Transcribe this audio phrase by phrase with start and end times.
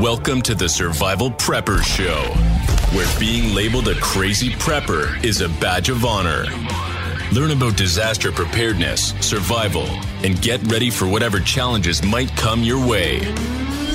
[0.00, 2.22] Welcome to the Survival Prepper Show,
[2.96, 6.44] where being labeled a crazy prepper is a badge of honor.
[7.32, 9.86] Learn about disaster preparedness, survival,
[10.22, 13.18] and get ready for whatever challenges might come your way.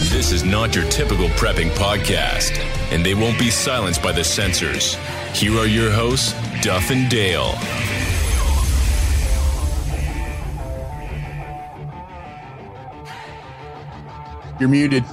[0.10, 2.52] This is not your typical prepping podcast,
[2.92, 4.96] and they won't be silenced by the censors.
[5.34, 7.54] Here are your hosts, Duff and Dale.
[14.60, 15.06] You're muted.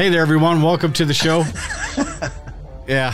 [0.00, 0.62] Hey there, everyone.
[0.62, 1.44] Welcome to the show.
[2.88, 3.12] yeah,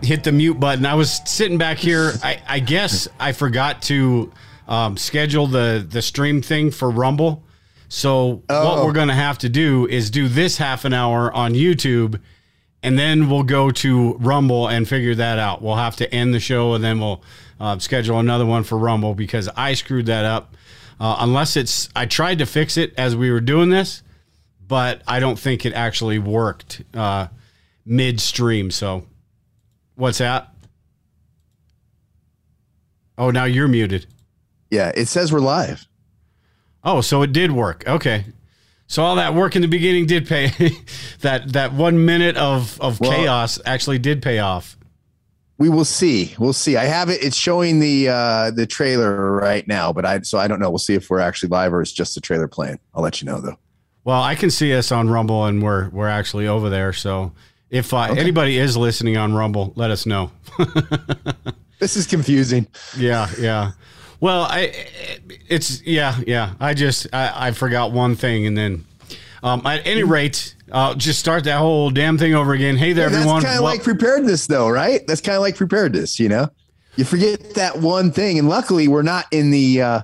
[0.00, 0.86] hit the mute button.
[0.86, 2.12] I was sitting back here.
[2.22, 4.32] I, I guess I forgot to
[4.68, 7.42] um, schedule the, the stream thing for Rumble.
[7.88, 8.86] So, what Oh.
[8.86, 12.20] we're going to have to do is do this half an hour on YouTube,
[12.80, 15.62] and then we'll go to Rumble and figure that out.
[15.62, 17.24] We'll have to end the show, and then we'll
[17.58, 20.54] uh, schedule another one for Rumble because I screwed that up.
[21.00, 24.04] Uh, unless it's, I tried to fix it as we were doing this
[24.66, 27.28] but I don't think it actually worked uh,
[27.84, 28.70] midstream.
[28.70, 29.06] So,
[29.94, 30.48] what's that?
[33.16, 34.06] Oh, now you're muted.
[34.70, 35.86] Yeah, it says we're live.
[36.82, 37.84] Oh, so it did work.
[37.86, 38.24] Okay.
[38.86, 40.48] So all that work in the beginning did pay.
[41.20, 44.76] that that one minute of of Well- chaos actually did pay off.
[45.56, 46.34] We will see.
[46.36, 46.76] We'll see.
[46.76, 47.22] I have it.
[47.22, 50.68] It's showing the uh the trailer right now, but I so I don't know.
[50.68, 52.80] We'll see if we're actually live or it's just the trailer playing.
[52.94, 53.56] I'll let you know though.
[54.04, 56.92] Well, I can see us on Rumble, and we're we're actually over there.
[56.92, 57.32] So
[57.70, 60.30] if uh, anybody is listening on Rumble, let us know.
[61.80, 62.66] This is confusing.
[62.96, 63.72] Yeah, yeah.
[64.18, 64.72] Well, I
[65.48, 66.54] it's yeah, yeah.
[66.58, 68.86] I just I, I forgot one thing, and then
[69.42, 72.78] um, at any rate, I'll just start that whole damn thing over again.
[72.78, 73.42] Hey there, That's everyone.
[73.42, 75.06] That's kind of Wel- like preparedness though, right?
[75.06, 76.48] That's kind of like preparedness, you know?
[76.96, 80.00] You forget that one thing and luckily we're not in the uh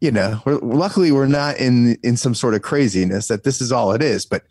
[0.00, 3.72] you know, we're, luckily we're not in in some sort of craziness that this is
[3.72, 4.42] all it is, but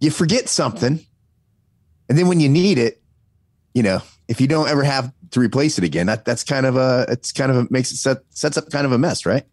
[0.00, 1.04] you forget something
[2.08, 3.02] and then when you need it,
[3.74, 6.76] you know, if you don't ever have to replace it again, that that's kind of
[6.76, 9.44] a it's kind of a makes it set sets up kind of a mess, right?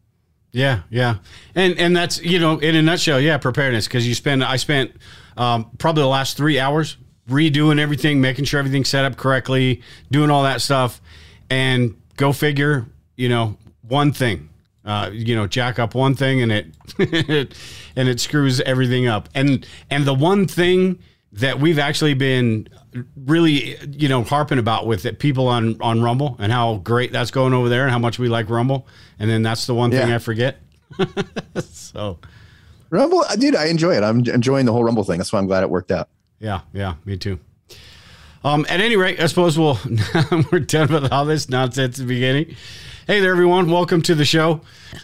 [0.53, 1.15] yeah, yeah,
[1.55, 4.91] and and that's you know in a nutshell, yeah, preparedness because you spend I spent
[5.35, 6.95] um, probably the last three hours
[7.27, 11.01] redoing everything, making sure everything's set up correctly, doing all that stuff,
[11.49, 14.49] and go figure, you know, one thing.
[14.85, 16.51] Uh, you know, jack up one thing and
[16.99, 17.55] it,
[17.95, 19.29] and it screws everything up.
[19.33, 20.99] And and the one thing
[21.33, 22.67] that we've actually been
[23.15, 27.31] really, you know, harping about with it, people on on Rumble and how great that's
[27.31, 28.87] going over there and how much we like Rumble.
[29.19, 30.59] And then that's the one thing I forget.
[31.63, 32.19] so
[32.89, 34.03] Rumble, dude, I enjoy it.
[34.03, 35.17] I'm enjoying the whole Rumble thing.
[35.17, 36.09] That's why I'm glad it worked out.
[36.39, 37.39] yeah, yeah, me too.
[38.43, 39.79] Um, at any rate, I suppose we'll
[40.51, 42.55] we're done with all this nonsense at the beginning.
[43.05, 43.69] Hey there, everyone!
[43.69, 44.61] Welcome to the show.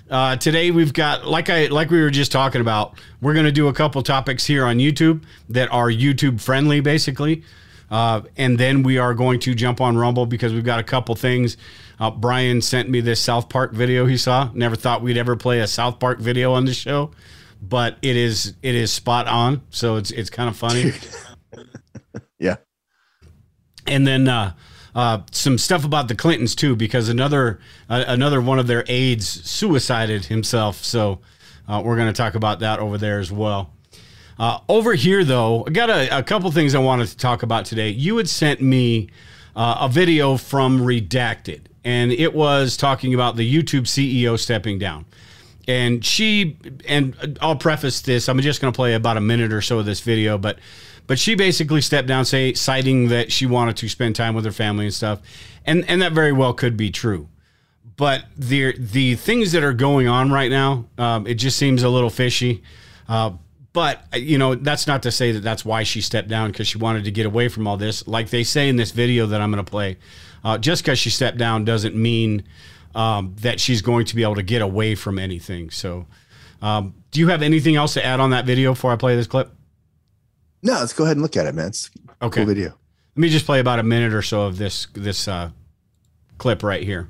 [0.09, 2.97] Uh, today we've got like I like we were just talking about.
[3.21, 7.43] We're going to do a couple topics here on YouTube that are YouTube friendly, basically,
[7.91, 11.13] uh, and then we are going to jump on Rumble because we've got a couple
[11.15, 11.57] things.
[11.99, 14.49] Uh, Brian sent me this South Park video he saw.
[14.53, 17.11] Never thought we'd ever play a South Park video on the show,
[17.61, 19.61] but it is it is spot on.
[19.71, 20.93] So it's it's kind of funny
[22.39, 22.55] Yeah.
[23.85, 24.29] and then
[24.95, 29.27] uh, some stuff about the Clintons too, because another uh, another one of their aides
[29.27, 30.83] suicided himself.
[30.83, 31.19] So
[31.67, 33.72] uh, we're going to talk about that over there as well.
[34.39, 37.66] Uh, over here, though, I got a, a couple things I wanted to talk about
[37.66, 37.89] today.
[37.89, 39.09] You had sent me
[39.55, 45.05] uh, a video from Redacted, and it was talking about the YouTube CEO stepping down.
[45.67, 46.57] And she,
[46.88, 48.29] and I'll preface this.
[48.29, 50.57] I'm just going to play about a minute or so of this video, but,
[51.09, 54.53] but she basically stepped down, say, citing that she wanted to spend time with her
[54.53, 55.20] family and stuff,
[55.66, 57.28] and and that very well could be true
[58.00, 61.90] but the the things that are going on right now, um, it just seems a
[61.90, 62.64] little fishy.
[63.09, 63.31] Uh,
[63.74, 66.78] but you know, that's not to say that that's why she stepped down because she
[66.78, 68.08] wanted to get away from all this.
[68.08, 69.97] Like they say in this video that I'm going to play,
[70.46, 72.44] uh, just because she stepped down doesn't mean
[72.96, 75.70] um, that she's going to be able to get away from anything.
[75.70, 76.06] So,
[76.62, 79.28] um, do you have anything else to add on that video before I play this
[79.28, 79.52] clip?
[80.61, 81.67] No, let's go ahead and look at it, man.
[81.67, 81.90] It's
[82.22, 82.41] a Okay.
[82.41, 82.70] cool video.
[83.16, 85.52] Let me just play about a minute or so of this this uh,
[86.38, 87.08] clip right here.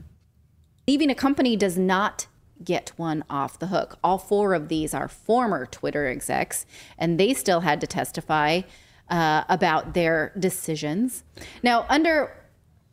[0.87, 2.27] Leaving a company does not
[2.63, 3.97] get one off the hook.
[4.03, 6.65] All four of these are former Twitter execs,
[6.97, 8.61] and they still had to testify
[9.09, 11.23] uh, about their decisions.
[11.63, 12.35] Now, under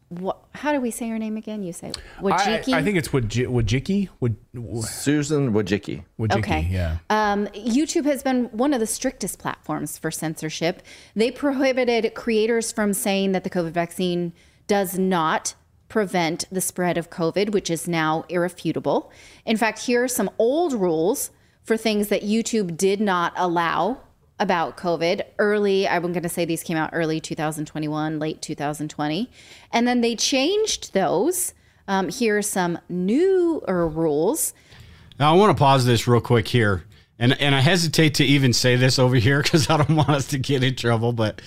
[0.08, 0.38] what?
[0.52, 1.62] How do we say her name again?
[1.62, 2.72] You say I, Wajiki.
[2.72, 4.08] I think it's Waj- Wajiki.
[4.22, 6.04] Waj- Susan Wojcicki.
[6.18, 6.68] Wajiki, Okay.
[6.70, 6.98] yeah.
[7.10, 10.82] Um, YouTube has been one of the strictest platforms for censorship.
[11.14, 14.32] They prohibited creators from saying that the COVID vaccine
[14.66, 15.54] does not
[15.88, 19.10] prevent the spread of COVID, which is now irrefutable.
[19.44, 21.30] In fact, here are some old rules
[21.62, 23.98] for things that YouTube did not allow
[24.38, 25.88] about COVID early.
[25.88, 29.30] I'm going to say these came out early 2021, late 2020.
[29.72, 31.54] And then they changed those.
[31.88, 34.52] Um, here are some newer rules.
[35.18, 36.84] Now I want to pause this real quick here,
[37.18, 40.26] and and I hesitate to even say this over here because I don't want us
[40.28, 41.12] to get in trouble.
[41.12, 41.40] But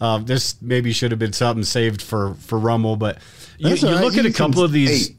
[0.00, 2.96] uh, this maybe should have been something saved for for Rumble.
[2.96, 3.18] But
[3.58, 4.02] you, you all right.
[4.02, 5.08] look at You a couple of these.
[5.08, 5.16] hey,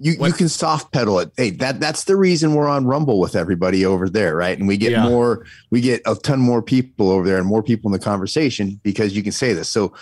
[0.00, 1.30] you, you can soft pedal it.
[1.36, 4.58] Hey, that that's the reason we're on Rumble with everybody over there, right?
[4.58, 5.08] And we get Yeah.
[5.08, 8.80] more, we get a ton more people over there and more people in the conversation
[8.82, 9.68] because you can say this.
[9.68, 9.92] So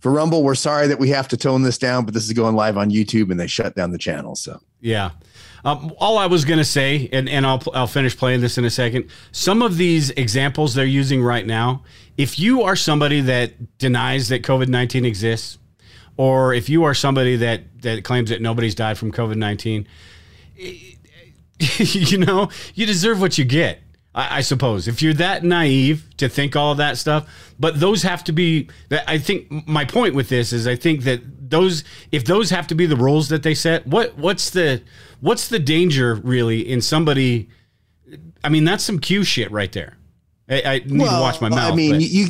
[0.00, 2.54] for Rumble, we're sorry that we have to tone this down, but this is going
[2.56, 4.34] live on YouTube and they shut down the channel.
[4.36, 5.10] So Yeah.
[5.64, 8.66] Um, all I was going to say, and, and I'll, I'll finish playing this in
[8.66, 9.08] a second.
[9.32, 11.84] Some of these examples they're using right now,
[12.18, 15.56] if you are somebody that denies that COVID 19 exists,
[16.16, 19.86] or if you are somebody that, that claims that nobody's died from COVID 19,
[21.58, 23.80] you know, you deserve what you get.
[24.14, 27.28] I, I suppose if you're that naive to think all of that stuff,
[27.58, 28.68] but those have to be.
[29.06, 32.74] I think my point with this is I think that those if those have to
[32.74, 34.82] be the rules that they set, what what's the
[35.20, 37.48] what's the danger really in somebody?
[38.42, 39.96] I mean, that's some Q shit right there.
[40.48, 41.72] I, I need to watch my mouth.
[41.72, 42.26] I mean, but- you,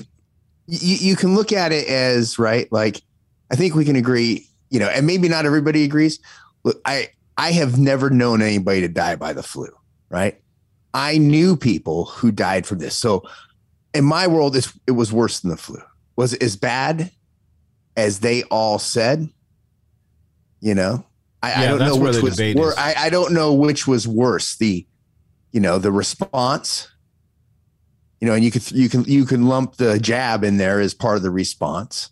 [0.66, 2.70] you you can look at it as right.
[2.72, 3.02] Like
[3.50, 6.18] I think we can agree, you know, and maybe not everybody agrees.
[6.64, 9.68] Look, I I have never known anybody to die by the flu,
[10.08, 10.40] right?
[10.92, 12.96] I knew people who died from this.
[12.96, 13.24] So
[13.92, 15.80] in my world, it's, it was worse than the flu.
[16.16, 17.10] Was it as bad
[17.96, 19.28] as they all said?
[20.60, 21.04] You know,
[21.42, 24.56] I, I don't know which was wor- I, I don't know which was worse.
[24.56, 24.86] The,
[25.50, 26.88] you know, the response
[28.24, 30.94] you know, and you could you can you can lump the jab in there as
[30.94, 32.08] part of the response.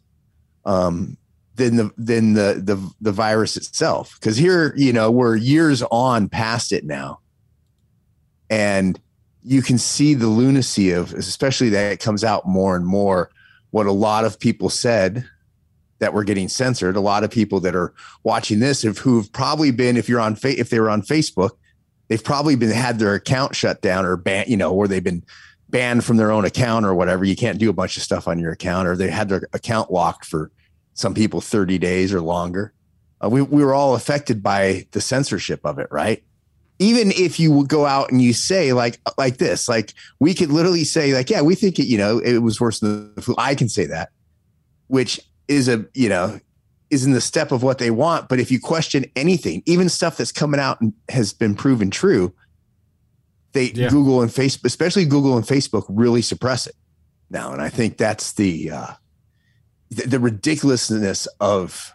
[0.66, 1.16] Um,
[1.56, 6.28] than the than the the the virus itself, because here you know we're years on
[6.28, 7.20] past it now,
[8.50, 8.98] and
[9.42, 13.30] you can see the lunacy of, especially that it comes out more and more.
[13.70, 15.24] What a lot of people said
[15.98, 16.96] that were getting censored.
[16.96, 20.34] A lot of people that are watching this, have who've probably been, if you're on,
[20.36, 21.50] fa- if they were on Facebook,
[22.08, 25.24] they've probably been had their account shut down or banned, you know, or they've been
[25.70, 27.24] banned from their own account or whatever.
[27.24, 29.90] You can't do a bunch of stuff on your account, or they had their account
[29.90, 30.50] locked for
[30.94, 32.72] some people 30 days or longer.
[33.22, 36.22] Uh, we, we were all affected by the censorship of it, right?
[36.78, 40.50] Even if you would go out and you say like like this, like we could
[40.50, 43.36] literally say like, yeah, we think it, you know, it was worse than the flu.
[43.38, 44.10] I can say that,
[44.88, 46.40] which is a you know
[46.90, 48.28] is in the step of what they want.
[48.28, 52.34] But if you question anything, even stuff that's coming out and has been proven true,
[53.52, 53.88] they Yeah.
[53.88, 56.74] Google and Facebook, especially Google and Facebook, really suppress it
[57.30, 57.52] now.
[57.52, 58.86] And I think that's the uh,
[59.92, 61.92] the, the ridiculousness of,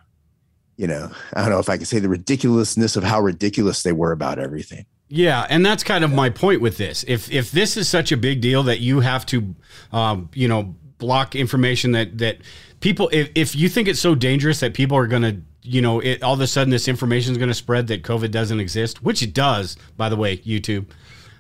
[0.78, 3.92] you know, I don't know if I can say the ridiculousness of how ridiculous they
[3.92, 4.86] were about everything.
[5.10, 7.06] Yeah, and that's kind of my point with this.
[7.08, 9.56] If if this is such a big deal that you have to,
[9.92, 12.40] um, you know, block information that that
[12.82, 16.22] people, if, if you think it's so dangerous that people are gonna, you know, it,
[16.22, 19.34] all of a sudden this information is gonna spread that COVID doesn't exist, which it
[19.34, 20.88] does, by the way, YouTube.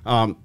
[0.06, 0.38] Um,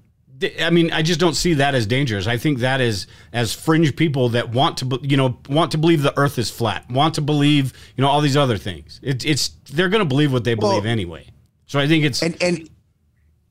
[0.61, 2.27] I mean, I just don't see that as dangerous.
[2.27, 6.03] I think that is as fringe people that want to, you know, want to believe
[6.03, 9.00] the Earth is flat, want to believe, you know, all these other things.
[9.03, 11.27] It, it's they're going to believe what they believe Well- anyway.
[11.67, 12.69] So I think it's and and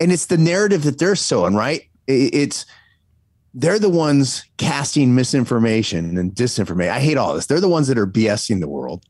[0.01, 2.65] and it's the narrative that they're sowing right it's
[3.53, 7.97] they're the ones casting misinformation and disinformation i hate all this they're the ones that
[7.97, 9.05] are bsing the world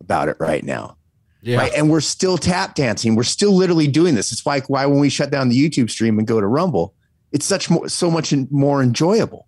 [0.00, 0.96] about it right now
[1.42, 1.58] yeah.
[1.58, 5.00] right and we're still tap dancing we're still literally doing this it's like why when
[5.00, 6.94] we shut down the youtube stream and go to rumble
[7.34, 9.46] it's such more so much more enjoyable.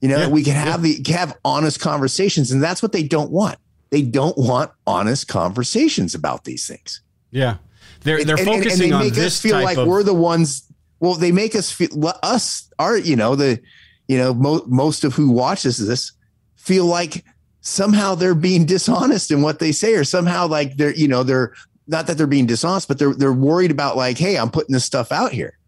[0.00, 3.30] You know Yeah, we can have the have honest conversations and that's what they don't
[3.30, 3.58] want.
[3.90, 7.02] They don't want honest conversations about these things.
[7.32, 7.56] Yeah,
[8.04, 9.86] they're they're and- and- focusing and they on make this us feel like of.
[9.86, 10.62] we're the ones.
[11.00, 11.88] Well, they make us feel
[12.22, 13.60] us are you know the
[14.08, 16.12] you know mo- most of who watches this
[16.56, 17.24] feel like
[17.62, 21.52] somehow they're being dishonest in what they say, or somehow like they're you know they're
[21.88, 24.84] not that they're being dishonest, but they're they're worried about like, hey, I'm putting this
[24.84, 25.58] stuff out here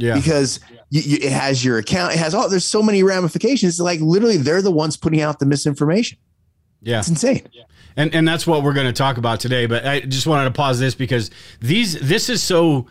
[0.00, 2.48] yeah, because you, you, it has your account, it has all.
[2.48, 3.78] There's so many ramifications.
[3.80, 6.18] Like literally, they're the ones putting out the misinformation.
[6.82, 7.46] yeah, It's insane.
[7.96, 9.66] and and that's what we're going to talk about today.
[9.66, 11.30] But I just wanted to pause this because
[11.60, 12.86] these this is so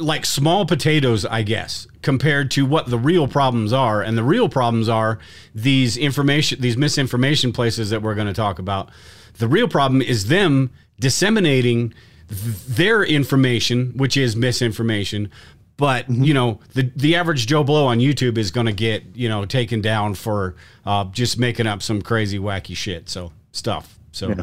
[0.00, 4.00] like small potatoes, I guess, compared to what the real problems are.
[4.00, 5.18] And the real problems are
[5.54, 8.90] these information, these misinformation places that we're going to talk about.
[9.38, 11.92] The real problem is them disseminating
[12.28, 15.30] th- their information, which is misinformation.
[15.78, 19.28] But you know, the the average Joe Blow on YouTube is going to get you
[19.30, 23.08] know taken down for uh, just making up some crazy wacky shit.
[23.08, 23.98] So stuff.
[24.12, 24.34] So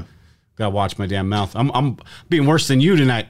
[0.55, 1.53] gotta watch my damn mouth.
[1.55, 1.97] I'm I'm
[2.29, 3.27] being worse than you tonight.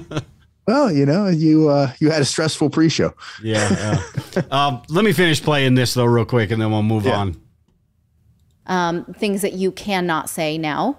[0.64, 3.12] Well, you know, you uh, you had a stressful pre-show.
[3.42, 4.00] Yeah.
[4.36, 4.42] yeah.
[4.52, 7.16] um, let me finish playing this though, real quick, and then we'll move Yeah.
[7.18, 7.40] on.
[8.66, 10.98] um, things that you cannot say now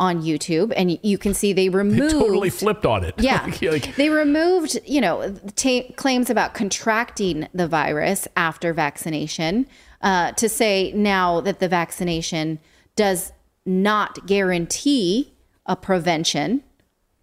[0.00, 3.14] on YouTube, and you can see they removed Totally flipped on it.
[3.20, 3.46] Yeah.
[3.60, 9.66] like, they removed, you know, ta claims about contracting the virus after vaccination
[10.00, 12.58] uh, to say now that the vaccination
[12.96, 13.32] does
[13.66, 15.34] not guarantee
[15.66, 16.64] a prevention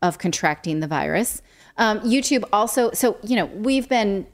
[0.03, 1.41] of contracting the virus.
[1.77, 4.27] Um, YouTube also, so, you know, we've been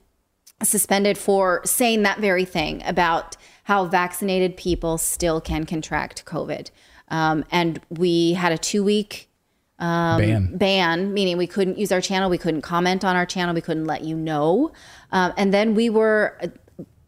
[0.62, 6.70] suspended for saying that very thing about how vaccinated people still can contract COVID.
[7.13, 9.29] Um, and we had a two week
[9.77, 10.58] ban.
[10.58, 13.86] ban, meaning we couldn't use our channel, we couldn't comment on our channel, we couldn't
[13.86, 14.72] let you know.
[15.12, 16.39] Um, and then we were,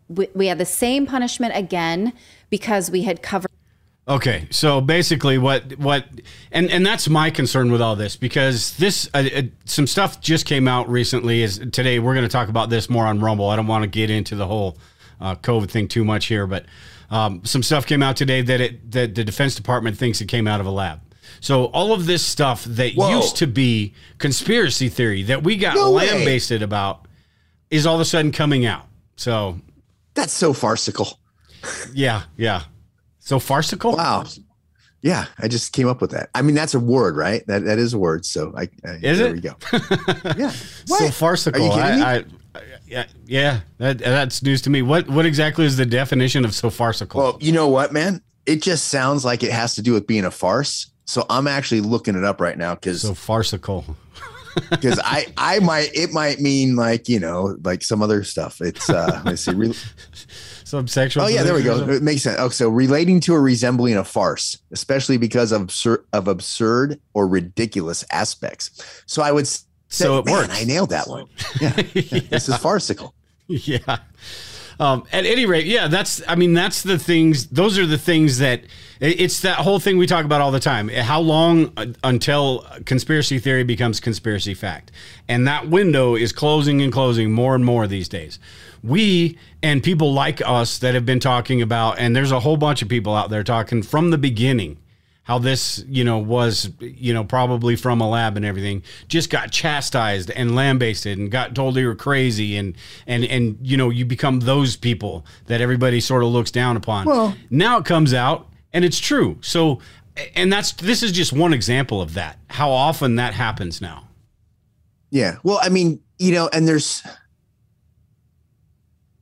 [0.07, 2.13] we, we had the same punishment again
[2.51, 3.49] because we had covered.
[4.07, 6.05] Okay, so basically, what what
[6.51, 10.45] and and that's my concern with all this because this uh, uh, some stuff just
[10.45, 11.41] came out recently.
[11.41, 13.49] Is today we're going to talk about this more on Rumble.
[13.49, 14.77] I don't want to get into the whole
[15.19, 16.67] uh, COVID thing too much here, but
[17.09, 20.47] um, some stuff came out today that it that the Defense Department thinks it came
[20.47, 21.01] out of a lab.
[21.39, 23.09] So all of this stuff that Whoa.
[23.09, 27.07] used to be conspiracy theory that we got No lambasted about
[27.69, 28.85] is all of a sudden coming out.
[29.15, 29.59] So
[30.13, 31.19] That's so farcical.
[31.93, 32.63] yeah, yeah.
[33.19, 33.95] So farcical.
[33.95, 34.25] Wow.
[35.01, 36.29] Yeah, I just came up with that.
[36.33, 37.45] I mean, that's a word, right?
[37.45, 38.25] That that is a word.
[38.25, 39.33] So I, I Is there it?
[39.33, 39.55] we go.
[40.37, 40.49] yeah.
[40.85, 41.61] so farcical.
[41.61, 42.05] Are you kidding me?
[42.05, 42.23] I, I, I-
[42.87, 44.81] yeah, yeah, that, that's news to me.
[44.81, 47.19] What what exactly is the definition of so farcical?
[47.19, 48.21] Well, you know what, man?
[48.45, 50.91] It just sounds like it has to do with being a farce.
[51.05, 53.85] So I'm actually looking it up right now because so farcical.
[54.69, 58.61] because I I might it might mean like you know like some other stuff.
[58.61, 59.53] It's uh let's see.
[59.53, 59.73] Re-
[60.65, 61.25] Some sexual.
[61.25, 61.87] oh yeah, there we go.
[61.87, 62.37] It makes sense.
[62.39, 67.27] Oh, so relating to or resembling a farce, especially because of absurd of absurd or
[67.27, 69.03] ridiculous aspects.
[69.05, 69.47] So I would
[69.95, 70.61] So it man, works.
[70.61, 71.27] I nailed that one.
[71.61, 73.13] Yeah, this is farcical.
[73.47, 73.97] yeah.
[74.79, 76.21] Um, at any rate, yeah, that's.
[76.27, 77.47] I mean, that's the things.
[77.47, 78.63] Those are the things that.
[79.01, 80.87] It's that whole thing we talk about all the time.
[80.87, 84.91] How long uh, until conspiracy theory becomes conspiracy fact?
[85.27, 88.39] And that window is closing and closing more and more these days.
[88.83, 92.81] We and people like us that have been talking about, and there's a whole bunch
[92.81, 94.77] of people out there talking from the beginning
[95.25, 99.51] how this you know was you know probably from a lab and everything just got
[99.51, 104.05] chastised and lambasted and got told they were crazy and and and you know you
[104.05, 108.47] become those people that everybody sort of looks down upon Well- now it comes out
[108.71, 109.79] and it's true so
[110.35, 114.07] and that's this is just one example of that how often that happens now
[115.11, 115.37] Yeah.
[115.43, 117.03] Well, I mean, you know, and there's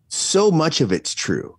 [0.07, 1.57] so much of it's true,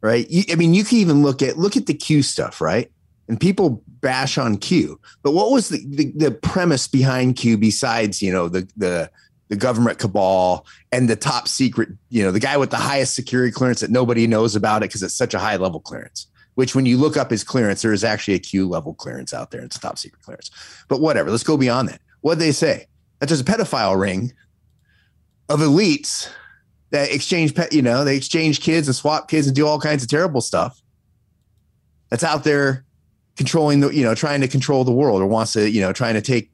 [0.00, 0.28] right?
[0.30, 2.90] You, I mean, you can even look at look at the Q stuff, right?
[3.28, 8.22] And people bash on Q, but what was the the, the premise behind Q besides
[8.22, 9.10] you know the the
[9.48, 13.52] the government cabal and the top secret, you know, the guy with the highest security
[13.52, 16.26] clearance that nobody knows about it because it's such a high level clearance.
[16.54, 19.50] Which, when you look up his clearance, there is actually a Q level clearance out
[19.50, 19.60] there.
[19.60, 20.50] It's top secret clearance.
[20.88, 22.00] But whatever, let's go beyond that.
[22.22, 22.86] What they say?
[23.20, 24.32] That there's a pedophile ring
[25.48, 26.30] of elites
[26.90, 30.02] that exchange, pe- you know, they exchange kids and swap kids and do all kinds
[30.02, 30.80] of terrible stuff.
[32.08, 32.85] That's out there
[33.36, 36.14] controlling the, you know, trying to control the world or wants to, you know, trying
[36.14, 36.50] to take,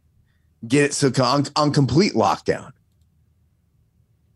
[0.67, 2.73] get it so on, on complete lockdown.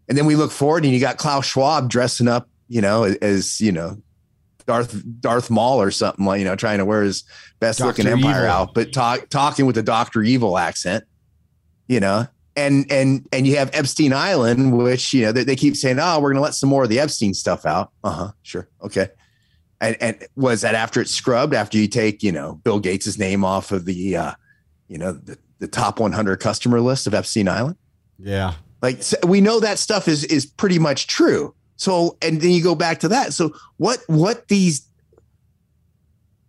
[0.08, 3.60] And then we look forward and you got Klaus Schwab dressing up, you know, as,
[3.60, 4.00] you know,
[4.66, 7.24] Darth Darth Maul or something like, you know, trying to wear his
[7.60, 8.50] best looking empire Evil.
[8.50, 11.04] out, but talk, talking with the Doctor Evil accent,
[11.86, 12.26] you know,
[12.56, 16.18] and and and you have Epstein Island, which you know they, they keep saying, oh,
[16.20, 17.92] we're going to let some more of the Epstein stuff out.
[18.02, 19.08] Uh huh, sure, okay.
[19.80, 21.54] And and was that after it's scrubbed?
[21.54, 24.32] After you take you know Bill Gates's name off of the uh,
[24.88, 27.76] you know the the top 100 customer list of Epstein Island?
[28.18, 31.54] yeah Like so we know that stuff is is pretty much true.
[31.76, 33.32] So and then you go back to that.
[33.32, 34.88] So what what these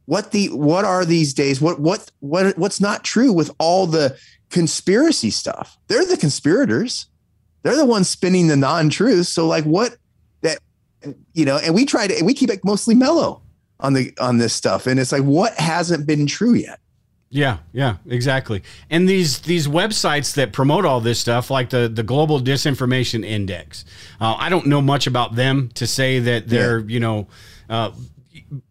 [0.06, 1.60] what the what are these days?
[1.62, 4.18] What what what what's not true with all the
[4.50, 5.78] conspiracy stuff?
[5.88, 7.08] They're the conspirators.
[7.64, 9.98] They're the ones spinning the non-truth So like what
[11.34, 13.42] you know, and we try to and we keep it mostly mellow
[13.80, 14.88] on the on this stuff.
[14.88, 16.80] And it's like what hasn't been true yet?
[17.30, 18.64] Yeah, yeah, exactly.
[18.90, 23.84] And these these websites that promote all this stuff, like the the Global Disinformation Index,
[24.22, 27.28] uh, I don't know much about them to say that they're you know,
[27.70, 27.92] uh,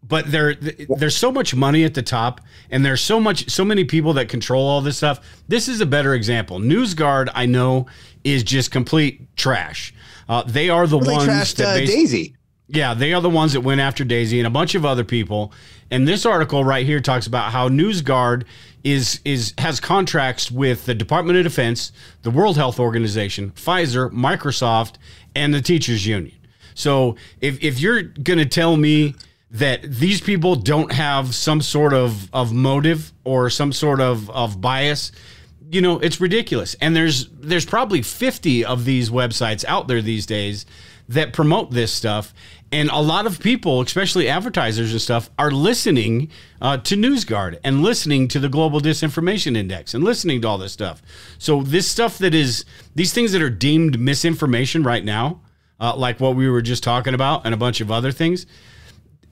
[0.01, 2.41] but there there's so much money at the top,
[2.71, 5.19] and there's so much so many people that control all this stuff.
[5.47, 6.59] This is a better example.
[6.59, 7.85] NewsGuard, I know,
[8.27, 9.93] is just complete trash.
[10.27, 12.35] Uh, they are the ones trashed that uh, Daisy.
[12.67, 15.53] yeah, they are the ones that went after Daisy and a bunch of other people.
[15.89, 18.43] And this article right here talks about how NewsGuard
[18.83, 21.91] is is has contracts with the Department of Defense,
[22.23, 24.95] the World Health Organization, Pfizer, Microsoft,
[25.33, 26.35] and the teachers union.
[26.73, 29.15] So if if you're going to tell me
[29.49, 34.59] that these people don't have some sort of, of motive or some sort of, of
[34.59, 35.13] bias,
[35.69, 36.75] you know, it's ridiculous.
[36.81, 40.65] And there's there's probably 50 of these websites out there these days
[41.09, 42.33] that promote this stuff.
[42.69, 46.29] And a lot of people, especially advertisers and stuff, are listening
[46.61, 50.73] uh, to NewsGuard and listening to the Global Disinformation Index and listening to all this
[50.73, 51.01] stuff.
[51.37, 55.41] So, this stuff that is, these things that are deemed misinformation right now,
[55.79, 58.45] uh, like what we were just talking about and a bunch of other things,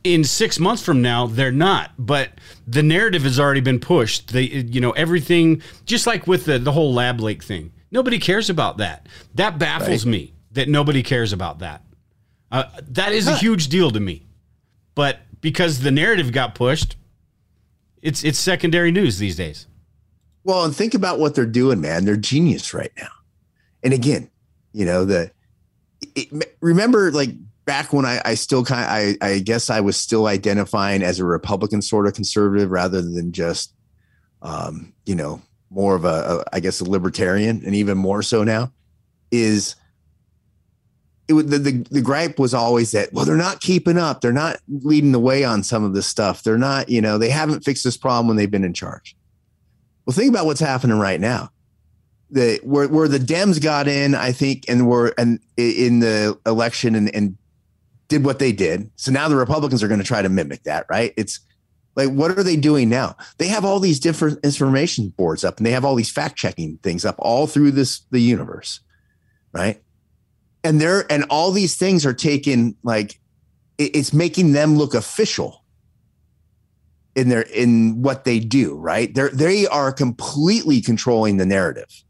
[0.05, 1.91] in six months from now they're not.
[1.97, 2.31] But
[2.67, 4.31] the narrative has already been pushed.
[4.31, 7.73] They you know everything just like with the, the whole lab leak thing.
[7.91, 9.07] Nobody cares about that.
[9.33, 10.11] That baffles right.
[10.11, 11.83] me that nobody cares about that.
[12.51, 14.25] Uh, that is a huge deal to me.
[14.93, 16.95] But because the narrative got pushed
[18.05, 19.65] it's it's secondary news these days.
[20.43, 22.05] Well and think about what they're doing man.
[22.05, 23.09] They're genius right now.
[23.83, 24.29] And again
[24.71, 25.31] you know the
[26.15, 27.31] it, remember like
[27.65, 31.19] back when I, I still kind of, I, I guess I was still identifying as
[31.19, 33.73] a Republican sort of conservative rather than just,
[34.41, 38.43] um, you know, more of a, a, I guess, a libertarian and even more so
[38.43, 38.71] now
[39.31, 39.75] is
[41.27, 44.21] it would, the, the, the gripe was always that, well, they're not keeping up.
[44.21, 46.43] They're not leading the way on some of this stuff.
[46.43, 49.15] They're not, you know, they haven't fixed this problem when they've been in charge.
[50.05, 51.49] Well, think about what's happening right now
[52.29, 56.95] the where where the Dems got in, I think, and were and in the election
[56.95, 57.37] and, and
[58.07, 58.89] did what they did.
[58.95, 61.13] So now the Republicans are going to try to mimic that, right?
[61.17, 61.39] It's
[61.95, 63.15] like, what are they doing now?
[63.37, 66.77] They have all these different information boards up and they have all these fact checking
[66.77, 68.81] things up all through this, the universe,
[69.53, 69.81] right?
[70.63, 73.19] And they're, and all these things are taken like,
[73.77, 75.63] it's making them look official
[77.15, 79.13] in their, in what they do, right?
[79.13, 82.03] They're, they are completely controlling the narrative.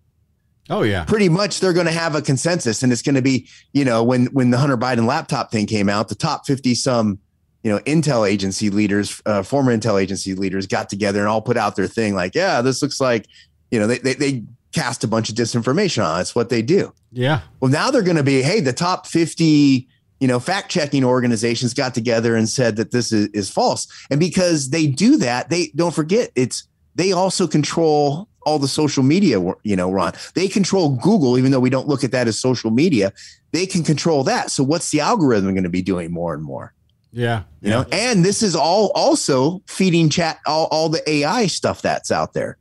[0.69, 1.05] Oh yeah.
[1.05, 4.03] Pretty much they're going to have a consensus and it's going to be, you know,
[4.03, 7.19] when when the Hunter Biden laptop thing came out, the top 50 some,
[7.63, 11.57] you know, intel agency leaders, uh, former intel agency leaders got together and all put
[11.57, 13.27] out their thing like, yeah, this looks like,
[13.69, 16.19] you know, they they, they cast a bunch of disinformation on.
[16.19, 16.93] It's what they do.
[17.11, 17.41] Yeah.
[17.59, 19.87] Well, now they're going to be, hey, the top 50
[20.19, 23.87] you know, fact checking organizations got together and said that this is, is false.
[24.09, 29.03] And because they do that, they don't forget it's they also control all the social
[29.03, 30.13] media, you know, Ron.
[30.35, 33.11] They control Google, even though we don't look at that as social media.
[33.51, 34.51] They can control that.
[34.51, 36.73] So what's the algorithm going to be doing more and more?
[37.11, 37.43] Yeah.
[37.61, 42.11] You know, and this is all also feeding chat all, all the AI stuff that's
[42.11, 42.57] out there,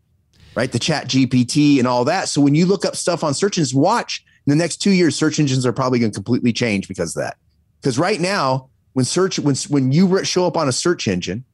[0.54, 0.70] right?
[0.70, 2.28] The chat GPT and all that.
[2.28, 5.16] So when you look up stuff on search engines, watch in the next two years,
[5.16, 7.36] search engines are probably going to completely change because of that.
[7.80, 11.44] Because right now, when search when when you show up on a search engine,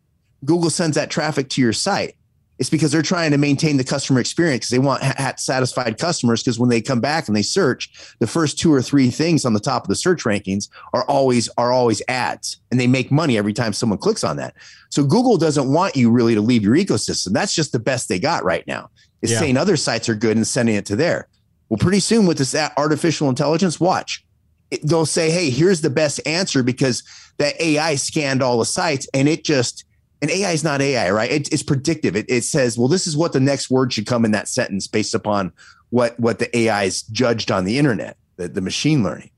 [0.45, 2.17] Google sends that traffic to your site
[2.61, 5.03] it's because they're trying to maintain the customer experience because they want
[5.41, 6.43] satisfied customers.
[6.43, 9.55] Because when they come back and they search, the first two or three things on
[9.55, 13.39] the top of the search rankings are always are always ads, and they make money
[13.39, 14.55] every time someone clicks on that.
[14.91, 17.33] So Google doesn't want you really to leave your ecosystem.
[17.33, 18.91] That's just the best they got right now.
[19.23, 19.39] Is yeah.
[19.39, 21.29] saying other sites are good and sending it to there.
[21.71, 24.23] Well, pretty soon with this artificial intelligence, watch.
[24.71, 27.03] It, they'll say, "Hey, here's the best answer," because
[27.39, 29.87] that AI scanned all the sites and it just
[30.23, 31.31] and AI is not AI, right?
[31.31, 32.15] It, it's predictive.
[32.15, 34.87] It, it says, well, this is what the next word should come in that sentence
[34.87, 35.53] based upon
[35.91, 39.31] what what the AI is judged on the internet, the, the machine learning.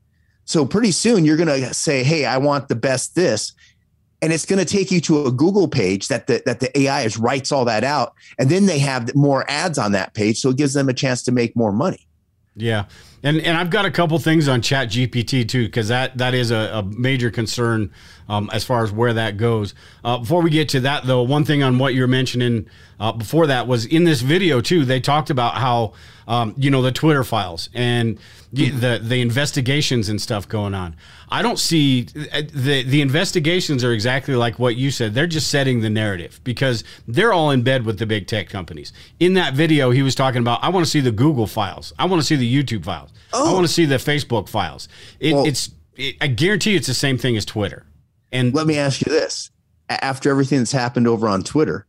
[0.45, 3.53] So pretty soon you're going to say, hey, I want the best this.
[4.21, 7.03] And it's going to take you to a Google page that the, that the AI
[7.03, 8.15] is writes all that out.
[8.39, 10.39] And then they have more ads on that page.
[10.39, 12.07] So it gives them a chance to make more money.
[12.55, 12.85] Yeah.
[13.23, 16.51] And and I've got a couple things on Chat GPT too, because that that is
[16.51, 17.93] a, a major concern
[18.29, 19.75] um, as far as where that goes.
[20.05, 22.67] Uh, before we get to that, though, one thing on what you're mentioning
[23.01, 24.85] uh, before that was in this video too.
[24.85, 25.95] They talked about how
[26.29, 28.19] um, you know the Twitter files and
[28.53, 30.97] the, the, the investigations and stuff going on.
[31.33, 35.15] I don't see uh, the the investigations are exactly like what you said.
[35.15, 38.93] They're just setting the narrative because they're all in bed with the big tech companies.
[39.19, 41.95] In that video, he was talking about I want to see the Google files.
[41.99, 43.15] I want to see the YouTube files.
[43.33, 43.51] Oh.
[43.51, 44.91] I want to see the Facebook files.
[45.21, 47.87] It, well, it's it, I guarantee it's the same thing as Twitter.
[48.31, 49.51] And let me ask you this:
[49.89, 51.87] After everything that's happened over on Twitter,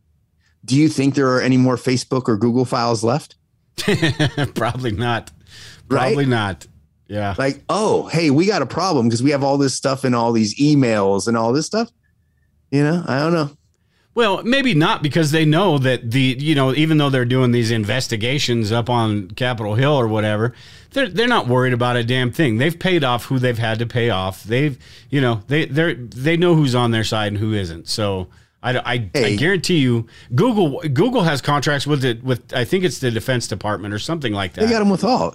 [0.64, 3.36] do you think there are any more Facebook or Google files left?
[4.54, 5.32] Probably not.
[5.86, 6.28] Probably right?
[6.28, 6.66] not.
[7.08, 7.34] Yeah.
[7.36, 10.32] Like, oh, hey, we got a problem because we have all this stuff in all
[10.32, 11.90] these emails and all this stuff.
[12.70, 13.50] You know, I don't know.
[14.14, 17.72] Well, maybe not because they know that the you know even though they're doing these
[17.72, 20.54] investigations up on Capitol Hill or whatever,
[20.92, 22.58] they're they're not worried about a damn thing.
[22.58, 24.44] They've paid off who they've had to pay off.
[24.44, 24.78] They've
[25.10, 27.88] you know they they they know who's on their side and who isn't.
[27.88, 28.28] So
[28.62, 29.34] I, I, Hey.
[29.34, 33.48] I guarantee you, Google Google has contracts with it with I think it's the Defense
[33.48, 34.62] Department or something like that.
[34.62, 35.34] They got them with all.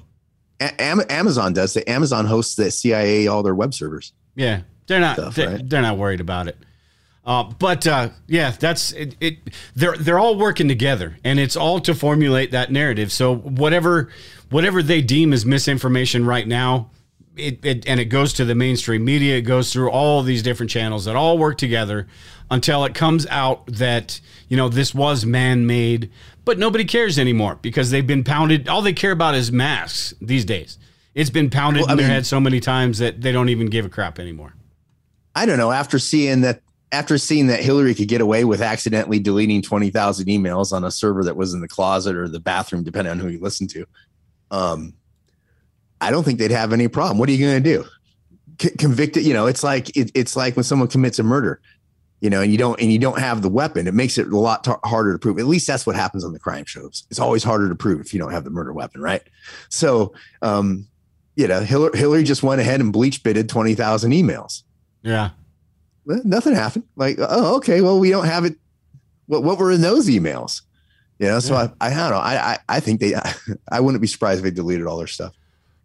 [0.60, 1.74] A- Amazon does.
[1.74, 4.14] The Amazon hosts the CIA all their web servers.
[4.36, 5.70] Yeah, they're not stuff, they, right?
[5.70, 6.58] they're not worried about it.
[7.26, 9.38] Uh, but uh, yeah, that's it, it.
[9.76, 13.12] They're they're all working together, and it's all to formulate that narrative.
[13.12, 14.10] So whatever
[14.50, 16.90] whatever they deem as misinformation right now,
[17.36, 19.38] it, it and it goes to the mainstream media.
[19.38, 22.08] It goes through all these different channels that all work together
[22.50, 26.12] until it comes out that you know this was man made.
[26.50, 28.68] But nobody cares anymore because they've been pounded.
[28.68, 30.80] All they care about is masks these days.
[31.14, 33.86] It's been pounded Well, in their head so many times that they don't even give
[33.86, 34.56] a crap anymore.
[35.36, 35.70] I don't know.
[35.70, 40.26] After seeing that, after seeing that Hillary could get away with accidentally deleting twenty thousand
[40.26, 43.28] emails on a server that was in the closet or the bathroom, depending on who
[43.28, 43.86] you listen to,
[44.50, 44.96] um,
[46.02, 47.20] I don't think they'd have any problem.
[47.20, 47.86] What are you going to do?
[48.60, 49.24] C- convicted?
[49.24, 51.62] You know, it's like it, it's like when someone commits a murder,
[52.22, 53.88] you know, and you don't and you don't have the weapon.
[53.88, 55.40] It makes it a lot tar- harder to prove.
[55.40, 57.06] At least that's what happens on the crime shows.
[57.10, 59.22] It's always harder to prove if you don't have the murder weapon, right?
[59.70, 60.88] So, um,
[61.36, 64.64] you know, Hillary, Hillary just went ahead and bleach bitted twenty thousand emails
[65.04, 65.30] Yeah.
[66.06, 66.84] well, nothing happened.
[66.96, 68.56] Like, oh, okay, well, we don't have it.
[69.28, 70.62] What what were in those emails?
[71.20, 71.70] You know, so Yeah.
[71.80, 72.18] I, I don't know.
[72.18, 73.14] I, I I think they
[73.72, 75.34] I wouldn't be surprised if they deleted all their stuff.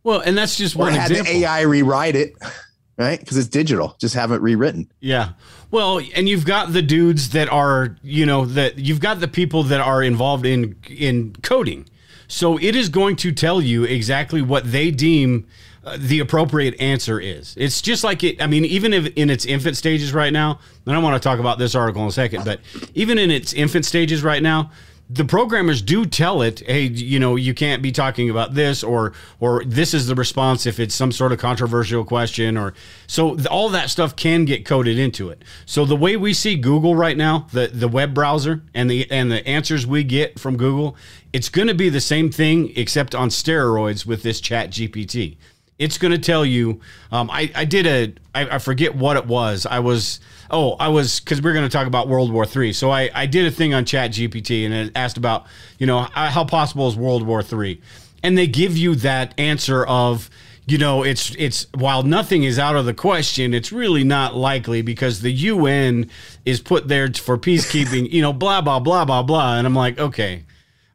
[0.02, 1.32] Well, and that's just Or one had example.
[1.32, 2.34] the AI rewrite it,
[2.96, 3.18] right?
[3.18, 3.96] Because it's digital.
[3.98, 4.90] Just have it rewritten.
[5.00, 5.30] Yeah.
[5.70, 9.64] Well, and you've got the dudes that are, you know, that you've got the people
[9.64, 11.86] that are involved in in coding.
[12.28, 15.46] So it is going to tell you exactly what they deem
[15.84, 17.54] uh, the appropriate answer is.
[17.58, 18.40] It's just like it.
[18.40, 21.38] I mean, even if in its infant stages right now, and I want to talk
[21.38, 22.60] about this article in a second, but
[22.94, 24.70] even in its infant stages right now,
[25.10, 29.12] the programmers do tell it, hey, you know, you can't be talking about this, or
[29.38, 32.72] or this is the response if it's some sort of controversial question, or
[33.06, 35.42] so all that stuff can get coded into it.
[35.66, 39.30] So the way we see Google right now, the the web browser and the and
[39.30, 40.96] the answers we get from Google,
[41.32, 45.36] it's going to be the same thing except on steroids with this Chat GPT.
[45.78, 46.80] It's going to tell you.
[47.10, 49.66] Um, I I did a I, I forget what it was.
[49.66, 52.72] I was oh I was because we're going to talk about World War Three.
[52.72, 55.46] So I I did a thing on Chat GPT and it asked about
[55.78, 57.80] you know how possible is World War Three,
[58.22, 60.30] and they give you that answer of
[60.66, 64.80] you know it's it's while nothing is out of the question it's really not likely
[64.80, 66.08] because the UN
[66.46, 69.98] is put there for peacekeeping you know blah blah blah blah blah and I'm like
[69.98, 70.44] okay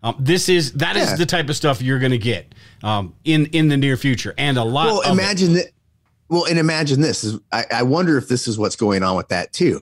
[0.01, 1.15] um, this is that is Yeah.
[1.17, 4.57] the type of stuff you're going to get um, in in the near future and
[4.57, 5.67] a lot Well, of imagine that.
[6.29, 7.39] Well, and imagine this is.
[7.51, 9.81] I, I wonder if this is what's going on with that too.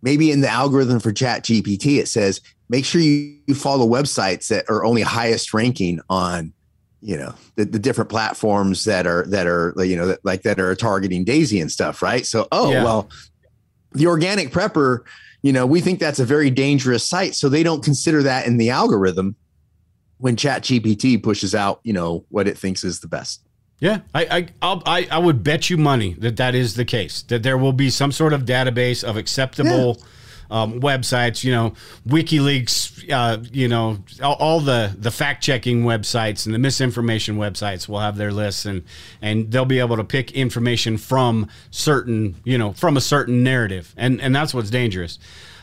[0.00, 4.48] Maybe in the algorithm for Chat GPT, it says make sure you, you follow websites
[4.48, 6.52] that are only highest ranking on,
[7.00, 10.60] you know, the, the different platforms that are that are you know that, like that
[10.60, 12.24] are targeting Daisy and stuff, right?
[12.24, 12.84] So, oh Yeah.
[12.84, 13.10] well,
[13.92, 15.00] the organic prepper,
[15.42, 18.56] you know, we think that's a very dangerous site, so they don't consider that in
[18.58, 19.34] the algorithm
[20.18, 23.42] when Chat GPT pushes out, you know, what it thinks is the best.
[23.80, 27.22] Yeah, I I I'll, I I would bet you money that that is the case.
[27.22, 30.02] That there will be some sort of database of acceptable
[30.50, 31.44] um, websites.
[31.44, 31.74] You know,
[32.06, 33.10] WikiLeaks.
[33.10, 38.00] Uh, you know, all, all the the fact checking websites and the misinformation websites will
[38.00, 38.82] have their lists, and
[39.22, 43.94] and they'll be able to pick information from certain you know from a certain narrative,
[43.96, 45.20] and and that's what's dangerous.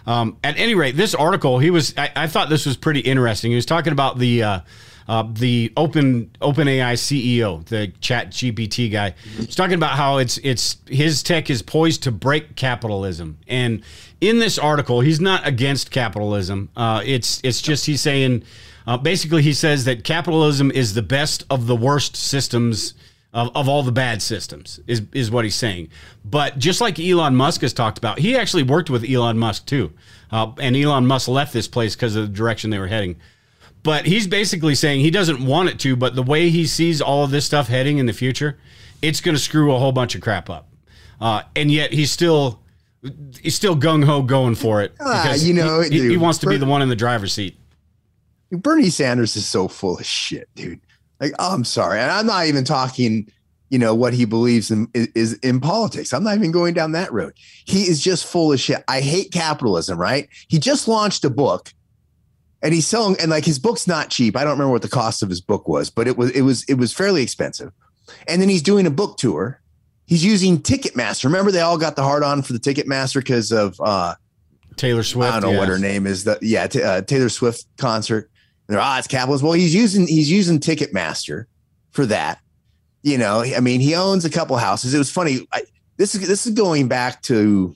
[0.07, 1.93] Um, at any rate, this article, he was.
[1.97, 3.51] I, I thought this was pretty interesting.
[3.51, 4.59] He was talking about the uh,
[5.07, 9.13] uh, the open OpenAI CEO, the Chat GPT guy.
[9.37, 13.37] He's talking about how it's it's his tech is poised to break capitalism.
[13.47, 13.83] And
[14.21, 16.69] in this article, he's not against capitalism.
[16.75, 18.43] Uh, it's it's just he's saying.
[18.87, 22.93] Uh, basically, he says that capitalism is the best of the worst systems
[23.35, 25.89] of, of all the bad systems is is what he's saying.
[26.23, 29.91] But just like Elon Musk has talked about, he actually worked with Elon Musk too,
[30.31, 33.17] uh, and Elon Musk left this place because of the direction they were heading.
[33.83, 37.23] But he's basically saying he doesn't want it to, but the way he sees all
[37.23, 38.57] of this stuff heading in the future,
[39.03, 40.67] it's going to screw a whole bunch of crap up.
[41.21, 42.61] Uh, and yet he's still
[43.43, 46.47] he's still gung ho going for it because you know, he, he- he wants to
[46.47, 47.55] be the one in the driver's seat.
[48.51, 50.79] Bernie Sanders is so full of shit, dude.
[51.19, 51.99] Like, oh, I'm sorry.
[51.99, 53.31] And I'm not even talking,
[53.69, 56.13] you know, what he believes in is, is in politics.
[56.13, 57.33] I'm not even going down that road.
[57.37, 58.83] He is just full of shit.
[58.87, 60.27] I hate capitalism, right?
[60.47, 61.73] He just launched a book
[62.61, 64.35] and he's selling and like his book's not cheap.
[64.35, 66.63] I don't remember what the cost of his book was, but it was it was
[66.65, 67.71] it was fairly expensive.
[68.27, 69.61] And then he's doing a book tour.
[70.07, 71.25] He's using Ticketmaster.
[71.25, 74.15] Remember they all got the hard on for the Ticketmaster because of uh
[74.77, 75.31] Taylor Swift.
[75.31, 76.23] I don't know what her name is.
[76.23, 78.29] The yeah, t- uh, Taylor Swift concert.
[78.69, 79.43] Ah, it's capitalist.
[79.43, 81.45] Well, he's using he's using Ticketmaster
[81.91, 82.39] for that.
[83.03, 84.93] You know, I mean, he owns a couple houses.
[84.93, 85.47] It was funny.
[85.51, 85.61] I,
[85.97, 87.75] this is this is going back to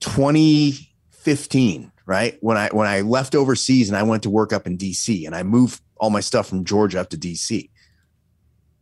[0.00, 2.38] 2015, right?
[2.40, 5.34] When I when I left overseas and I went to work up in DC and
[5.34, 7.68] I moved all my stuff from Georgia up to DC.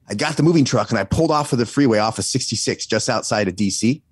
[0.08, 2.86] I got the moving truck and I pulled off of the freeway off of 66
[2.86, 4.02] just outside of DC.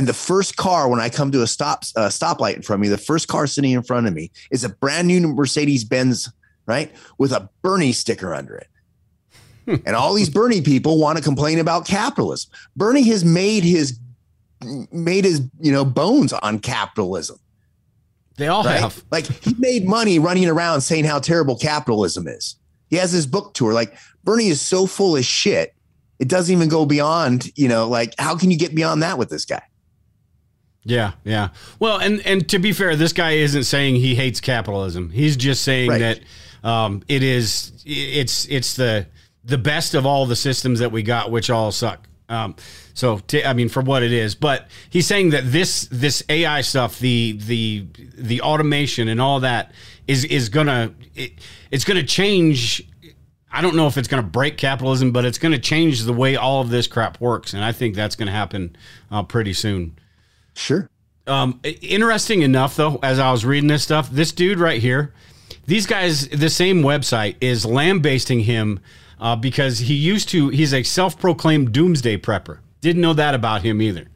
[0.00, 2.80] And the first car, when I come to a stop uh, stoplight in front of
[2.80, 6.32] me, the first car sitting in front of me is a brand new Mercedes Benz,
[6.64, 9.82] right, with a Bernie sticker under it.
[9.84, 12.50] and all these Bernie people want to complain about capitalism.
[12.74, 14.00] Bernie has made his
[14.90, 17.38] made his you know bones on capitalism.
[18.38, 18.80] They all right?
[18.80, 19.04] have.
[19.10, 22.56] Like he made money running around saying how terrible capitalism is.
[22.88, 23.74] He has his book tour.
[23.74, 25.74] Like Bernie is so full of shit.
[26.18, 29.28] It doesn't even go beyond, you know, like how can you get beyond that with
[29.28, 29.60] this guy?
[30.84, 31.48] Yeah, yeah.
[31.78, 35.10] Well, and and to be fair, this guy isn't saying he hates capitalism.
[35.10, 35.98] He's just saying Right.
[36.62, 39.06] that um, it is it's it's the
[39.44, 42.06] the best of all the systems that we got, which all suck.
[42.28, 42.54] Um,
[42.94, 46.60] so t- I mean, for what it is, but he's saying that this this AI
[46.62, 49.72] stuff, the the the automation and all that
[50.06, 51.32] is is gonna it,
[51.70, 52.86] it's gonna change.
[53.52, 56.12] I don't know if it's going to break capitalism, but it's going to change the
[56.12, 58.76] way all of this crap works, and I think that's going to happen
[59.10, 59.98] uh, pretty soon.
[60.60, 60.90] Sure.
[61.26, 65.14] Um, interesting enough, though, as I was reading this stuff, this dude right here,
[65.66, 68.80] these guys, the same website is lambasting him
[69.18, 70.48] uh, because he used to.
[70.50, 72.58] He's a self-proclaimed doomsday prepper.
[72.80, 74.08] Didn't know that about him either.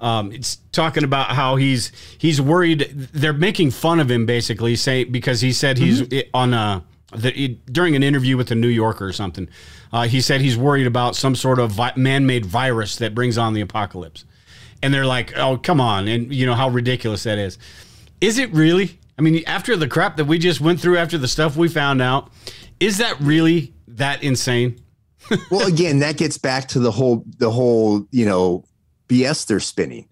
[0.00, 2.80] Um, it's talking about how he's he's worried.
[2.90, 6.02] They're making fun of him basically, say because he said he's
[6.34, 6.84] on a
[7.16, 9.48] the, during an interview with the New Yorker or something.
[9.92, 13.54] Uh, he said he's worried about some sort of vi- man-made virus that brings on
[13.54, 14.24] the apocalypse,
[14.82, 17.58] and they're like, "Oh, come on!" And you know how ridiculous that is.
[18.20, 18.98] Is it really?
[19.18, 22.00] I mean, after the crap that we just went through, after the stuff we found
[22.00, 22.30] out,
[22.80, 24.78] is that really that insane?
[25.50, 28.64] well, again, that gets back to the whole the whole, you know,
[29.08, 30.08] BS they're spinning.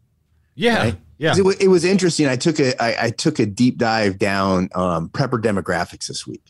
[0.55, 0.97] Yeah, Right?
[1.19, 1.35] yeah.
[1.37, 2.27] It, wa- it was interesting.
[2.27, 6.43] I took a I, I took a deep dive down um, prepper demographics this week.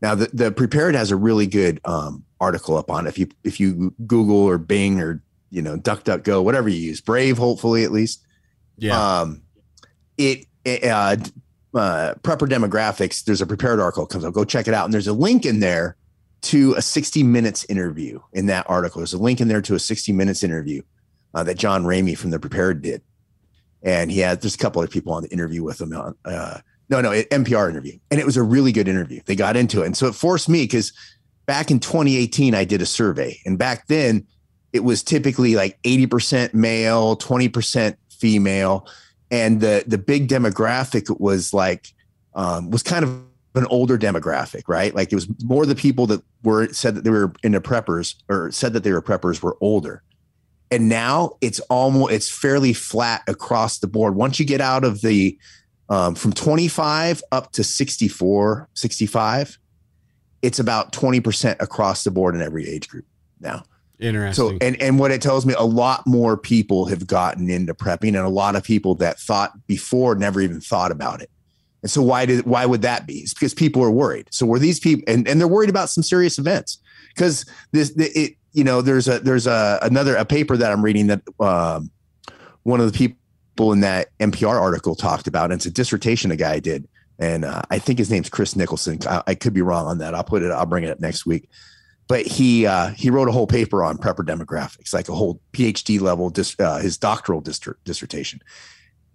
[0.00, 3.10] Now the, the prepared has a really good um, article up on it.
[3.10, 5.22] if you if you Google or Bing or
[5.54, 8.24] you know DuckDuckGo whatever you use Brave hopefully at least
[8.76, 9.20] yeah.
[9.20, 9.42] um,
[10.16, 11.16] it, it, uh,
[11.74, 13.24] uh, prepper demographics.
[13.24, 14.32] There's a prepared article comes up.
[14.32, 14.84] Go check it out.
[14.84, 15.96] And there's a link in there
[16.42, 19.00] to a 60 minutes interview in that article.
[19.00, 20.82] There's a link in there to a 60 minutes interview
[21.34, 23.02] uh, that John Ramey from the prepared did.
[23.82, 26.60] And he had, there's a couple other people on the interview with him on, uh,
[26.88, 27.98] no, no, it- NPR interview.
[28.10, 29.20] And it was a really good interview.
[29.24, 29.86] They got into it.
[29.86, 30.92] And so it forced me because
[31.46, 33.38] back in 2018, I did a survey.
[33.44, 34.26] And back then
[34.74, 38.86] it was typically like 80% male, 20% female
[39.34, 41.92] and the the big demographic was like
[42.34, 43.22] um, was kind of
[43.56, 44.94] an older demographic, right?
[44.94, 48.50] Like it was more the people that were said that they were into preppers or
[48.52, 50.02] said that they were preppers were older.
[50.70, 54.14] And now it's almost it's fairly flat across the board.
[54.14, 55.38] Once you get out of the
[55.88, 59.58] um, from 25 up to 64, 65,
[60.42, 63.04] it's about 20% across the board in every age group
[63.40, 63.64] now.
[64.04, 64.58] Interesting.
[64.58, 68.08] So and and what it tells me, a lot more people have gotten into prepping,
[68.08, 71.30] and a lot of people that thought before never even thought about it.
[71.82, 73.14] And so why did why would that be?
[73.14, 74.28] It's because people are worried.
[74.30, 78.36] So were these people and, and they're worried about some serious events because this it
[78.52, 81.90] you know there's a there's a another a paper that I'm reading that um,
[82.62, 85.50] one of the people in that NPR article talked about.
[85.50, 86.86] And it's a dissertation a guy did,
[87.18, 88.98] and uh, I think his name's Chris Nicholson.
[89.08, 90.14] I, I could be wrong on that.
[90.14, 90.50] I'll put it.
[90.50, 91.48] I'll bring it up next week
[92.08, 96.00] but he uh, he wrote a whole paper on prepper demographics, like a whole PhD
[96.00, 98.40] level, dis, uh, his doctoral dis- dissertation.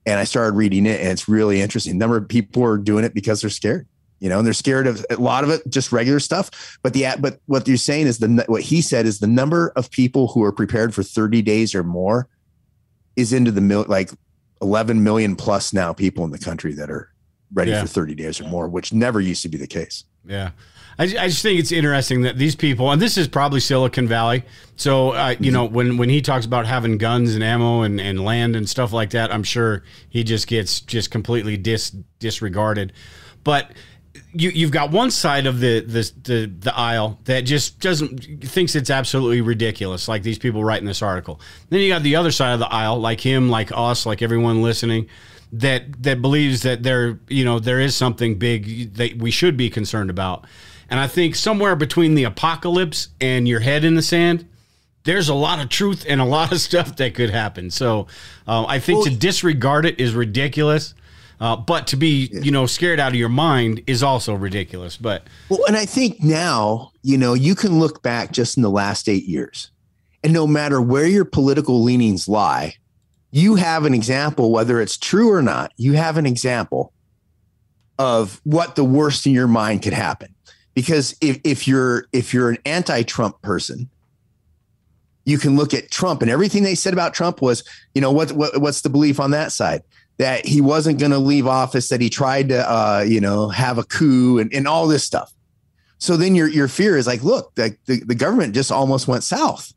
[0.05, 1.93] And I started reading it, and it's really interesting.
[1.93, 3.87] A number of people are doing it because they're scared,
[4.19, 6.79] you know, and they're scared of a lot of it, just regular stuff.
[6.81, 9.91] But the but what you're saying is the what he said is the number of
[9.91, 12.27] people who are prepared for 30 days or more
[13.15, 14.09] is into the mil- like
[14.61, 17.11] 11 million plus now people in the country that are
[17.53, 17.81] ready Yeah.
[17.81, 20.05] for 30 days or more, which never used to be the case.
[20.27, 20.51] Yeah.
[20.97, 24.43] I, I just think it's interesting that these people, and this is probably Silicon Valley.
[24.75, 28.23] So, uh, you know, when, when he talks about having guns and ammo and, and
[28.23, 32.91] land and stuff like that, I'm sure he just gets just completely dis, disregarded.
[33.45, 33.71] But
[34.33, 38.75] you, you've got one side of the, the, the, the aisle that just doesn't, thinks
[38.75, 41.39] it's absolutely ridiculous, like these people writing this article.
[41.69, 44.61] Then you got the other side of the aisle, like him, like us, like everyone
[44.61, 45.07] listening
[45.51, 49.69] that that believes that there you know there is something big that we should be
[49.69, 50.45] concerned about.
[50.91, 54.47] And i think somewhere between the apocalypse and your head in the sand
[55.03, 57.71] there's a lot of truth and a lot of stuff that could happen.
[57.71, 58.07] So
[58.47, 60.93] uh, i think to disregard it is ridiculous.
[61.41, 64.97] Uh, but to be you know scared out of your mind is also ridiculous.
[64.97, 68.69] But Well, and I think now, you know, you can look back just in the
[68.69, 69.71] last eight years,
[70.21, 72.75] and no matter where your political leanings lie,
[73.31, 76.93] you have an example, whether it's true or not, you have an example
[77.97, 80.33] of what the worst in your mind could happen.
[80.73, 83.89] Because if, if you're if you're an anti-Trump person,
[85.25, 87.63] you can look at Trump and everything they said about Trump was,
[87.93, 89.83] you know, what, what what's the belief on that side?
[90.17, 93.77] That he wasn't going to leave office, that he tried to, uh, you know, have
[93.77, 95.33] a coup and, and all this stuff.
[95.97, 99.23] So then your your fear is like, look, the, the, the government just almost went
[99.23, 99.73] south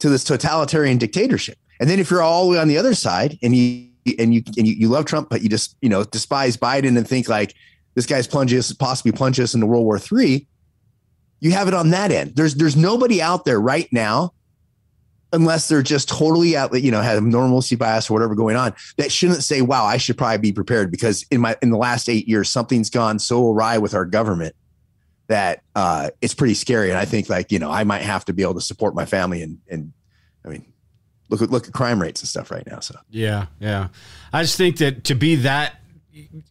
[0.00, 1.58] to this totalitarian dictatorship.
[1.84, 4.42] And then if you're all the way on the other side and you and you
[4.56, 7.54] and you, you love Trump, but you just you know despise Biden and think like
[7.94, 10.46] this guy's plunges possibly plunge us into World War Three,
[11.40, 12.36] you have it on that end.
[12.36, 14.32] There's there's nobody out there right now,
[15.30, 19.12] unless they're just totally out, you know, have normalcy bias or whatever going on, that
[19.12, 22.26] shouldn't say, "Wow, I should probably be prepared," because in my in the last eight
[22.26, 24.56] years, something's gone so awry with our government
[25.26, 26.88] that uh, it's pretty scary.
[26.88, 29.04] And I think like you know, I might have to be able to support my
[29.04, 29.92] family and and
[30.46, 30.64] I mean
[31.28, 32.80] look at look at crime rates and stuff right now.
[32.80, 33.88] So yeah, yeah.
[34.32, 35.80] I just think that to be that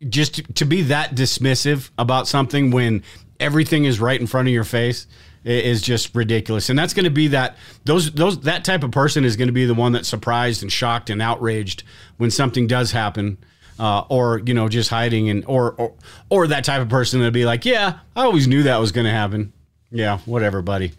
[0.10, 3.04] just to, to be that dismissive about something when
[3.40, 5.08] everything is right in front of your face
[5.44, 6.70] is just ridiculous.
[6.70, 9.54] And that's going to be that those those that type of person is going to
[9.54, 11.84] be the one that's surprised and shocked and outraged
[12.18, 13.38] when something does happen.
[13.80, 15.94] Uh, or you know just hiding and or, or
[16.30, 19.04] or that type of person that'll be like yeah i always knew that was going
[19.04, 19.52] to happen
[19.90, 20.92] yeah whatever buddy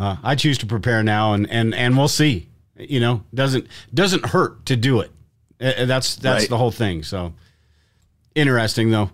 [0.00, 4.26] uh, i choose to prepare now and and and we'll see you know, doesn't doesn't
[4.26, 5.10] hurt to do it.
[5.60, 6.48] Uh, uh, that's that's right.
[6.48, 7.02] the whole thing.
[7.02, 7.32] So
[8.34, 9.10] interesting though.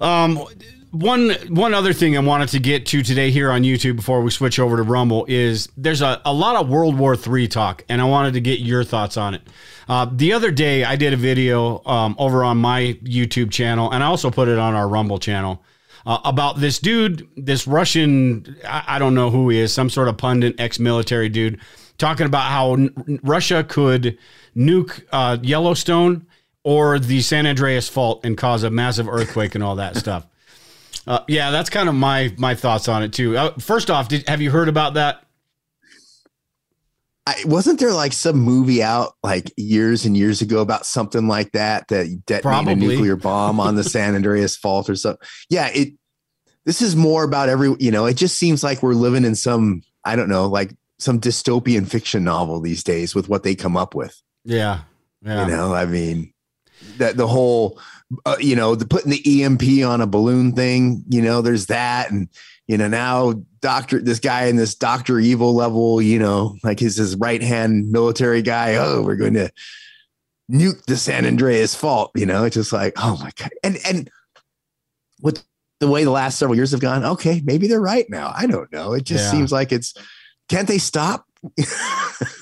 [0.00, 0.44] Um,
[0.90, 4.30] one one other thing I wanted to get to today here on YouTube before we
[4.30, 8.00] switch over to Rumble is there's a, a lot of World War III talk, and
[8.00, 9.42] I wanted to get your thoughts on it.
[9.88, 14.02] Uh, the other day, I did a video um, over on my YouTube channel, and
[14.02, 15.62] I also put it on our Rumble channel
[16.06, 20.08] uh, about this dude, this Russian, I, I, don't know who he is, some sort
[20.08, 21.60] of pundit, ex military dude,
[22.00, 24.18] talking about how n- Russia could
[24.56, 26.26] nuke uh, Yellowstone
[26.64, 30.26] or the San Andreas Fault and cause a massive earthquake and all that stuff.
[31.06, 33.36] Uh, yeah, that's kind of my my thoughts on it too.
[33.36, 35.24] Uh, first off, did, have you heard about that?
[37.26, 41.52] I, wasn't there like some movie out like years and years ago about something like
[41.52, 42.72] that that detonated Probably.
[42.72, 45.26] a nuclear bomb on the San Andreas Fault or something?
[45.48, 45.94] Yeah, it.
[46.66, 47.74] This is more about every.
[47.78, 51.20] You know, it just seems like we're living in some I don't know, like some
[51.20, 54.20] dystopian fiction novel these days with what they come up with.
[54.44, 54.82] Yeah.
[55.22, 55.46] Yeah.
[55.46, 56.32] You know, I mean,
[56.98, 57.80] that the whole,
[58.26, 62.10] uh, you know, the putting the EMP on a balloon thing, you know, there's that.
[62.10, 62.28] And,
[62.66, 66.96] you know, now Doctor, this guy in this Doctor Evil level, you know, like his,
[66.96, 68.76] his right hand military guy.
[68.76, 69.50] Oh, we're going to
[70.50, 73.50] nuke the San Andreas fault, you know, it's just like, oh my God.
[73.62, 74.10] And, and
[75.22, 75.44] with
[75.80, 78.32] the way the last several years have gone, okay, maybe they're right now.
[78.34, 78.92] I don't know.
[78.92, 79.30] It just yeah.
[79.30, 79.94] seems like it's,
[80.50, 81.26] can't they stop?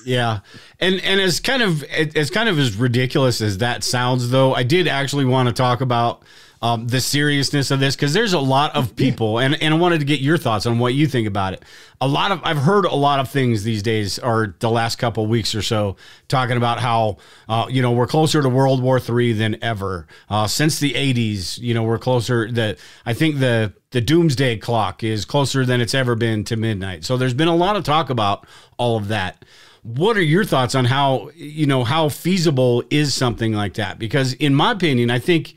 [0.05, 0.39] yeah,
[0.79, 4.63] and and as kind of as kind of as ridiculous as that sounds, though, I
[4.63, 6.23] did actually want to talk about
[6.61, 9.99] um, the seriousness of this because there's a lot of people, and, and I wanted
[9.99, 11.63] to get your thoughts on what you think about it.
[12.01, 15.25] A lot of I've heard a lot of things these days, or the last couple
[15.25, 15.95] weeks or so,
[16.27, 17.17] talking about how
[17.47, 21.59] uh, you know we're closer to World War III than ever uh, since the '80s.
[21.59, 22.51] You know, we're closer.
[22.51, 27.05] That I think the the doomsday clock is closer than it's ever been to midnight.
[27.05, 28.45] So there's been a lot of talk about
[28.77, 29.45] all of that
[29.81, 34.33] what are your thoughts on how you know how feasible is something like that because
[34.33, 35.55] in my opinion i think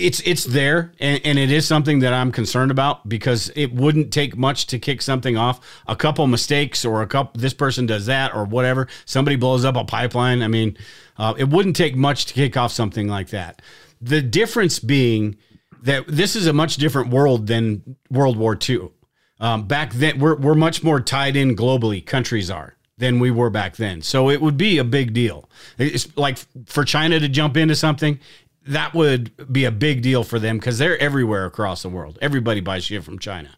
[0.00, 4.12] it's it's there and, and, it is something that I'm concerned about because it wouldn't
[4.12, 5.60] take much to kick something off.
[5.86, 8.88] A couple mistakes or a couple this person does that or whatever.
[9.04, 10.42] Somebody blows up a pipeline.
[10.42, 10.76] I mean,
[11.18, 13.62] uh, it wouldn't take much to kick off something like that.
[14.00, 15.36] The difference being
[15.82, 18.90] that this is a much different world than World War II.
[19.38, 22.04] Um, back then, we're we're much more tied in globally.
[22.04, 24.02] Countries are than we were back then.
[24.02, 25.48] So it would be a big deal.
[25.78, 28.20] It's like for China to jump into something,
[28.66, 32.18] that would be a big deal for them because they're everywhere across the world.
[32.20, 33.50] Everybody buys shit from China.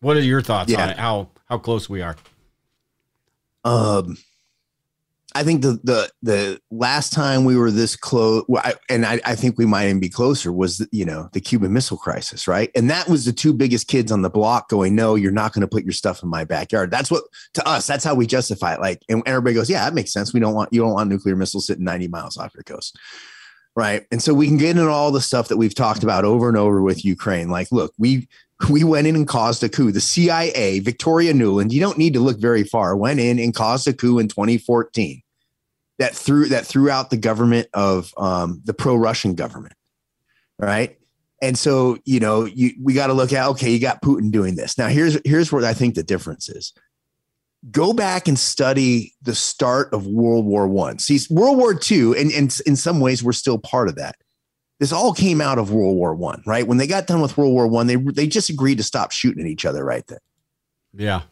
[0.00, 0.82] What are your thoughts yeah.
[0.82, 0.98] on it?
[0.98, 2.16] How how close we are?
[3.64, 4.16] Um,
[5.34, 8.44] I think the the the last time we were this close,
[8.88, 11.98] and I, I think we might even be closer, was you know the Cuban Missile
[11.98, 12.70] Crisis, right?
[12.74, 15.60] And that was the two biggest kids on the block going, "No, you're not going
[15.60, 17.86] to put your stuff in my backyard." That's what to us.
[17.86, 18.80] That's how we justify it.
[18.80, 20.32] Like, and everybody goes, "Yeah, that makes sense.
[20.32, 22.98] We don't want you don't want nuclear missiles sitting 90 miles off your coast."
[23.76, 24.06] Right?
[24.10, 26.56] And so we can get into all the stuff that we've talked about over and
[26.56, 27.50] over with Ukraine.
[27.50, 28.26] Like, look, we
[28.70, 29.92] we went in and caused a coup.
[29.92, 33.86] The CIA, Victoria Nuland, you don't need to look very far, went in and caused
[33.86, 35.22] a coup in 2014
[35.98, 39.74] that threw that threw out the government of um, the pro-Russian government,
[40.58, 40.98] right?
[41.42, 44.56] And so, you know, you we got to look at okay, you got Putin doing
[44.56, 44.78] this.
[44.78, 46.72] Now, here's here's where I think the difference is.
[47.70, 50.98] Go back and study the start of World War One.
[50.98, 54.16] See, World War Two, and, and in some ways, we're still part of that.
[54.78, 56.66] This all came out of World War One, right?
[56.66, 59.44] When they got done with World War One, they they just agreed to stop shooting
[59.44, 60.18] at each other right then.
[60.94, 61.22] Yeah.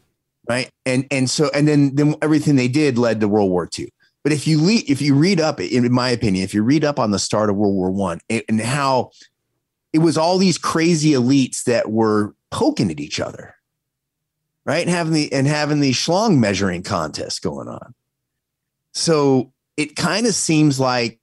[0.47, 0.69] Right.
[0.85, 3.87] And and so and then then everything they did led to World War Two.
[4.23, 6.99] But if you le- if you read up, in my opinion, if you read up
[6.99, 9.11] on the start of World War One and how
[9.93, 13.54] it was all these crazy elites that were poking at each other,
[14.65, 14.81] right?
[14.81, 17.93] And having the and having the schlong measuring contest going on.
[18.93, 21.19] So it kind of seems like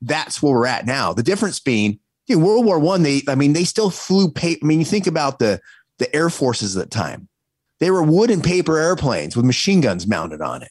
[0.00, 1.12] that's where we're at now.
[1.12, 4.64] The difference being, dude, World War One, they I mean, they still flew paper.
[4.64, 5.60] I mean, you think about the
[5.98, 7.28] the air forces at the time.
[7.80, 10.70] They were wood and paper airplanes with machine guns mounted on it.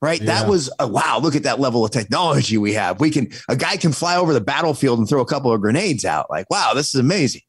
[0.00, 0.20] Right.
[0.20, 0.26] Yeah.
[0.26, 1.18] That was a wow.
[1.20, 3.00] Look at that level of technology we have.
[3.00, 6.04] We can, a guy can fly over the battlefield and throw a couple of grenades
[6.04, 6.30] out.
[6.30, 7.42] Like, wow, this is amazing.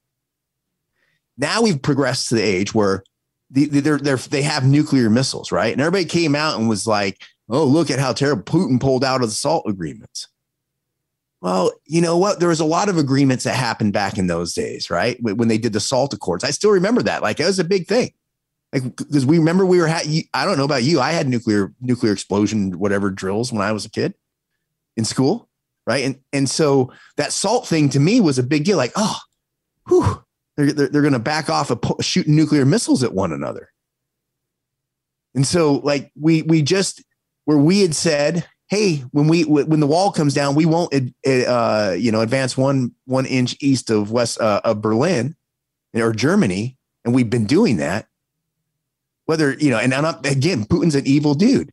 [1.38, 3.04] Now we've progressed to the age where
[3.50, 5.72] they're, they're, they have nuclear missiles, right?
[5.72, 9.22] And everybody came out and was like, oh, look at how terrible Putin pulled out
[9.22, 10.28] of the SALT agreements.
[11.42, 12.40] Well, you know what?
[12.40, 15.18] There was a lot of agreements that happened back in those days, right?
[15.22, 16.44] When they did the SALT Accords.
[16.44, 17.22] I still remember that.
[17.22, 18.12] Like, it was a big thing.
[18.74, 21.00] Like, because we remember we were, ha- I don't know about you.
[21.00, 24.14] I had nuclear, nuclear explosion, whatever drills when I was a kid
[24.98, 25.48] in school.
[25.88, 26.06] Right.
[26.06, 28.78] And, and so that SALT thing to me was a big deal.
[28.78, 29.18] Like, oh,
[29.88, 30.24] whew,
[30.60, 33.72] they're, they're, they're going to back off of shooting nuclear missiles at one another.
[35.34, 37.04] And so, like, we, we just,
[37.46, 41.96] where we had said, hey, when we when the wall comes down, we won't uh,
[41.98, 45.36] you know advance one one inch east of west uh, of Berlin
[45.94, 48.08] or Germany, and we've been doing that.
[49.26, 51.72] Whether you know, and I'm again, Putin's an evil dude.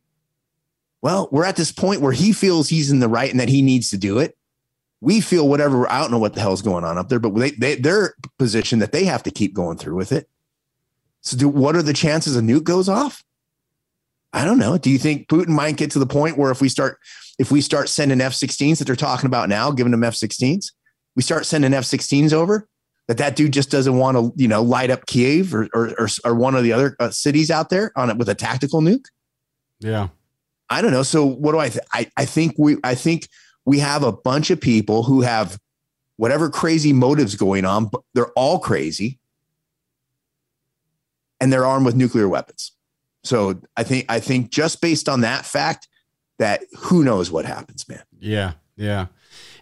[1.02, 3.62] Well, we're at this point where he feels he's in the right and that he
[3.62, 4.36] needs to do it.
[5.06, 5.88] We feel whatever.
[5.88, 8.80] I don't know what the hell's going on up there, but they, they their position
[8.80, 10.28] that they have to keep going through with it.
[11.20, 13.22] So, do, what are the chances a nuke goes off?
[14.32, 14.76] I don't know.
[14.78, 16.98] Do you think Putin might get to the point where if we start
[17.38, 20.72] if we start sending F-16s that they're talking about now, giving them F-16s,
[21.14, 22.68] we start sending F-16s over,
[23.06, 26.08] that that dude just doesn't want to, you know, light up Kiev or or, or,
[26.24, 29.04] or one of the other uh, cities out there on it with a tactical nuke?
[29.78, 30.08] Yeah.
[30.68, 31.04] I don't know.
[31.04, 31.86] So what do I think?
[31.92, 33.28] I, I think we I think
[33.66, 35.58] we have a bunch of people who have
[36.16, 39.18] whatever crazy motives going on, but they're all crazy.
[41.38, 42.72] And they're armed with nuclear weapons.
[43.22, 45.88] So I think I think just based on that fact,
[46.38, 48.02] that who knows what happens, man.
[48.18, 49.06] Yeah, yeah,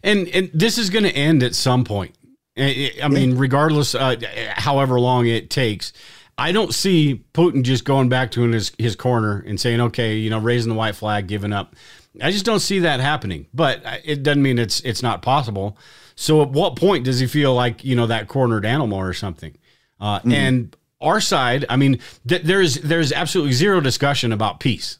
[0.05, 2.15] and and this is going to end at some point.
[2.57, 4.15] I mean, regardless, uh,
[4.51, 5.93] however long it takes,
[6.39, 10.31] I don't see Putin just going back to his his corner and saying, "Okay, you
[10.31, 11.75] know, raising the white flag, giving up."
[12.23, 13.47] I just don't see that happening.
[13.53, 15.77] But it doesn't mean it's it's not possible.
[16.17, 19.57] So, at what point does he feel like you know that cornered animal or something?
[20.01, 20.33] Uh, mm-hmm.
[20.33, 24.99] And our side, I mean, th- there's there's absolutely zero discussion about peace.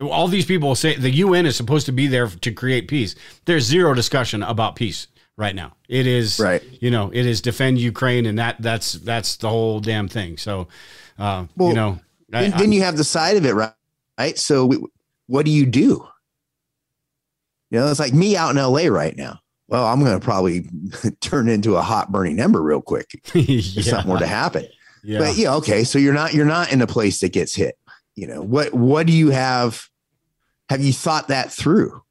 [0.00, 3.14] All these people say the UN is supposed to be there to create peace.
[3.46, 5.06] There's zero discussion about peace
[5.36, 5.76] right now.
[5.88, 6.62] It is right.
[6.80, 10.36] You know, it is defend Ukraine, and that that's that's the whole damn thing.
[10.36, 10.68] So,
[11.18, 13.72] uh, well, you know, then, then you have the side of it, right?
[14.18, 14.38] Right.
[14.38, 14.78] So, we,
[15.26, 16.06] what do you do?
[17.70, 19.40] You know, it's like me out in LA right now.
[19.68, 20.68] Well, I'm going to probably
[21.20, 23.20] turn into a hot burning ember real quick.
[23.34, 23.42] yeah.
[23.48, 24.66] If something were to happen.
[25.02, 25.18] Yeah.
[25.20, 25.84] But yeah, okay.
[25.84, 27.78] So you're not you're not in a place that gets hit.
[28.14, 29.88] You know, what what do you have?
[30.68, 32.02] Have you thought that through?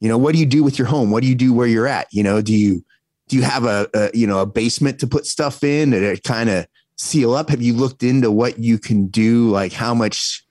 [0.00, 1.10] You know, what do you do with your home?
[1.10, 2.08] What do you do where you're at?
[2.12, 2.82] You know, do you
[3.28, 6.48] do you have a, a you know a basement to put stuff in that kind
[6.48, 6.66] of
[6.96, 7.50] seal up?
[7.50, 9.50] Have you looked into what you can do?
[9.50, 10.44] Like how much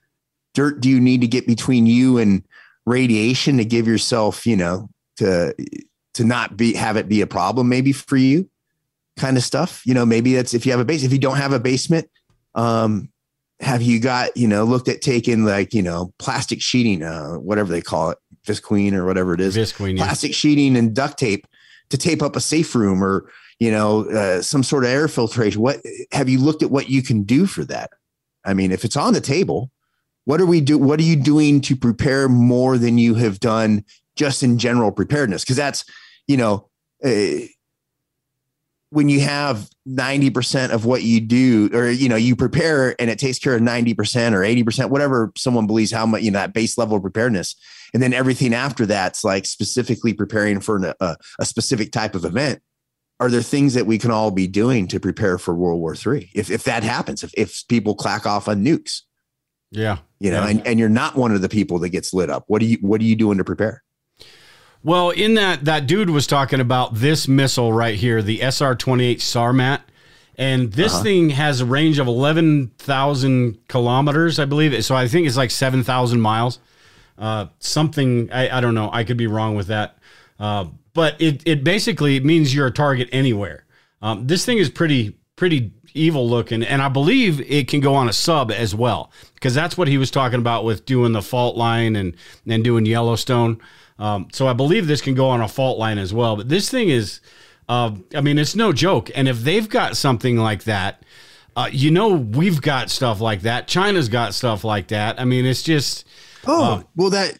[0.54, 2.44] dirt do you need to get between you and
[2.86, 5.54] radiation to give yourself, you know, to
[6.14, 8.48] to not be have it be a problem maybe for you?
[9.20, 9.82] kind of stuff.
[9.84, 11.04] You know, maybe that's if you have a base.
[11.04, 12.10] If you don't have a basement,
[12.54, 13.10] um,
[13.60, 17.70] have you got you know looked at taking like you know plastic sheeting, uh, whatever
[17.70, 20.36] they call it, visqueen or whatever it is, visqueen, plastic yeah.
[20.36, 21.46] sheeting and duct tape
[21.90, 25.60] to tape up a safe room or you know uh, some sort of air filtration.
[25.60, 25.80] What
[26.12, 27.90] have you looked at what you can do for that?
[28.44, 29.70] I mean, if it's on the table,
[30.24, 30.78] what are we do?
[30.78, 33.84] What are you doing to prepare more than you have done
[34.16, 35.44] just in general preparedness?
[35.44, 35.84] Because that's
[36.26, 36.68] you know.
[37.04, 37.46] Uh,
[38.90, 43.18] when you have 90% of what you do or you know you prepare and it
[43.18, 46.76] takes care of 90% or 80% whatever someone believes how much you know that base
[46.76, 47.54] level of preparedness
[47.94, 52.24] and then everything after that's like specifically preparing for an, a, a specific type of
[52.24, 52.60] event
[53.20, 56.30] are there things that we can all be doing to prepare for world war three
[56.34, 59.02] if, if that happens if, if people clack off on nukes
[59.70, 60.50] yeah you know yeah.
[60.50, 62.78] and, and you're not one of the people that gets lit up what do you
[62.80, 63.82] what are you doing to prepare
[64.82, 69.80] well, in that that dude was talking about this missile right here, the SR-28 Sarmat,
[70.36, 71.02] And this uh-huh.
[71.02, 74.84] thing has a range of 11,000 kilometers, I believe.
[74.84, 76.60] So I think it's like 7,000 miles.
[77.18, 78.88] Uh, something, I, I, don't know.
[78.90, 79.98] I could be wrong with that.
[80.38, 83.66] Uh, but it, it basically means you're a target anywhere.
[84.00, 86.62] Um, this thing is pretty, pretty evil looking.
[86.62, 89.98] And I believe it can go on a sub as well, because that's what he
[89.98, 92.14] was talking about with doing the fault line and,
[92.46, 93.60] and doing Yellowstone.
[93.98, 96.36] Um, so I believe this can go on a fault line as well.
[96.36, 97.20] But this thing is,
[97.68, 99.10] uh, I mean, it's no joke.
[99.14, 101.04] And if they've got something like that,
[101.56, 103.68] uh, you know, we've got stuff like that.
[103.68, 105.20] China's got stuff like that.
[105.20, 106.06] I mean, it's just.
[106.46, 107.38] Oh, uh, well, that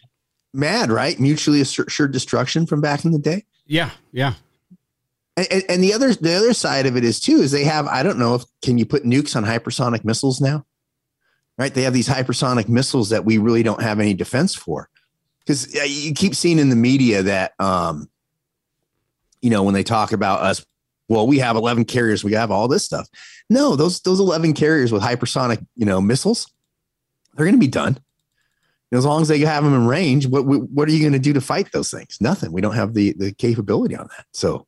[0.53, 1.19] mad, right?
[1.19, 3.45] Mutually assured destruction from back in the day.
[3.65, 4.33] Yeah, yeah.
[5.37, 8.03] And, and, the other the other side of it is too is they have I
[8.03, 10.65] don't know if can you put nukes on hypersonic missiles now,
[11.57, 11.73] right?
[11.73, 14.89] They have these hypersonic missiles that we really don't have any defense for.
[15.39, 18.09] Because you keep seeing in the media that um,
[19.41, 20.65] you know when they talk about us
[21.07, 23.07] well we have 11 carriers we have all this stuff.
[23.49, 26.51] No those those 11 carriers with hypersonic you know missiles
[27.35, 27.93] they're going to be done.
[27.93, 31.13] You know, as long as they have them in range what what are you going
[31.13, 32.17] to do to fight those things?
[32.19, 32.51] Nothing.
[32.51, 34.25] We don't have the the capability on that.
[34.33, 34.67] So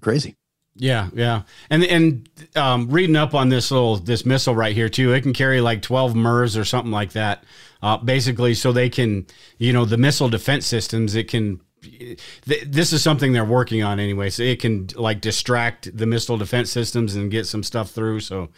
[0.00, 0.36] crazy
[0.76, 5.12] yeah, yeah, and and um, reading up on this little this missile right here too,
[5.12, 7.44] it can carry like twelve MERS or something like that.
[7.80, 9.26] Uh, basically, so they can,
[9.58, 11.60] you know, the missile defense systems, it can.
[11.82, 16.38] Th- this is something they're working on anyway, so it can like distract the missile
[16.38, 18.20] defense systems and get some stuff through.
[18.20, 18.48] So,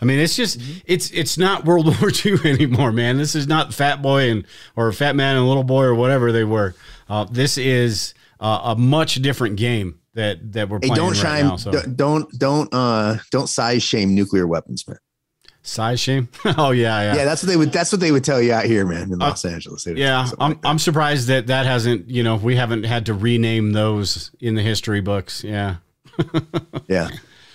[0.00, 0.78] I mean, it's just mm-hmm.
[0.84, 3.16] it's it's not World War II anymore, man.
[3.16, 6.44] This is not Fat Boy and or Fat Man and Little Boy or whatever they
[6.44, 6.76] were.
[7.08, 11.42] Uh, this is uh, a much different game that that we're playing hey, don't right
[11.42, 11.70] now, so.
[11.82, 14.98] don't don't uh don't size shame nuclear weapons, man.
[15.62, 16.28] Size shame?
[16.58, 17.16] oh yeah, yeah.
[17.16, 17.72] Yeah, that's what they would.
[17.72, 19.86] That's what they would tell you out here, man, in uh, Los uh, Angeles.
[19.86, 22.08] Yeah, I'm like I'm surprised that that hasn't.
[22.08, 25.44] You know, we haven't had to rename those in the history books.
[25.44, 25.76] Yeah.
[26.88, 27.08] yeah.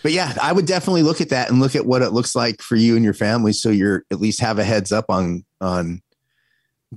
[0.04, 2.62] But yeah, I would definitely look at that and look at what it looks like
[2.62, 6.02] for you and your family, so you're at least have a heads up on on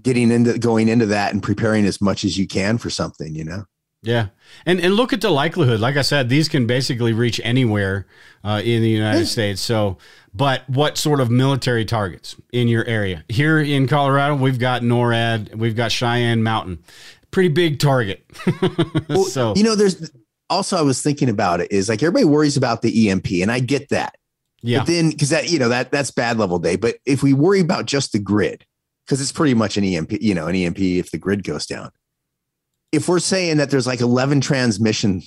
[0.00, 3.34] getting into going into that and preparing as much as you can for something.
[3.34, 3.64] You know.
[4.02, 4.28] Yeah,
[4.66, 5.80] and and look at the likelihood.
[5.80, 8.06] Like I said, these can basically reach anywhere
[8.42, 9.60] uh, in the United States.
[9.60, 9.98] So,
[10.34, 13.24] but what sort of military targets in your area?
[13.28, 16.82] Here in Colorado, we've got NORAD, we've got Cheyenne Mountain,
[17.30, 18.24] pretty big target.
[19.08, 20.10] well, so you know, there's
[20.50, 23.60] also I was thinking about it is like everybody worries about the EMP, and I
[23.60, 24.16] get that.
[24.62, 24.78] Yeah.
[24.78, 26.76] But then because that you know that that's bad level day.
[26.76, 28.64] But if we worry about just the grid,
[29.04, 31.90] because it's pretty much an EMP, you know, an EMP if the grid goes down
[32.94, 35.22] if we're saying that there's like 11 transmission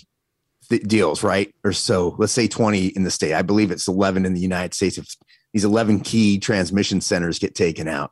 [0.69, 1.53] th- deals, right?
[1.63, 3.33] Or so, let's say 20 in the state.
[3.33, 4.97] I believe it's 11 in the United States.
[4.97, 5.15] If
[5.53, 8.11] these 11 key transmission centers get taken out,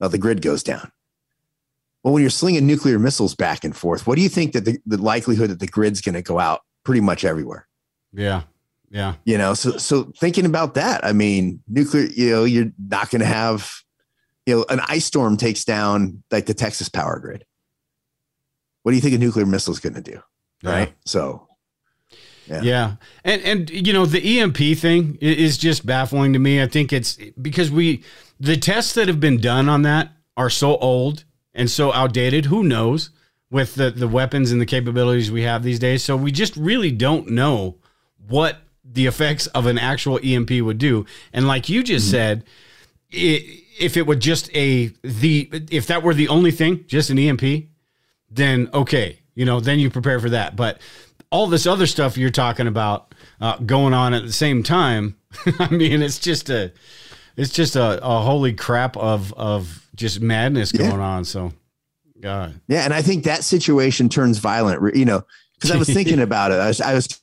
[0.00, 0.90] well, the grid goes down.
[2.02, 4.78] Well, when you're slinging nuclear missiles back and forth, what do you think that the,
[4.86, 7.68] the likelihood that the grid's going to go out pretty much everywhere?
[8.12, 8.42] Yeah.
[8.90, 9.14] Yeah.
[9.24, 13.20] You know, so so thinking about that, I mean, nuclear, you know, you're not going
[13.20, 13.70] to have,
[14.44, 17.44] you know, an ice storm takes down like the Texas power grid
[18.82, 20.22] what do you think a nuclear missile is going to do?
[20.62, 20.88] Right.
[20.88, 20.94] Yeah.
[21.04, 21.48] So,
[22.46, 22.62] yeah.
[22.62, 22.96] yeah.
[23.24, 26.62] And, and, you know, the EMP thing is just baffling to me.
[26.62, 28.02] I think it's because we,
[28.38, 31.24] the tests that have been done on that are so old
[31.54, 32.46] and so outdated.
[32.46, 33.10] Who knows
[33.50, 36.02] with the, the weapons and the capabilities we have these days.
[36.02, 37.76] So we just really don't know
[38.28, 41.06] what the effects of an actual EMP would do.
[41.32, 42.12] And like you just mm-hmm.
[42.12, 42.44] said,
[43.10, 47.18] it, if it would just a the if that were the only thing, just an
[47.18, 47.68] EMP,
[48.34, 50.56] then okay, you know, then you prepare for that.
[50.56, 50.80] But
[51.30, 55.16] all this other stuff you're talking about uh, going on at the same time,
[55.58, 56.72] I mean, it's just a,
[57.36, 61.00] it's just a, a holy crap of of just madness going yeah.
[61.00, 61.24] on.
[61.24, 61.52] So,
[62.20, 64.96] God, yeah, and I think that situation turns violent.
[64.96, 65.24] You know,
[65.54, 66.60] because I was thinking about it.
[66.60, 67.21] I was, I was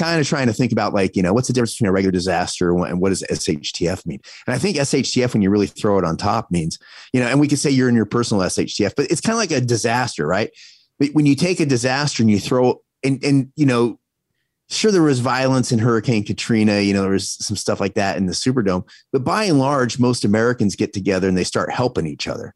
[0.00, 2.10] kind of trying to think about like you know what's the difference between a regular
[2.10, 4.20] disaster and what does SHTF mean?
[4.46, 6.78] And I think SHTF, when you really throw it on top, means
[7.12, 9.38] you know, and we could say you're in your personal SHTF, but it's kind of
[9.38, 10.50] like a disaster, right?
[10.98, 14.00] But when you take a disaster and you throw and and you know,
[14.70, 18.16] sure there was violence in Hurricane Katrina, you know, there was some stuff like that
[18.16, 22.06] in the Superdome, but by and large, most Americans get together and they start helping
[22.06, 22.54] each other.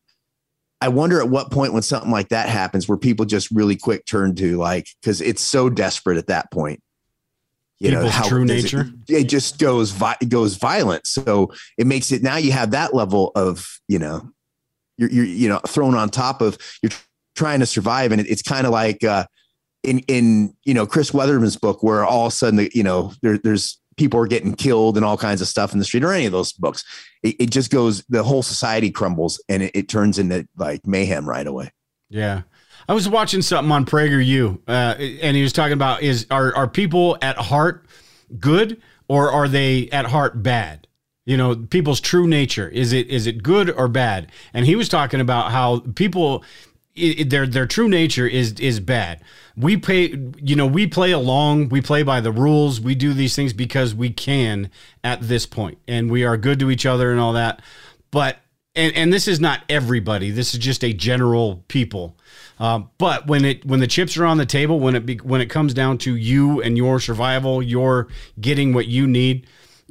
[0.81, 4.07] I wonder at what point when something like that happens, where people just really quick
[4.07, 6.81] turn to like because it's so desperate at that point
[7.81, 11.07] you People's know how true nature it, it, just goes vi- it goes violent.
[11.07, 14.31] So it makes it now you have that level of you know
[14.97, 16.93] you're, you're you know thrown on top of you're
[17.35, 18.13] trying to survive.
[18.13, 19.27] And it, it's kind of like uh
[19.83, 23.39] in in you know chris weatherman's book where all of a sudden you know there,
[23.39, 26.27] there's people are getting killed and all kinds of stuff in the street or any
[26.27, 26.85] of those books.
[27.23, 31.29] It, it just goes the whole society crumbles and it, it turns into like mayhem
[31.29, 31.73] right away.
[32.09, 32.43] Yeah
[32.89, 36.69] I was watching something on PragerU, uh, and he was talking about is are are
[36.69, 37.87] people at heart
[38.39, 40.87] good or are they at heart bad?
[41.27, 44.31] You know, people's true nature is it is it good or bad?
[44.53, 46.45] And he was talking about how people
[46.95, 49.23] it, their their true nature is is bad.
[49.57, 53.35] We pay, you know, we play along, we play by the rules, we do these
[53.35, 54.71] things because we can
[55.03, 57.63] at this point, and we are good to each other and all that.
[58.11, 58.39] But
[58.75, 60.31] and and this is not everybody.
[60.31, 62.17] This is just a general people.
[62.59, 65.41] Um, but when it when the chips are on the table, when it be, when
[65.41, 68.09] it comes down to you and your survival, your
[68.41, 69.47] getting what you need,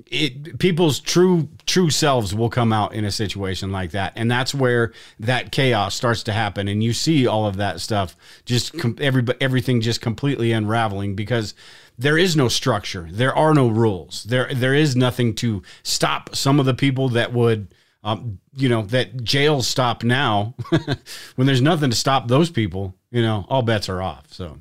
[0.07, 4.13] it people's true true selves will come out in a situation like that.
[4.15, 6.67] And that's where that chaos starts to happen.
[6.67, 11.53] And you see all of that stuff just com- every everything just completely unraveling because
[11.97, 13.07] there is no structure.
[13.11, 14.23] There are no rules.
[14.23, 17.67] There there is nothing to stop some of the people that would
[18.03, 20.55] um, you know that jails stop now
[21.35, 24.59] when there's nothing to stop those people you know all bets are off so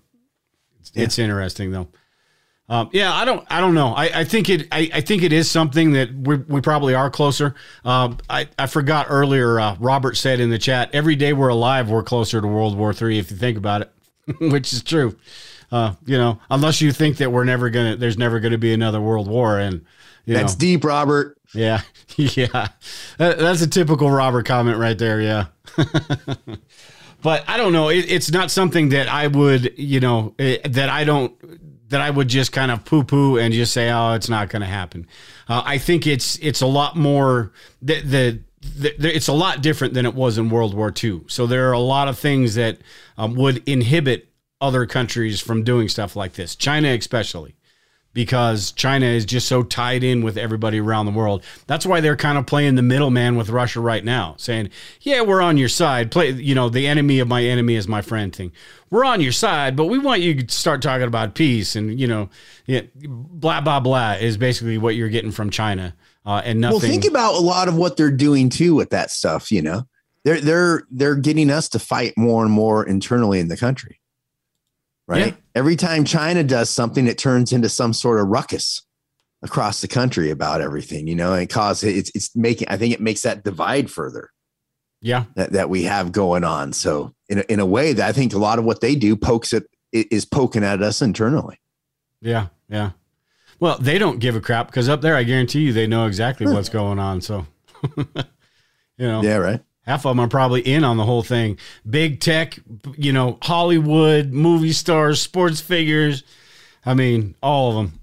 [0.81, 1.05] it's, yeah.
[1.05, 1.89] it's interesting though
[2.73, 3.89] um, yeah, I don't, I don't know.
[3.89, 7.11] I, I think it, I, I, think it is something that we, we probably are
[7.11, 7.55] closer.
[7.85, 9.61] Um, I, I forgot earlier.
[9.61, 12.95] Uh, Robert said in the chat, every day we're alive, we're closer to World War
[12.95, 13.19] Three.
[13.19, 13.93] If you think about it,
[14.41, 15.15] which is true.
[15.71, 19.03] Uh, you know, unless you think that we're never gonna, there's never gonna be another
[19.03, 19.85] World War, and
[20.27, 21.37] that's know, deep, Robert.
[21.55, 21.83] Yeah,
[22.17, 22.69] yeah,
[23.19, 25.21] that, that's a typical Robert comment right there.
[25.21, 25.47] Yeah.
[27.23, 27.89] but I don't know.
[27.89, 31.35] It, it's not something that I would, you know, it, that I don't
[31.91, 34.63] that I would just kind of poo poo and just say, oh, it's not going
[34.63, 35.07] to happen.
[35.49, 38.41] Uh, I think it's it's a lot more the, the,
[38.77, 41.23] the, it's a lot different than it was in World War II.
[41.29, 42.79] So there are a lot of things that
[43.17, 44.29] um, would inhibit
[44.61, 47.57] other countries from doing stuff like this, China especially
[48.13, 51.43] because China is just so tied in with everybody around the world.
[51.67, 55.41] That's why they're kind of playing the middleman with Russia right now, saying, "Yeah, we're
[55.41, 56.11] on your side.
[56.11, 58.53] Play, you know, the enemy of my enemy is my friend thing.
[58.91, 62.07] We're on your side, but we want you to start talking about peace and you
[62.07, 62.29] know,
[62.67, 65.95] yeah, blah blah blah is basically what you're getting from China."
[66.25, 66.75] Uh, and nothing.
[66.75, 69.51] Well, think about a lot of what they're doing too with that stuff.
[69.51, 69.83] You know,
[70.25, 73.99] they're they're they're getting us to fight more and more internally in the country
[75.13, 75.27] right?
[75.29, 75.35] Yeah.
[75.55, 78.83] Every time China does something, it turns into some sort of ruckus
[79.43, 83.01] across the country about everything, you know, and cause it's it's making I think it
[83.01, 84.31] makes that divide further.
[85.01, 85.25] Yeah.
[85.35, 86.73] That, that we have going on.
[86.73, 89.17] So in a, in a way that I think a lot of what they do
[89.17, 91.61] pokes it is poking at us internally.
[92.21, 92.47] Yeah.
[92.69, 92.93] Yeah.
[93.59, 96.47] Well, they don't give a crap because up there, I guarantee you, they know exactly
[96.47, 96.55] hmm.
[96.55, 97.21] what's going on.
[97.21, 97.47] So,
[97.97, 98.07] you
[98.99, 101.59] know, yeah, right half of them are probably in on the whole thing.
[101.89, 102.59] Big tech,
[102.97, 106.25] you know, Hollywood, movie stars, sports figures.
[106.85, 107.99] I mean, all of them.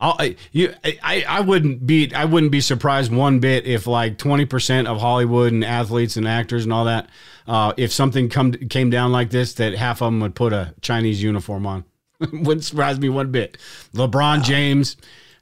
[0.00, 4.44] I, you, I, I wouldn't be I wouldn't be surprised one bit if like twenty
[4.44, 7.08] percent of Hollywood and athletes and actors and all that,
[7.46, 10.74] uh, if something come came down like this, that half of them would put a
[10.80, 11.84] Chinese uniform on.
[12.32, 13.58] wouldn't surprise me one bit.
[13.94, 14.42] LeBron wow.
[14.42, 14.96] James,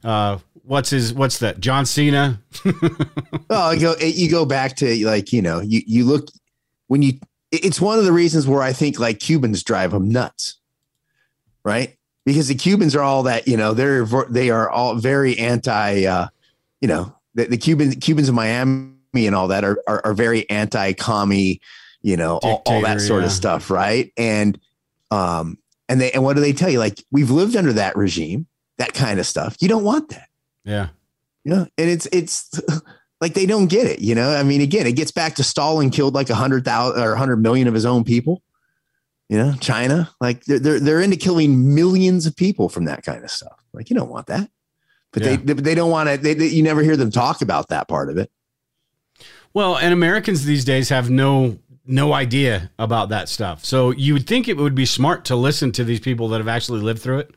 [0.05, 0.39] uh,
[0.71, 2.41] what's his what's that John Cena?
[3.51, 6.29] oh, you go you go back to like you know you you look
[6.87, 7.15] when you
[7.51, 10.59] it's one of the reasons where I think like Cubans drive them nuts,
[11.65, 11.97] right?
[12.25, 16.29] Because the Cubans are all that you know they're they are all very anti uh,
[16.81, 18.95] you know the, the Cuban Cubans in Miami
[19.27, 21.61] and all that are are, are very anti commie
[22.01, 23.27] you know all, all, that sort yeah.
[23.27, 24.59] of stuff right and
[25.11, 25.59] um
[25.89, 28.47] and they and what do they tell you like we've lived under that regime
[28.79, 30.30] that kind of stuff you don't want that
[30.65, 30.89] yeah.
[31.45, 31.65] Yeah.
[31.79, 32.61] And it's, it's
[33.21, 34.35] like they don't get it, you know?
[34.35, 37.19] I mean, again, it gets back to Stalin killed like a hundred thousand or a
[37.19, 38.43] hundred million of his own people.
[39.29, 43.23] You know, China, like they're, they're, they're into killing millions of people from that kind
[43.23, 43.63] of stuff.
[43.73, 44.51] Like, you don't want that,
[45.13, 45.37] but yeah.
[45.37, 48.11] they, they don't want to, they, they, you never hear them talk about that part
[48.11, 48.29] of it.
[49.55, 53.65] Well, and Americans these days have no no idea about that stuff.
[53.65, 56.49] So you would think it would be smart to listen to these people that have
[56.49, 57.35] actually lived through it.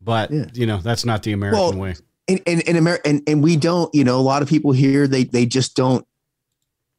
[0.00, 0.46] But yeah.
[0.52, 1.94] you know, that's not the American well, way
[2.28, 5.06] and and and, America, and and we don't you know a lot of people here
[5.06, 6.06] they they just don't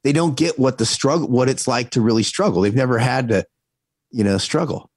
[0.03, 3.29] they don't get what the struggle what it's like to really struggle they've never had
[3.29, 3.45] to
[4.11, 4.89] you know struggle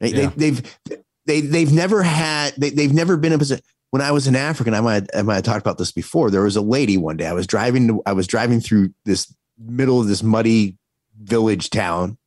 [0.00, 0.30] they, yeah.
[0.36, 3.64] they, they've they they've never had they, they've never been in a position
[3.94, 6.28] when I was in Africa, and I might I might have talked about this before.
[6.28, 7.28] There was a lady one day.
[7.28, 8.00] I was driving.
[8.06, 10.76] I was driving through this middle of this muddy
[11.22, 12.18] village town,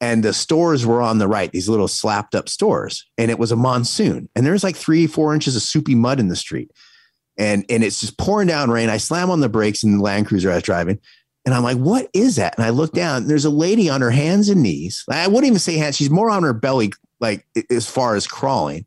[0.00, 3.50] and the stores were on the right, these little slapped up stores, and it was
[3.50, 6.70] a monsoon, and there's like three, four inches of soupy mud in the street,
[7.36, 8.88] and and it's just pouring down rain.
[8.88, 11.00] I slam on the brakes in the Land Cruiser I was driving,
[11.44, 13.26] and I'm like, "What is that?" And I look down.
[13.26, 15.04] There's a lady on her hands and knees.
[15.10, 18.84] I wouldn't even say hands; she's more on her belly, like as far as crawling,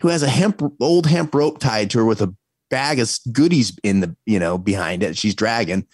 [0.00, 2.34] who has a hemp old hemp rope tied to her with a
[2.70, 5.18] bag of goodies in the you know behind it.
[5.18, 5.86] She's dragging,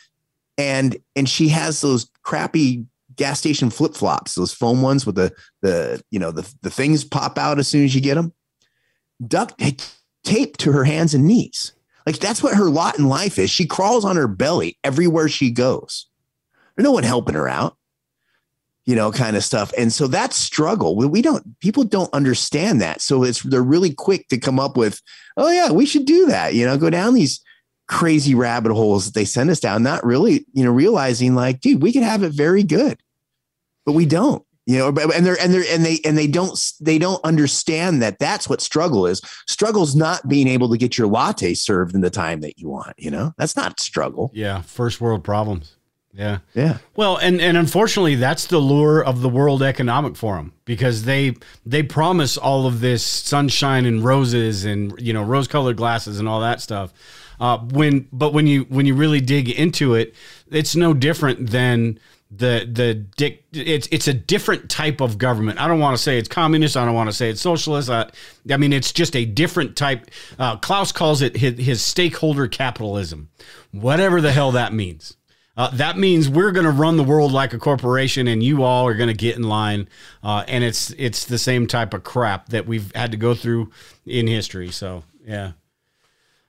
[0.57, 2.87] and and she has those crappy
[3.17, 7.05] gas station flip flops, those foam ones with the the you know the the things
[7.05, 8.33] pop out as soon as you get them.
[9.27, 9.73] Duck eh,
[10.25, 11.73] taped to her hands and knees.
[12.07, 13.51] Like that's what her lot in life is.
[13.51, 16.07] She crawls on her belly everywhere she goes.
[16.77, 17.77] There's no one helping her out,
[18.87, 19.73] you know, kind of stuff.
[19.77, 23.01] And so that struggle, we don't, people don't understand that.
[23.01, 25.01] So it's, they're really quick to come up with,
[25.37, 27.41] oh, yeah, we should do that, you know, go down these
[27.93, 31.82] crazy rabbit holes that they send us down, not really, you know, realizing like, dude,
[31.82, 32.99] we could have it very good,
[33.84, 36.99] but we don't you know and they're and they're and they and they don't they
[36.99, 39.20] don't understand that that's what struggle is.
[39.49, 42.95] Struggle's not being able to get your latte served in the time that you want
[42.97, 43.32] you know?
[43.36, 44.30] That's not struggle.
[44.32, 45.76] Yeah first world problems.
[46.14, 46.38] Yeah.
[46.55, 46.78] Yeah.
[46.95, 51.34] Well and and unfortunately that's the lure of the world economic forum because they
[51.66, 56.28] they promise all of this sunshine and roses and you know rose colored glasses and
[56.28, 56.93] all that stuff
[57.43, 60.14] uh, when but when you when you really dig into it
[60.51, 61.99] it's no different than
[62.34, 65.61] the the dick it's it's a different type of government.
[65.61, 66.76] I don't want to say it's communist.
[66.76, 67.90] I don't want to say it's socialist.
[67.90, 68.11] I,
[68.51, 70.11] I mean, it's just a different type.
[70.38, 73.28] Uh, Klaus calls it his, his, stakeholder capitalism,
[73.70, 75.16] whatever the hell that means.
[75.55, 78.88] Uh, that means we're going to run the world like a corporation, and you all
[78.88, 79.86] are going to get in line.
[80.22, 83.70] Uh, and it's it's the same type of crap that we've had to go through
[84.07, 84.70] in history.
[84.70, 85.53] So yeah.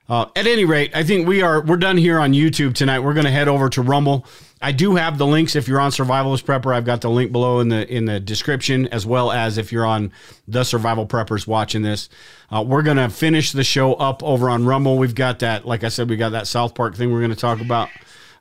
[0.06, 2.98] Uh, at any rate, I think we are we're done here on YouTube tonight.
[3.00, 4.26] We're going to head over to Rumble.
[4.60, 6.74] I do have the links if you're on Survivalist Prepper.
[6.74, 9.86] I've got the link below in the in the description, as well as if you're
[9.86, 10.12] on
[10.46, 12.10] the Survival Preppers watching this.
[12.50, 14.98] Uh, we're going to finish the show up over on Rumble.
[14.98, 17.36] We've got that, like I said, we got that South Park thing we're going to
[17.36, 17.88] talk about.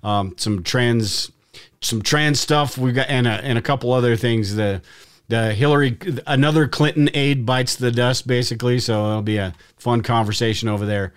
[0.03, 1.31] Um, some trans
[1.79, 2.77] some trans stuff.
[2.77, 4.55] We've got and a, and a couple other things.
[4.55, 4.81] The
[5.29, 5.97] the Hillary,
[6.27, 8.79] another Clinton aide bites the dust, basically.
[8.79, 11.13] So it'll be a fun conversation over there.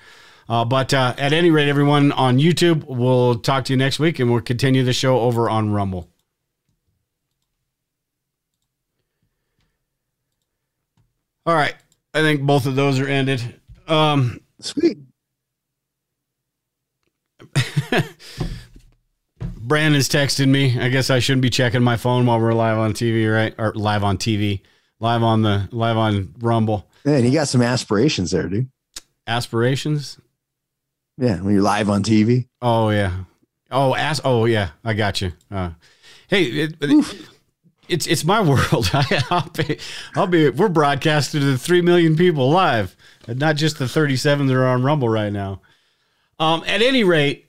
[0.49, 4.19] Uh, but uh, at any rate, everyone on YouTube, we'll talk to you next week
[4.19, 6.09] and we'll continue the show over on Rumble.
[11.45, 11.75] All right.
[12.15, 13.61] I think both of those are ended.
[13.87, 14.99] Um, Sweet.
[19.43, 20.79] Brandon's texting me.
[20.79, 23.55] I guess I shouldn't be checking my phone while we're live on TV, right?
[23.59, 24.61] Or live on TV,
[25.01, 26.89] live on the live on Rumble.
[27.05, 28.71] Man, you got some aspirations there, dude.
[29.27, 30.21] Aspirations?
[31.19, 32.49] Yeah, when you're live on TV.
[32.61, 33.25] Oh yeah.
[33.71, 34.23] Oh, ask.
[34.25, 35.33] Oh yeah, I got you.
[35.51, 35.71] Uh,
[36.29, 37.27] hey, it, it,
[37.89, 38.91] it's it's my world.
[38.93, 39.79] I, will be,
[40.15, 40.51] I'll be.
[40.51, 42.97] We're broadcasting to three million people live,
[43.27, 45.63] and not just the 37 that are on Rumble right now.
[46.39, 47.47] Um, at any rate,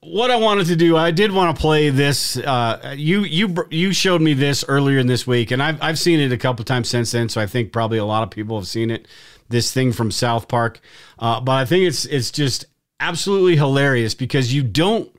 [0.00, 2.38] what I wanted to do, I did want to play this.
[2.38, 6.20] Uh, you you you showed me this earlier in this week, and I've I've seen
[6.20, 7.28] it a couple times since then.
[7.28, 9.06] So I think probably a lot of people have seen it.
[9.50, 10.78] This thing from South Park,
[11.18, 12.66] uh, but I think it's it's just
[13.00, 15.10] absolutely hilarious because you don't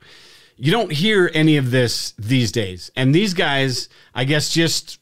[0.56, 2.90] you don't hear any of this these days.
[2.94, 5.00] And these guys, I guess, just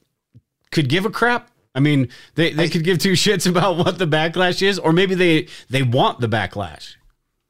[0.71, 1.51] could give a crap.
[1.75, 4.93] I mean, they, they I, could give two shits about what the backlash is, or
[4.93, 6.97] maybe they they want the backlash.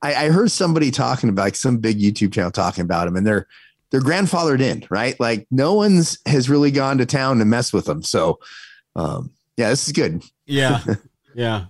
[0.03, 3.27] I, I heard somebody talking about like some big YouTube channel talking about him, and
[3.27, 3.47] they're
[3.91, 5.19] they're grandfathered in, right?
[5.21, 8.03] Like no one's has really gone to town to mess with them.
[8.03, 8.41] So,
[8.97, 10.23] um, yeah, this is good.
[10.47, 10.83] Yeah,
[11.35, 11.67] yeah.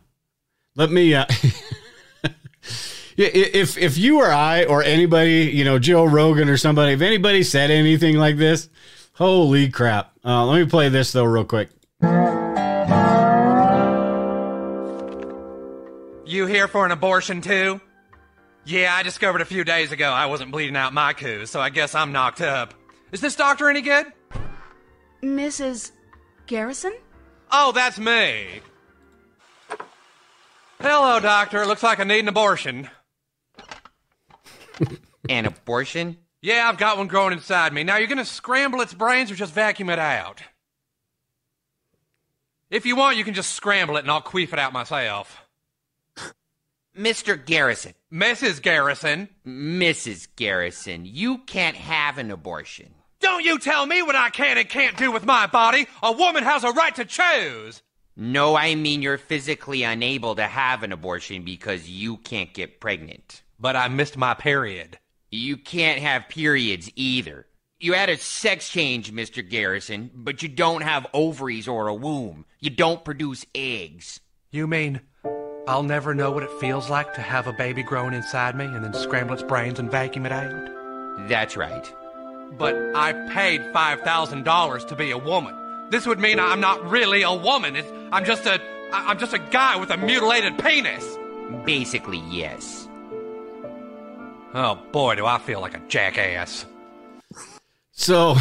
[0.77, 1.15] Let me.
[1.15, 1.27] Uh,
[3.21, 7.43] if if you or I or anybody, you know, Joe Rogan or somebody, if anybody
[7.43, 8.69] said anything like this,
[9.13, 10.13] holy crap!
[10.25, 11.69] Uh, let me play this though, real quick.
[16.27, 17.81] You here for an abortion too?
[18.65, 21.71] Yeah, I discovered a few days ago I wasn't bleeding out my coo, so I
[21.71, 22.75] guess I'm knocked up.
[23.11, 24.07] Is this doctor any good?
[25.23, 25.91] Mrs.
[26.47, 26.95] Garrison?
[27.51, 28.61] Oh, that's me.
[30.81, 31.67] Hello, doctor.
[31.67, 32.89] Looks like I need an abortion.
[35.29, 36.17] An abortion?
[36.43, 37.85] Yeah, I've got one growing inside me.
[37.85, 40.43] Now, you're going to scramble its brains or just vacuum it out?
[42.71, 45.43] If you want, you can just scramble it and I'll queef it out myself.
[46.97, 47.45] Mr.
[47.45, 47.95] Garrison.
[48.13, 48.63] Mrs.
[48.63, 49.29] Garrison.
[49.47, 50.29] Mrs.
[50.37, 52.95] Garrison, you can't have an abortion.
[53.21, 55.87] Don't you tell me what I can and can't do with my body.
[56.03, 57.83] A woman has a right to choose.
[58.17, 63.43] No, I mean you're physically unable to have an abortion because you can't get pregnant.
[63.61, 64.99] But I missed my period.
[65.31, 67.47] You can't have periods either.
[67.79, 69.49] You had a sex change, Mr.
[69.49, 72.45] Garrison, but you don't have ovaries or a womb.
[72.59, 74.21] You don't produce eggs.
[74.51, 75.01] You mean
[75.69, 78.85] I'll never know what it feels like to have a baby growing inside me and
[78.85, 81.29] then scramble its brains and vacuum it out?
[81.29, 81.95] That's right.
[82.59, 85.55] But I paid $5,000 to be a woman.
[85.91, 87.77] This would mean I'm not really a woman.
[87.77, 88.61] It's, I'm just a
[88.93, 91.17] I'm just a guy with a mutilated penis.
[91.65, 92.89] Basically, yes.
[94.55, 96.67] Oh boy, do I feel like a jackass.
[97.93, 98.37] So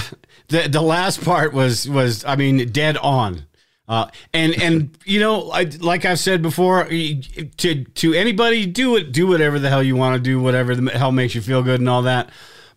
[0.48, 3.46] the the last part was was I mean dead on.
[3.88, 9.12] Uh, and and you know, I, like I've said before, to to anybody, do it,
[9.12, 11.80] do whatever the hell you want to do, whatever the hell makes you feel good,
[11.80, 12.30] and all that.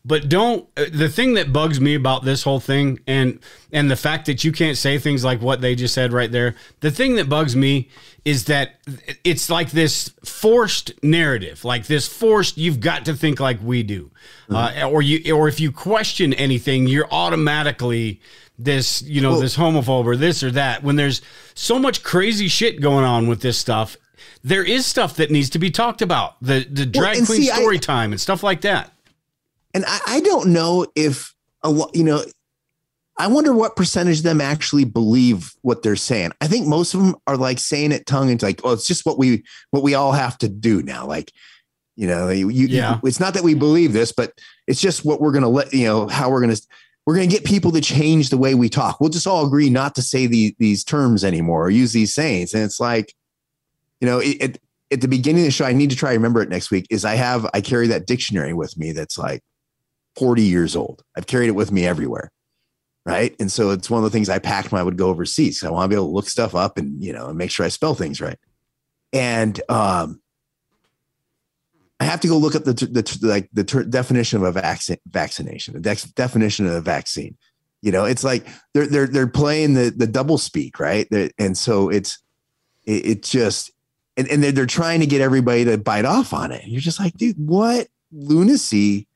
[0.05, 0.67] But don't.
[0.77, 3.39] uh, The thing that bugs me about this whole thing, and
[3.73, 6.57] and the fact that you can't say things like what they just said right there.
[6.81, 7.89] The thing that bugs me
[8.25, 8.81] is that
[9.23, 12.59] it's like this forced narrative, like this forced.
[12.59, 14.11] You've got to think like we do,
[14.51, 18.21] uh, or you, or if you question anything, you're automatically
[18.59, 20.83] this, you know, Well- this homophobe or this or that.
[20.83, 21.23] When there's
[21.55, 23.97] so much crazy shit going on with this stuff,
[24.43, 26.43] there is stuff that needs to be talked about.
[26.43, 28.93] The the drag and queen see, I- story time and stuff like that.
[29.75, 32.23] And I, I don't know if a lot, you know,
[33.19, 36.33] I wonder what percentage of them actually believe what they're saying.
[36.41, 39.05] I think most of them are like saying it tongue and like, oh, it's just
[39.07, 41.07] what we what we all have to do now.
[41.07, 41.31] Like,
[41.95, 42.99] you know, you, you- Yeah.
[43.05, 44.33] it's not that we believe this, but
[44.67, 46.57] it's just what we're gonna let you know how we're gonna
[47.07, 49.01] we're gonna get people to change the way we talk.
[49.01, 52.55] We'll just all agree not to say the, these terms anymore or use these sayings.
[52.55, 53.13] And it's like,
[54.01, 54.61] you know, it, it,
[54.91, 56.87] at the beginning of the show, I need to try to remember it next week.
[56.91, 59.43] Is I have I carry that dictionary with me that's like
[60.17, 61.03] 40 years old.
[61.17, 62.31] I've carried it with me everywhere.
[63.05, 63.35] Right.
[63.41, 65.65] And so it's one of the things I packed when I would go overseas.
[65.65, 67.67] I want to be able to look stuff up and, you know, and make sure
[67.67, 68.39] I spell things right.
[69.13, 70.21] And um,
[71.99, 74.99] I have to go look up the, the, like the ter- definition of a vaccine,
[75.09, 77.37] vaccination, the dex- definition of a vaccine.
[77.81, 80.79] You know, it's like they're, they're, they're playing the, the double speak.
[80.79, 81.09] Right.
[81.11, 82.23] They're- and so it's,
[82.85, 83.73] it, it just,
[84.17, 86.63] and, and they're, they're trying to get everybody to bite off on it.
[86.67, 89.09] You're just like, dude, what lunacy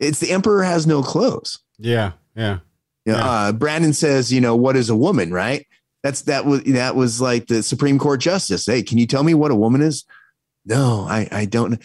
[0.00, 1.58] it's the emperor has no clothes.
[1.78, 2.58] Yeah, yeah.
[3.06, 3.30] You know, Yeah.
[3.30, 5.66] uh, Brandon says, you know, what is a woman, right?
[6.02, 8.66] That's that was that was like the Supreme Court justice.
[8.66, 10.04] Hey, can you tell me what a woman is?
[10.64, 11.80] No, I I don't.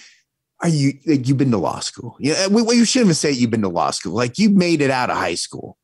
[0.62, 2.16] Are you like you've been to law school?
[2.20, 4.14] Yeah, we, we shouldn't have said you've been to law school.
[4.14, 5.78] Like you made it out of high school.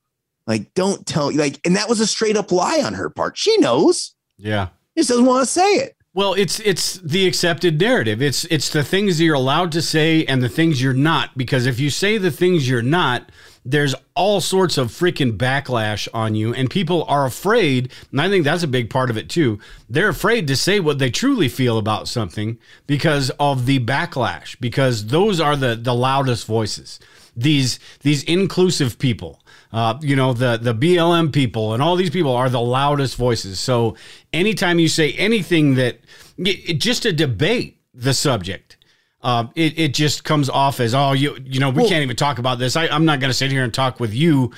[0.47, 3.37] Like don't tell like, and that was a straight up lie on her part.
[3.37, 4.15] She knows.
[4.37, 4.69] Yeah.
[4.97, 5.95] Just doesn't want to say it.
[6.13, 8.21] Well, it's it's the accepted narrative.
[8.21, 11.37] It's it's the things that you're allowed to say and the things you're not.
[11.37, 13.31] Because if you say the things you're not,
[13.63, 17.93] there's all sorts of freaking backlash on you, and people are afraid.
[18.11, 19.59] And I think that's a big part of it too.
[19.89, 24.59] They're afraid to say what they truly feel about something because of the backlash.
[24.59, 26.99] Because those are the the loudest voices.
[27.37, 29.40] These these inclusive people
[29.73, 33.59] uh, you know the the BLM people and all these people are the loudest voices.
[33.59, 33.95] So
[34.33, 35.99] anytime you say anything that
[36.37, 38.77] it, just to debate the subject,
[39.23, 42.37] uh, it it just comes off as oh you you know we can't even talk
[42.37, 42.75] about this.
[42.75, 44.51] I, I'm not going to sit here and talk with you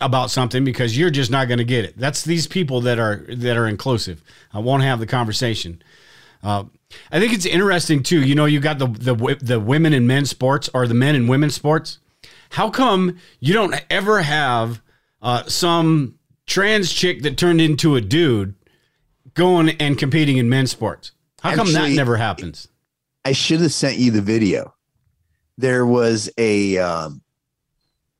[0.00, 1.96] about something because you're just not going to get it.
[1.96, 4.22] That's these people that are that are inclusive.
[4.52, 5.82] I won't have the conversation.
[6.42, 6.64] Uh,
[7.10, 8.22] I think it's interesting too.
[8.22, 11.28] You know, you got the the the women and men sports or the men and
[11.28, 11.98] women sports.
[12.54, 14.80] How come you don't ever have
[15.20, 18.54] uh, some trans chick that turned into a dude
[19.34, 21.10] going and competing in men's sports?
[21.42, 22.68] How come that never happens?
[23.24, 24.72] I should have sent you the video.
[25.58, 27.22] There was a, um,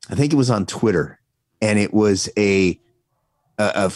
[0.09, 1.17] I think it was on Twitter,
[1.61, 2.77] and it was a,
[3.57, 3.91] a, a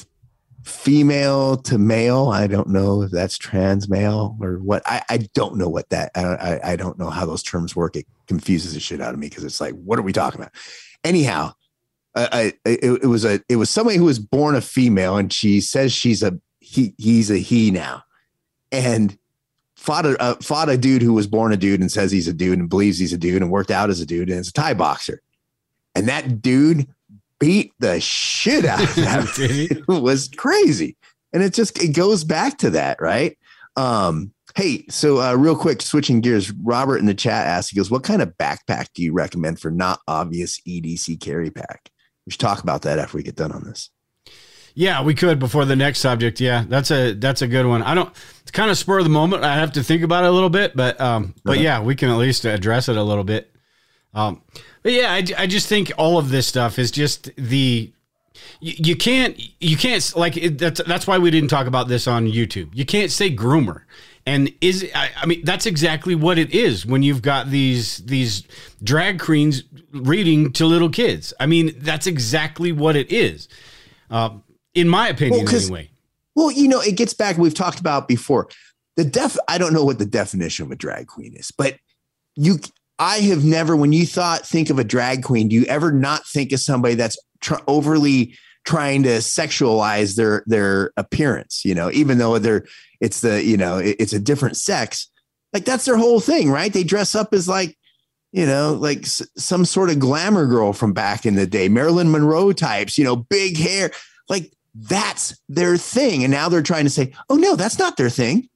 [0.63, 2.29] female to male.
[2.29, 4.83] I don't know if that's trans male or what.
[4.85, 6.11] I, I don't know what that.
[6.15, 7.97] I, I I don't know how those terms work.
[8.29, 10.53] Confuses the shit out of me because it's like, what are we talking about?
[11.03, 11.51] Anyhow,
[12.15, 15.33] I, I it, it was a it was somebody who was born a female, and
[15.33, 16.93] she says she's a he.
[16.97, 18.03] He's a he now,
[18.71, 19.17] and
[19.75, 22.33] fought a uh, fought a dude who was born a dude and says he's a
[22.33, 24.53] dude and believes he's a dude and worked out as a dude and is a
[24.53, 25.21] Thai boxer.
[25.95, 26.87] And that dude
[27.39, 29.77] beat the shit out of that.
[29.87, 30.97] It was crazy.
[31.33, 33.37] And it just it goes back to that, right?
[33.75, 37.91] Um, hey, so uh, real quick, switching gears, Robert in the chat asked, he goes,
[37.91, 41.89] What kind of backpack do you recommend for not obvious EDC carry pack?
[42.25, 43.89] We should talk about that after we get done on this.
[44.75, 46.39] Yeah, we could before the next subject.
[46.39, 47.81] Yeah, that's a that's a good one.
[47.81, 48.13] I don't.
[48.41, 49.43] It's kind of spur of the moment.
[49.43, 51.61] I have to think about it a little bit, but um, but Uh-huh.
[51.61, 53.51] yeah, we can at least address it a little bit.
[54.13, 54.41] Um,
[54.83, 57.91] but yeah, I, I just think all of this stuff is just the
[58.61, 62.07] you, you can't you can't like it, that's that's why we didn't talk about this
[62.07, 62.69] on YouTube.
[62.73, 63.81] You can't say groomer.
[64.29, 68.43] And is I, I mean that's exactly what it is when you've got these these
[68.83, 71.33] drag queens reading to little kids.
[71.39, 73.47] I mean that's exactly what it is,
[74.11, 74.29] uh,
[74.75, 75.45] in my opinion.
[75.45, 75.89] Well, anyway,
[76.35, 77.39] Well, you know, it gets back.
[77.39, 78.49] We've talked about before.
[78.97, 79.35] The def.
[79.47, 81.79] I don't know what the definition of a drag queen is, but
[82.35, 82.59] you.
[82.99, 83.75] I have never.
[83.75, 86.93] When you thought think of a drag queen, do you ever not think of somebody
[86.93, 91.63] that's tr- overly trying to sexualize their their appearance?
[91.65, 92.65] You know, even though they're
[93.01, 95.07] it's the you know it- it's a different sex.
[95.53, 96.71] Like that's their whole thing, right?
[96.71, 97.75] They dress up as like
[98.31, 102.11] you know, like s- some sort of glamour girl from back in the day, Marilyn
[102.11, 103.89] Monroe types, you know, big hair.
[104.29, 106.23] Like that's their thing.
[106.23, 108.47] And now they're trying to say, oh no, that's not their thing.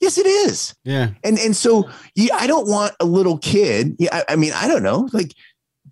[0.00, 0.74] Yes, it is.
[0.84, 1.10] Yeah.
[1.22, 3.94] And and so yeah, I don't want a little kid.
[3.98, 5.08] Yeah, I, I mean, I don't know.
[5.12, 5.34] Like,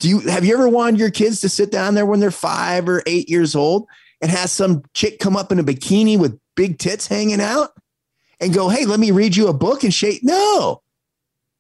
[0.03, 2.89] do you have you ever wanted your kids to sit down there when they're five
[2.89, 3.87] or eight years old
[4.21, 7.71] and has some chick come up in a bikini with big tits hanging out
[8.41, 10.25] and go, hey, let me read you a book and shake?
[10.25, 10.83] No.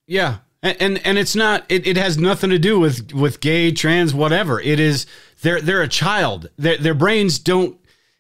[0.09, 0.39] Yeah.
[0.61, 4.13] And, and and it's not it, it has nothing to do with with gay trans
[4.13, 5.07] whatever it is
[5.43, 7.79] they're they're a child their, their brains don't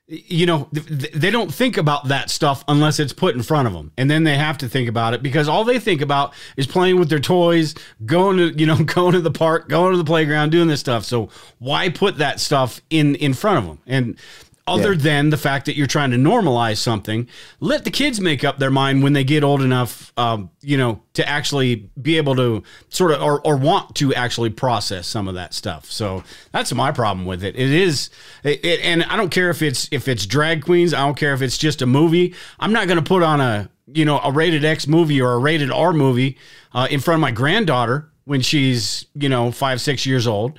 [0.08, 3.92] you know they don't think about that stuff unless it's put in front of them
[3.96, 6.98] and then they have to think about it because all they think about is playing
[6.98, 7.74] with their toys
[8.04, 11.04] going to you know going to the park going to the playground doing this stuff.
[11.04, 14.18] So why put that stuff in in front of them and
[14.66, 14.98] other yeah.
[14.98, 17.28] than the fact that you're trying to normalize something.
[17.60, 21.02] Let the kids make up their mind when they get old enough, um, you know,
[21.14, 25.34] to actually be able to sort of or, or want to actually process some of
[25.34, 25.90] that stuff.
[25.90, 27.56] So that's my problem with it.
[27.56, 28.10] It is,
[28.44, 30.94] it, it, and I don't care if it's if it's drag queens.
[30.94, 32.34] I don't care if it's just a movie.
[32.60, 35.38] I'm not going to put on a you know a rated X movie or a
[35.38, 36.38] rated R movie
[36.72, 40.58] uh, in front of my granddaughter when she's you know five six years old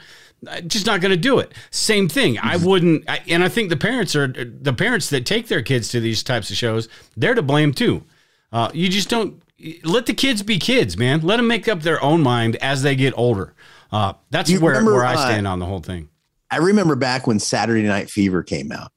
[0.68, 1.54] just not going to do it.
[1.72, 2.38] Same thing.
[2.40, 6.00] I wouldn't, and I think the parents are the parents that take their kids to
[6.00, 6.88] these types of shows.
[7.16, 8.04] They're to blame too.
[8.52, 9.42] Uh, you just don't
[9.84, 11.22] let the kids be kids, man.
[11.22, 13.54] Let them make up their own mind as they get older.
[13.92, 16.10] Uh, that's you where remember, where I uh, stand uh, on the whole thing.
[16.52, 18.92] I remember back when Saturday Night Fever came out,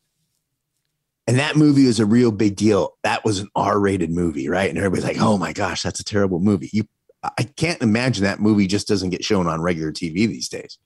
[1.26, 2.96] and that movie was a real big deal.
[3.02, 4.68] That was an R-rated movie, right?
[4.68, 6.84] And everybody's like, "Oh my gosh, that's a terrible movie." You,
[7.22, 10.78] I can't imagine that movie just doesn't get shown on regular TV these days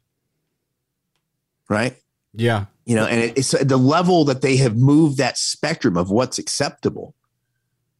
[1.71, 1.97] right?
[2.35, 2.67] Yeah.
[2.85, 7.15] You know, and it's the level that they have moved that spectrum of what's acceptable,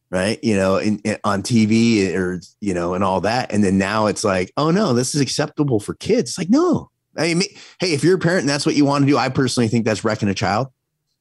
[0.09, 0.37] right?
[0.43, 4.07] You know, in, in, on TV or you know, and all that, and then now
[4.07, 6.31] it's like, oh no, this is acceptable for kids.
[6.31, 7.47] It's like, no, I mean,
[7.79, 9.85] hey, if you're a parent and that's what you want to do, I personally think
[9.85, 10.67] that's wrecking a child.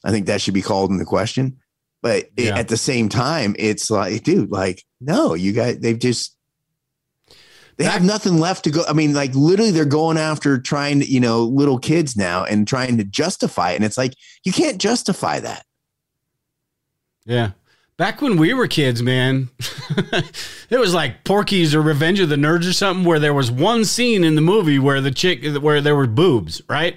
[0.05, 1.59] I think that should be called into question.
[2.03, 2.55] But yeah.
[2.55, 6.37] it, at the same time, it's like, dude, like, no, you guys, they've just
[7.81, 8.85] they have nothing left to go.
[8.87, 12.69] I mean, like literally, they're going after trying to, you know, little kids now and
[12.69, 13.77] trying to justify it.
[13.77, 14.13] And it's like,
[14.45, 15.65] you can't justify that.
[17.25, 17.53] Yeah.
[17.97, 19.49] Back when we were kids, man,
[20.69, 23.87] it was like Porky's or Revenge of the Nerds or something where there was one
[23.87, 26.97] scene in the movie where the chick, where there were boobs, right?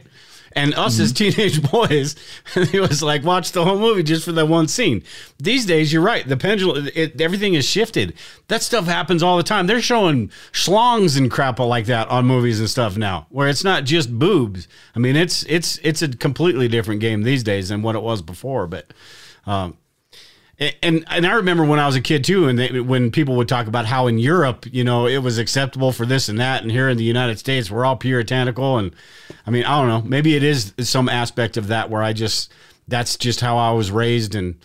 [0.56, 1.04] And us mm-hmm.
[1.04, 2.16] as teenage boys,
[2.56, 5.04] it was like watch the whole movie just for that one scene.
[5.39, 6.28] These days, you're right.
[6.28, 8.14] The pendulum, it, everything is shifted.
[8.47, 9.68] That stuff happens all the time.
[9.68, 13.84] They're showing schlongs and crap like that on movies and stuff now, where it's not
[13.84, 14.68] just boobs.
[14.95, 18.22] I mean, it's it's it's a completely different game these days than what it was
[18.22, 18.68] before.
[18.68, 18.93] But
[19.45, 19.78] um,
[20.60, 23.49] and and I remember when I was a kid too, and they, when people would
[23.49, 26.72] talk about how in Europe, you know, it was acceptable for this and that, and
[26.72, 28.95] here in the United States, we're all puritanical, and
[29.47, 32.51] I mean, I don't know, maybe it is some aspect of that where I just
[32.88, 34.56] that's just how I was raised and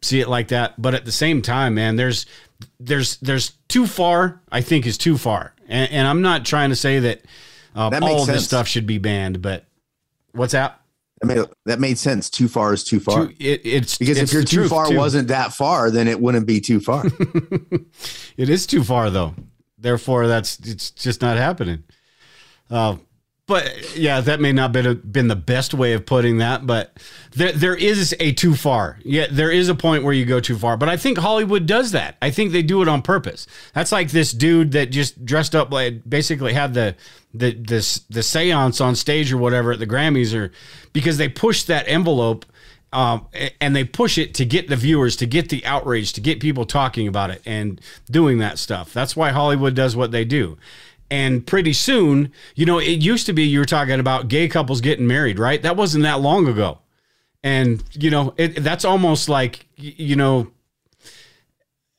[0.00, 0.80] see it like that.
[0.80, 2.26] But at the same time, man, there's
[2.78, 4.40] there's there's too far.
[4.50, 7.22] I think is too far, and, and I'm not trying to say that,
[7.74, 9.64] uh, that all of this stuff should be banned, but
[10.32, 10.81] what's that?
[11.22, 12.28] That made, that made sense.
[12.28, 13.26] Too far is too far.
[13.26, 14.96] Too, it, it's because it's if you're too far too.
[14.96, 17.04] wasn't that far, then it wouldn't be too far.
[18.36, 19.34] it is too far though.
[19.78, 21.84] Therefore, that's it's just not happening.
[22.68, 22.96] Uh,
[23.48, 26.96] but yeah, that may not been been the best way of putting that, but
[27.32, 28.98] there there is a too far.
[29.04, 30.76] Yeah, there is a point where you go too far.
[30.76, 32.16] But I think Hollywood does that.
[32.22, 33.48] I think they do it on purpose.
[33.74, 36.94] That's like this dude that just dressed up like basically had the
[37.34, 40.52] the this the séance on stage or whatever at the Grammys, or
[40.92, 42.46] because they push that envelope.
[42.94, 43.26] Um,
[43.58, 46.66] and they push it to get the viewers, to get the outrage, to get people
[46.66, 47.80] talking about it and
[48.10, 48.92] doing that stuff.
[48.92, 50.58] That's why Hollywood does what they do.
[51.12, 54.80] And pretty soon, you know, it used to be you were talking about gay couples
[54.80, 55.60] getting married, right?
[55.60, 56.78] That wasn't that long ago.
[57.42, 60.50] And, you know, it, that's almost like, you know,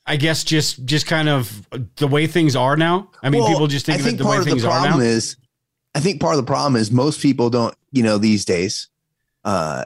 [0.04, 3.08] I guess just just kind of the way things are now.
[3.22, 4.98] I mean, well, people just think, think the way things the are now.
[4.98, 5.36] Is,
[5.94, 8.88] I think part of the problem is most people don't, you know, these days,
[9.44, 9.84] uh,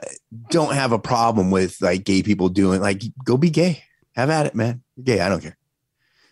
[0.49, 3.83] don't have a problem with like gay people doing like go be gay,
[4.15, 4.81] have at it, man.
[4.95, 5.58] You're gay, I don't care.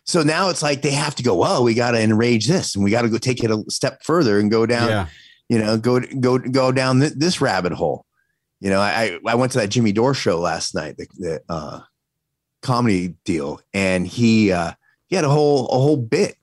[0.08, 2.84] So now it's like they have to go, well, we got to enrage this and
[2.84, 5.08] we got to go take it a step further and go down, yeah.
[5.50, 8.06] you know, go, go, go down th- this rabbit hole.
[8.62, 11.82] You know, I, I went to that Jimmy Dore show last night, the, the uh,
[12.62, 14.72] comedy deal, and he, uh,
[15.08, 16.38] he had a whole, a whole bit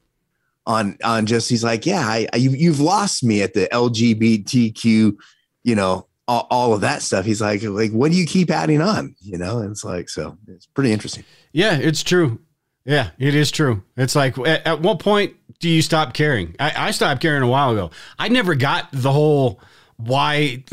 [0.66, 5.16] on, on just, he's like, yeah, I, I you, you've lost me at the LGBTQ,
[5.64, 7.24] you know, all, all, of that stuff.
[7.24, 9.16] He's like, like, what do you keep adding on?
[9.20, 11.24] You know, and it's like, so it's pretty interesting.
[11.52, 12.40] Yeah, it's true.
[12.84, 13.82] Yeah, it is true.
[13.96, 16.54] It's like, at, at what point do you stop caring?
[16.60, 17.90] I, I, stopped caring a while ago.
[18.18, 19.60] I never got the whole
[19.96, 20.64] why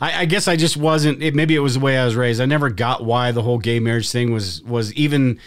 [0.00, 2.40] I, I, guess I just wasn't it, maybe it was the way I was raised.
[2.40, 5.38] I never got why the whole gay marriage thing was was even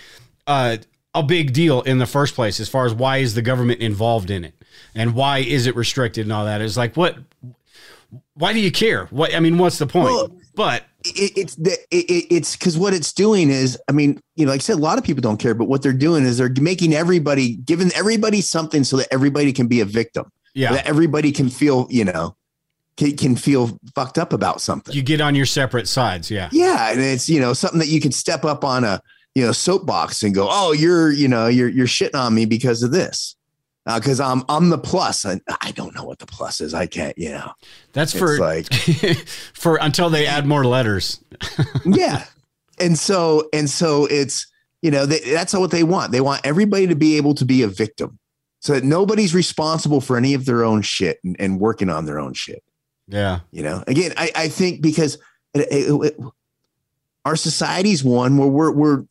[0.47, 0.77] uh,
[1.13, 4.31] a big deal in the first place as far as why is the government involved
[4.31, 4.55] in it
[4.95, 6.61] and why is it restricted and all that.
[6.61, 7.17] It's like what
[8.35, 9.05] why do you care?
[9.07, 10.05] What I mean, what's the point?
[10.05, 14.45] Well, but it, it's the it, it's because what it's doing is, I mean, you
[14.45, 16.37] know, like I said, a lot of people don't care, but what they're doing is
[16.37, 20.25] they're making everybody, giving everybody something so that everybody can be a victim.
[20.55, 22.35] Yeah, that everybody can feel, you know,
[22.97, 24.93] can, can feel fucked up about something.
[24.93, 26.29] You get on your separate sides.
[26.29, 26.49] Yeah.
[26.51, 26.91] Yeah.
[26.91, 29.01] And it's, you know, something that you can step up on a,
[29.35, 32.83] you know, soapbox and go, oh, you're, you know, you're, you're shitting on me because
[32.83, 33.35] of this.
[33.85, 36.73] Uh, cause I'm, I'm the plus and I don't know what the plus is.
[36.73, 37.51] I can't, you know,
[37.91, 38.73] that's for like
[39.53, 41.21] for until they add more letters.
[41.85, 42.25] yeah.
[42.79, 44.47] And so, and so it's,
[44.81, 46.11] you know, they, that's what they want.
[46.13, 48.19] They want everybody to be able to be a victim
[48.59, 52.19] so that nobody's responsible for any of their own shit and, and working on their
[52.19, 52.63] own shit.
[53.09, 53.41] Yeah.
[53.51, 55.17] You know, again, I, I think because
[55.53, 56.19] it, it, it,
[57.25, 59.03] our society's one where we're, we're,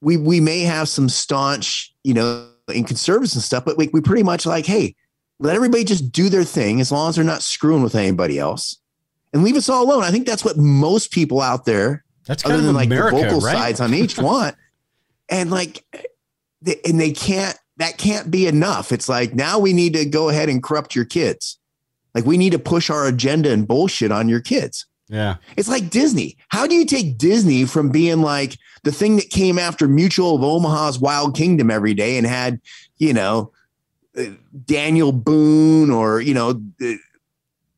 [0.00, 4.00] we, we may have some staunch, you know, in conservatives and stuff, but we, we
[4.00, 4.94] pretty much like, hey,
[5.38, 8.78] let everybody just do their thing as long as they're not screwing with anybody else
[9.32, 10.04] and leave us all alone.
[10.04, 13.22] I think that's what most people out there, that's kind other than like America, the
[13.24, 13.52] vocal right?
[13.52, 14.56] sides on each want.
[15.28, 15.84] and like,
[16.62, 18.92] they, and they can't, that can't be enough.
[18.92, 21.58] It's like, now we need to go ahead and corrupt your kids.
[22.14, 24.86] Like we need to push our agenda and bullshit on your kids.
[25.14, 25.36] Yeah.
[25.56, 26.36] It's like Disney.
[26.48, 30.42] How do you take Disney from being like the thing that came after Mutual of
[30.42, 32.60] Omaha's Wild Kingdom every day and had,
[32.98, 33.52] you know,
[34.18, 34.24] uh,
[34.64, 36.94] Daniel Boone or, you know, uh,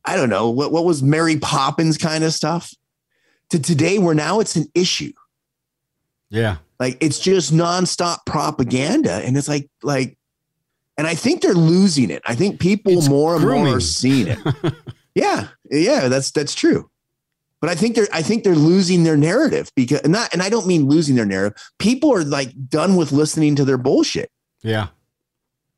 [0.03, 2.73] I don't know, what, what was Mary Poppins kind of stuff
[3.51, 5.13] to today where now it's an issue.
[6.31, 6.57] Yeah.
[6.79, 9.13] Like it's just nonstop propaganda.
[9.13, 10.17] And it's like, like,
[10.97, 12.23] and I think they're losing it.
[12.25, 14.39] I think people it's more and more are seeing it.
[15.13, 16.89] yeah, yeah, that's that's true.
[17.59, 20.49] But I think they're I think they're losing their narrative because and not and I
[20.49, 21.57] don't mean losing their narrative.
[21.79, 24.29] People are like done with listening to their bullshit.
[24.61, 24.87] Yeah.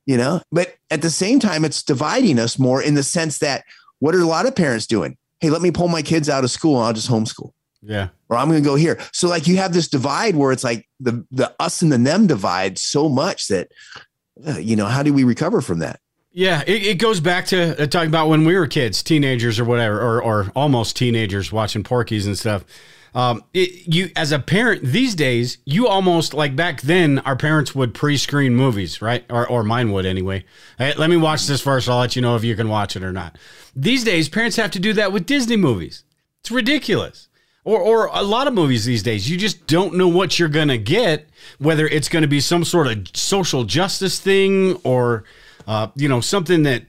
[0.05, 3.63] You know, but at the same time, it's dividing us more in the sense that
[3.99, 5.17] what are a lot of parents doing?
[5.39, 7.51] Hey, let me pull my kids out of school and I'll just homeschool.
[7.81, 8.09] Yeah.
[8.27, 8.99] Or I'm going to go here.
[9.13, 12.27] So like you have this divide where it's like the the us and the them
[12.27, 13.71] divide so much that
[14.45, 15.99] uh, you know, how do we recover from that?
[16.31, 19.65] Yeah, it, it goes back to uh, talking about when we were kids, teenagers or
[19.65, 22.65] whatever, or, or almost teenagers watching Porky's and stuff.
[23.15, 27.73] Um, it, you as a parent these days, you almost like back then, our parents
[27.73, 29.25] would pre-screen movies, right?
[29.31, 30.45] Or, or mine would anyway.
[30.77, 31.89] Let me watch this first.
[31.89, 33.37] I'll let you know if you can watch it or not.
[33.75, 36.03] These days, parents have to do that with Disney movies.
[36.41, 37.29] It's ridiculous
[37.63, 40.77] or or a lot of movies these days you just don't know what you're to
[40.77, 41.27] get
[41.57, 45.23] whether it's to be some sort of social justice thing or
[45.69, 46.83] uh, you know something that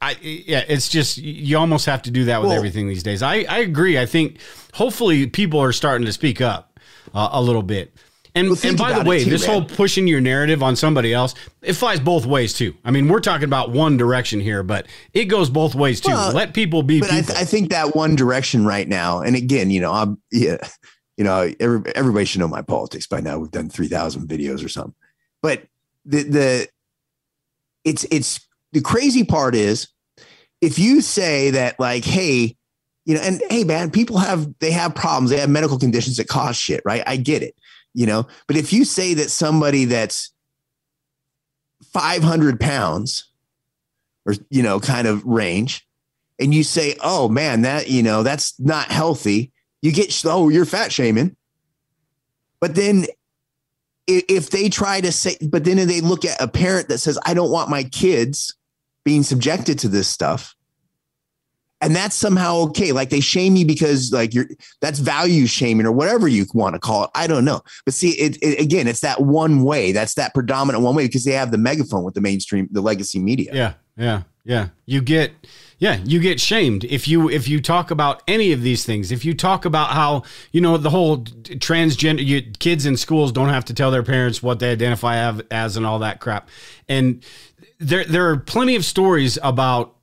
[0.00, 3.22] I, yeah, it's just you almost have to do that with well, everything these days.
[3.22, 3.98] I, I agree.
[3.98, 4.38] I think
[4.72, 6.78] hopefully people are starting to speak up
[7.12, 7.92] uh, a little bit.
[8.36, 9.62] And, well, and by the way, too, this man.
[9.62, 12.76] whole pushing your narrative on somebody else, it flies both ways too.
[12.84, 16.12] I mean, we're talking about one direction here, but it goes both ways too.
[16.12, 17.00] Well, Let people be.
[17.00, 17.18] But people.
[17.18, 20.58] I, th- I, think that one direction right now, and again, you know, I'm yeah,
[21.16, 23.40] you know, every, everybody should know my politics by now.
[23.40, 24.94] We've done three thousand videos or something,
[25.42, 25.64] but
[26.04, 26.68] the the
[27.84, 29.88] it's it's the crazy part is
[30.60, 32.56] if you say that like, hey,
[33.06, 36.28] you know, and hey, man, people have they have problems, they have medical conditions that
[36.28, 37.02] cause shit, right?
[37.06, 37.54] I get it
[37.94, 38.26] you know?
[38.46, 40.32] But if you say that somebody that's
[41.92, 43.24] 500 pounds
[44.26, 45.86] or you know kind of range
[46.38, 49.50] and you say oh man that you know that's not healthy
[49.80, 51.36] you get oh you're fat shaming.
[52.60, 53.06] But then
[54.28, 57.34] if they try to say but then they look at a parent that says i
[57.34, 58.56] don't want my kids
[59.04, 60.54] being subjected to this stuff
[61.80, 62.92] and that's somehow okay.
[62.92, 64.46] Like they shame you because like you're
[64.80, 67.10] that's value shaming or whatever you want to call it.
[67.14, 67.62] I don't know.
[67.84, 69.92] But see, it, it, again, it's that one way.
[69.92, 73.18] That's that predominant one way because they have the megaphone with the mainstream, the legacy
[73.18, 73.50] media.
[73.54, 74.68] Yeah, yeah, yeah.
[74.86, 75.32] You get
[75.80, 79.24] yeah you get shamed if you if you talk about any of these things if
[79.24, 83.64] you talk about how you know the whole transgender you, kids in schools don't have
[83.64, 85.16] to tell their parents what they identify
[85.50, 86.48] as and all that crap
[86.88, 87.24] and
[87.80, 89.96] there there are plenty of stories about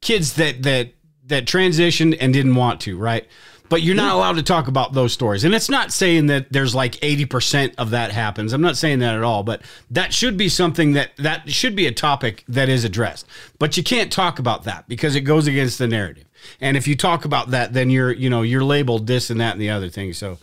[0.00, 0.92] kids that that
[1.28, 3.26] that transitioned and didn't want to, right?
[3.68, 5.44] But you're not allowed to talk about those stories.
[5.44, 8.52] And it's not saying that there's like 80% of that happens.
[8.52, 11.86] I'm not saying that at all, but that should be something that that should be
[11.86, 13.26] a topic that is addressed.
[13.58, 16.24] But you can't talk about that because it goes against the narrative.
[16.60, 19.52] And if you talk about that, then you're, you know, you're labeled this and that
[19.52, 20.12] and the other thing.
[20.12, 20.38] So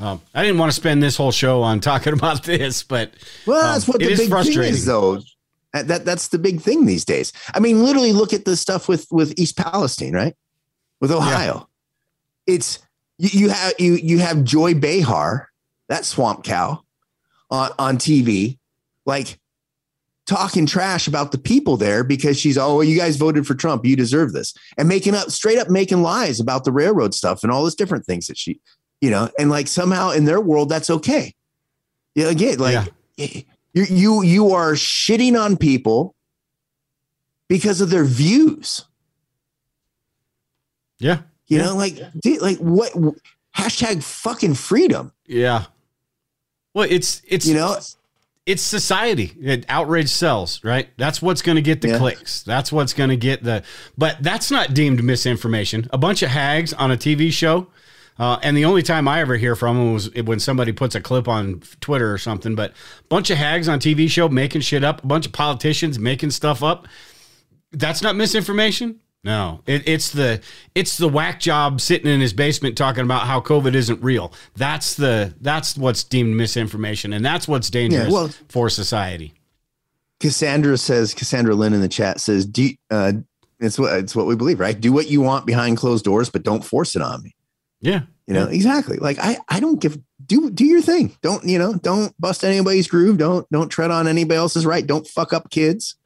[0.00, 3.12] um, I didn't want to spend this whole show on talking about this, but
[3.46, 5.20] well, that's um, what the big thing is, though.
[5.72, 7.32] That that's the big thing these days.
[7.54, 10.34] I mean, literally look at the stuff with with East Palestine, right?
[11.02, 11.68] with Ohio.
[12.46, 12.78] It's
[13.18, 15.48] you, you have you you have Joy Behar,
[15.88, 16.82] that swamp cow,
[17.50, 18.58] on on TV,
[19.06, 19.38] like
[20.26, 23.96] talking trash about the people there because she's oh you guys voted for Trump, you
[23.96, 27.62] deserve this, and making up straight up making lies about the railroad stuff and all
[27.62, 28.60] those different things that she,
[29.00, 31.34] you know, and like somehow in their world that's okay.
[32.14, 36.14] Yeah, again, like you you you are shitting on people
[37.48, 38.86] because of their views.
[40.98, 41.22] Yeah.
[41.52, 42.92] You know, like, dude, like what
[43.56, 45.12] hashtag fucking freedom.
[45.26, 45.64] Yeah.
[46.74, 47.76] Well, it's it's You know,
[48.46, 49.32] it's society.
[49.40, 50.88] It, outrage sells, right?
[50.96, 51.98] That's what's going to get the Yeah.
[51.98, 52.42] clicks.
[52.42, 53.62] That's what's going to get the.
[53.96, 55.88] But that's not deemed misinformation.
[55.92, 57.68] A bunch of hags on a TV show,
[58.18, 61.00] uh, and the only time I ever hear from them was when somebody puts a
[61.00, 62.54] clip on Twitter or something.
[62.54, 65.04] But a bunch of hags on TV show making shit up.
[65.04, 66.88] A bunch of politicians making stuff up.
[67.70, 68.98] That's not misinformation.
[69.24, 70.40] No, it, it's the
[70.74, 74.32] it's the whack job sitting in his basement talking about how COVID isn't real.
[74.56, 79.34] That's the that's what's deemed misinformation, and that's what's dangerous well- for society.
[80.22, 83.12] Cassandra says, Cassandra Lynn in the chat says, do, uh,
[83.58, 84.80] it's what, it's what we believe, right?
[84.80, 87.34] Do what you want behind closed doors, but don't force it on me.
[87.80, 88.98] Yeah, You know, exactly.
[88.98, 91.16] Like I, I don't give, do, do your thing.
[91.22, 93.18] Don't, you know, don't bust anybody's groove.
[93.18, 94.86] Don't, don't tread on anybody else's right.
[94.86, 95.96] Don't fuck up kids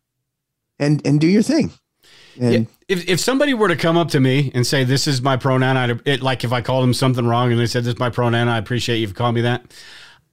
[0.79, 1.73] and, and do your thing.
[2.39, 5.37] Yeah, if if somebody were to come up to me and say this is my
[5.37, 7.99] pronoun, I'd it, like if I called them something wrong and they said this is
[7.99, 9.73] my pronoun, I appreciate you for calling me that.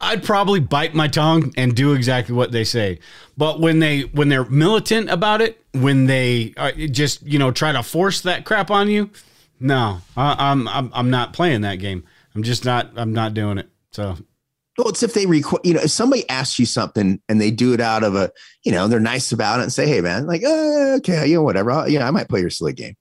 [0.02, 3.00] I'd probably bite my tongue and do exactly what they say.
[3.38, 7.72] But when they when they're militant about it, when they uh, just you know try
[7.72, 9.10] to force that crap on you,
[9.60, 12.04] no, I, I'm I'm I'm not playing that game.
[12.36, 13.70] I'm just not I'm not doing it.
[13.92, 14.18] So
[14.78, 17.74] Well, it's if they require, you know, if somebody asks you something and they do
[17.74, 18.32] it out of a,
[18.64, 21.44] you know, they're nice about it and say, hey, man, like, uh, okay, you know,
[21.44, 21.72] whatever.
[21.72, 22.96] I'll, you know, I might play your silly game,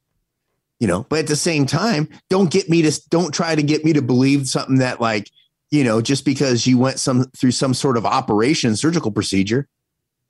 [0.80, 3.84] you know, but at the same time, don't get me to, don't try to get
[3.84, 5.30] me to believe something that, like,
[5.70, 9.66] you know, just because you went some through some sort of operation, surgical procedure,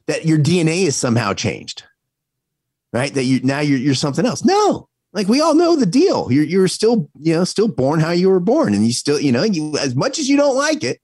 [0.06, 1.82] that your DNA is somehow changed,
[2.92, 3.12] right?
[3.14, 4.44] That you now you're, you're something else.
[4.44, 6.30] No, like we all know the deal.
[6.30, 8.74] You're, you're still, you know, still born how you were born.
[8.74, 11.00] And you still, you know, you, as much as you don't like it,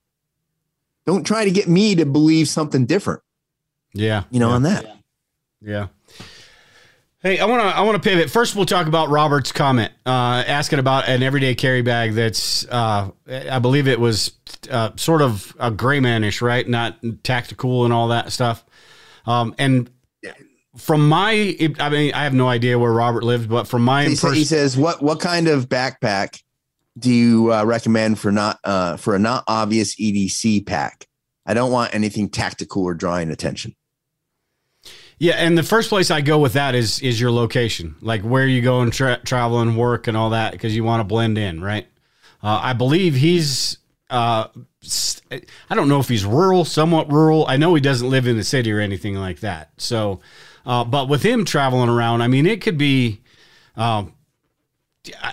[1.09, 3.21] don't try to get me to believe something different,
[3.93, 4.55] yeah, you know, yeah.
[4.55, 4.85] on that.
[5.59, 5.87] Yeah.
[7.21, 8.29] Hey, I want to I want to pivot.
[8.29, 12.13] First, we'll talk about Robert's comment uh, asking about an everyday carry bag.
[12.13, 14.33] That's uh, I believe it was
[14.69, 16.67] uh, sort of a gray manish, right?
[16.67, 18.63] Not tactical and all that stuff.
[19.25, 19.89] Um, and
[20.77, 24.15] from my, I mean, I have no idea where Robert lived, but from my He,
[24.15, 26.43] sa- he says, "What what kind of backpack
[26.99, 31.07] do you uh, recommend for not uh, for a not obvious EDC pack?
[31.45, 33.75] I don't want anything tactical or drawing attention."
[35.19, 38.47] Yeah, and the first place I go with that is is your location, like where
[38.47, 41.37] you go and tra- travel and work and all that, because you want to blend
[41.37, 41.87] in, right?
[42.41, 43.77] Uh, I believe he's.
[44.09, 44.47] Uh,
[45.69, 47.45] I don't know if he's rural, somewhat rural.
[47.47, 49.71] I know he doesn't live in the city or anything like that.
[49.77, 50.21] So,
[50.65, 53.21] uh, but with him traveling around, I mean, it could be.
[53.75, 54.13] Um,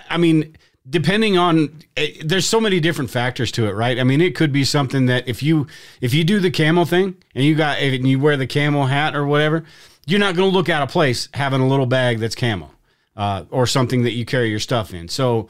[0.09, 0.55] I mean,
[0.89, 3.99] depending on eh, there's so many different factors to it, right?
[3.99, 5.67] I mean, it could be something that if you
[6.01, 9.15] if you do the camel thing and you got and you wear the camel hat
[9.15, 9.63] or whatever,
[10.05, 12.71] you're not going to look out of place having a little bag that's camel
[13.15, 15.07] uh, or something that you carry your stuff in.
[15.07, 15.47] So.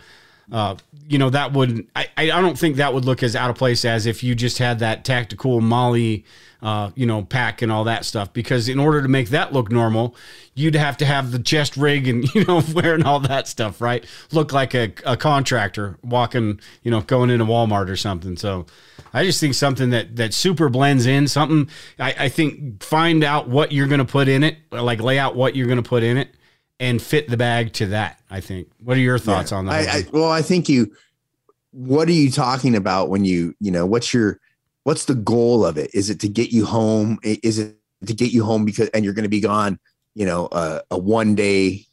[0.52, 0.76] Uh,
[1.10, 3.84] you know that would I, I don't think that would look as out of place
[3.84, 6.24] as if you just had that tactical MOLLE,
[6.62, 8.32] uh, you know, pack and all that stuff.
[8.32, 10.16] Because in order to make that look normal,
[10.56, 14.06] you'd have to have the chest rig and you know wearing all that stuff, right?
[14.32, 18.38] Look like a, a contractor walking, you know, going into Walmart or something.
[18.38, 18.66] So
[19.14, 21.28] I just think something that that super blends in.
[21.28, 21.70] Something
[22.00, 25.36] I, I think find out what you're going to put in it, like lay out
[25.36, 26.30] what you're going to put in it,
[26.80, 28.20] and fit the bag to that.
[28.30, 28.68] I think.
[28.84, 29.88] What are your thoughts on that?
[29.88, 30.92] I, I, well, I think you.
[31.72, 34.40] What are you talking about when you you know what's your
[34.84, 35.92] what's the goal of it?
[35.94, 37.20] Is it to get you home?
[37.24, 39.80] Is it to get you home because and you're going to be gone?
[40.16, 41.86] You know, uh, a one day,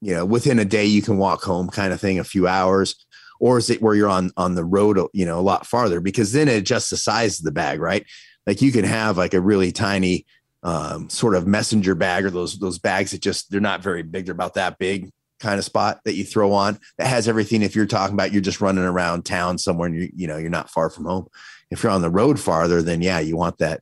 [0.00, 2.94] you know, within a day you can walk home kind of thing, a few hours,
[3.40, 6.00] or is it where you're on on the road, you know, a lot farther?
[6.00, 8.06] Because then it adjusts the size of the bag, right?
[8.46, 10.26] Like you can have like a really tiny
[10.62, 14.26] um, sort of messenger bag or those those bags that just they're not very big,
[14.26, 15.10] they're about that big
[15.40, 17.62] kind of spot that you throw on that has everything.
[17.62, 20.50] If you're talking about you're just running around town somewhere and you you know you're
[20.50, 21.28] not far from home.
[21.70, 23.80] If you're on the road farther, then yeah, you want that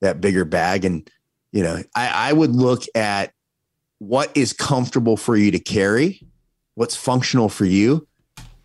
[0.00, 0.84] that bigger bag.
[0.84, 1.08] And
[1.52, 3.32] you know, I, I would look at
[3.98, 6.22] what is comfortable for you to carry,
[6.74, 8.06] what's functional for you,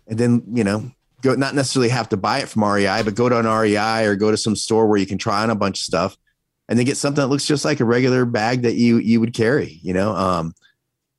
[0.06, 3.28] and then you know go not necessarily have to buy it from REI, but go
[3.28, 5.80] to an REI or go to some store where you can try on a bunch
[5.80, 6.16] of stuff
[6.72, 9.34] and then get something that looks just like a regular bag that you you would
[9.34, 9.78] carry.
[9.82, 10.54] You know, um,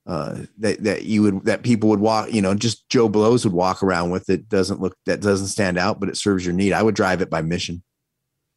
[0.07, 3.53] uh, that that you would that people would walk, you know, just Joe Blows would
[3.53, 4.49] walk around with it.
[4.49, 6.73] Doesn't look that doesn't stand out, but it serves your need.
[6.73, 7.83] I would drive it by mission.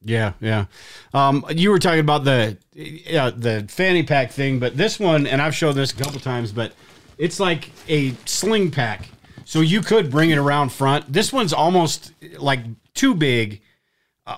[0.01, 0.64] Yeah, yeah.
[1.12, 2.56] Um, you were talking about the
[3.14, 6.51] uh, the fanny pack thing, but this one, and I've shown this a couple times,
[6.51, 6.73] but
[7.18, 9.10] it's like a sling pack,
[9.44, 11.12] so you could bring it around front.
[11.12, 12.60] This one's almost like
[12.94, 13.60] too big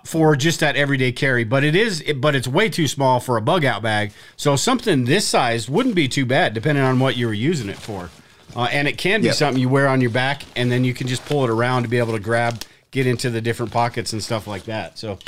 [0.04, 3.40] for just that everyday carry, but it is, but it's way too small for a
[3.42, 4.12] bug out bag.
[4.36, 7.78] So something this size wouldn't be too bad, depending on what you were using it
[7.78, 8.10] for.
[8.54, 9.36] Uh, and it can be Yep.
[9.36, 11.88] something you wear on your back, and then you can just pull it around to
[11.88, 14.98] be able to grab, get into the different pockets and stuff like that.
[14.98, 15.18] So,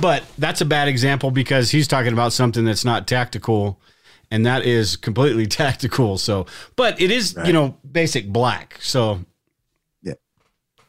[0.00, 3.80] but that's a bad example because he's talking about something that's not tactical,
[4.30, 6.18] and that is completely tactical.
[6.18, 6.46] So,
[6.76, 8.78] but it is, you know, basic black.
[8.80, 9.20] So.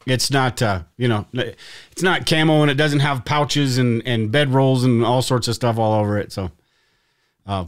[0.05, 4.31] It's not, uh, you know, it's not camo and it doesn't have pouches and, and
[4.31, 6.31] bed rolls and all sorts of stuff all over it.
[6.31, 6.51] So,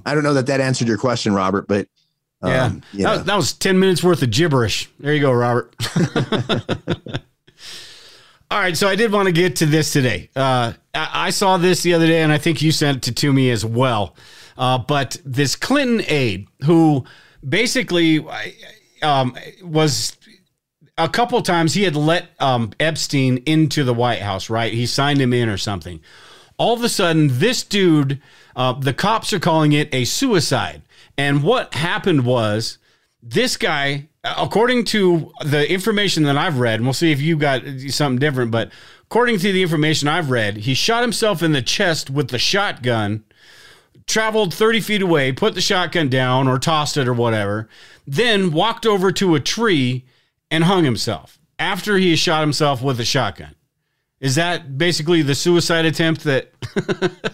[0.05, 1.87] I don't know that that answered your question, Robert, but
[2.41, 4.89] um, yeah, that, that was 10 minutes worth of gibberish.
[4.99, 5.75] There you go, Robert.
[8.49, 10.29] All right, so I did want to get to this today.
[10.35, 13.33] Uh, I, I saw this the other day, and I think you sent it to
[13.33, 14.15] me as well.
[14.57, 17.03] Uh, but this Clinton aide, who
[17.47, 18.25] basically
[19.01, 20.16] um, was
[20.97, 24.73] a couple times, he had let um, Epstein into the White House, right?
[24.73, 25.99] He signed him in or something.
[26.57, 28.19] All of a sudden, this dude,
[28.55, 30.81] uh, the cops are calling it a suicide.
[31.17, 32.79] And what happened was
[33.21, 37.61] this guy, according to the information that I've read, and we'll see if you got
[37.89, 38.71] something different, but
[39.03, 43.23] according to the information I've read, he shot himself in the chest with the shotgun,
[44.07, 47.69] traveled 30 feet away, put the shotgun down or tossed it or whatever,
[48.07, 50.05] then walked over to a tree
[50.51, 53.55] and hung himself after he shot himself with a shotgun.
[54.19, 56.51] Is that basically the suicide attempt that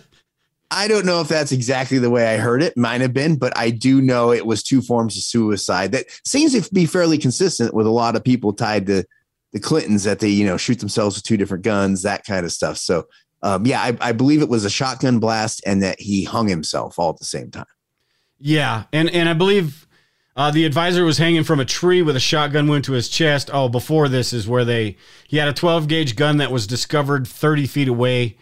[0.72, 2.76] I don't know if that's exactly the way I heard it.
[2.76, 5.91] Might have been, but I do know it was two forms of suicide.
[5.91, 9.06] That seems to be fairly consistent with a lot of people tied to
[9.52, 12.52] the Clintons that they, you know, shoot themselves with two different guns, that kind of
[12.52, 12.77] stuff.
[12.77, 13.06] So,
[13.44, 16.98] um, yeah, I, I believe it was a shotgun blast and that he hung himself
[16.98, 17.65] all at the same time.
[18.40, 19.88] Yeah, and and I believe
[20.35, 23.49] uh, the advisor was hanging from a tree with a shotgun wound to his chest.
[23.53, 24.97] Oh, before this is where they
[25.27, 28.38] he had a 12 gauge gun that was discovered 30 feet away.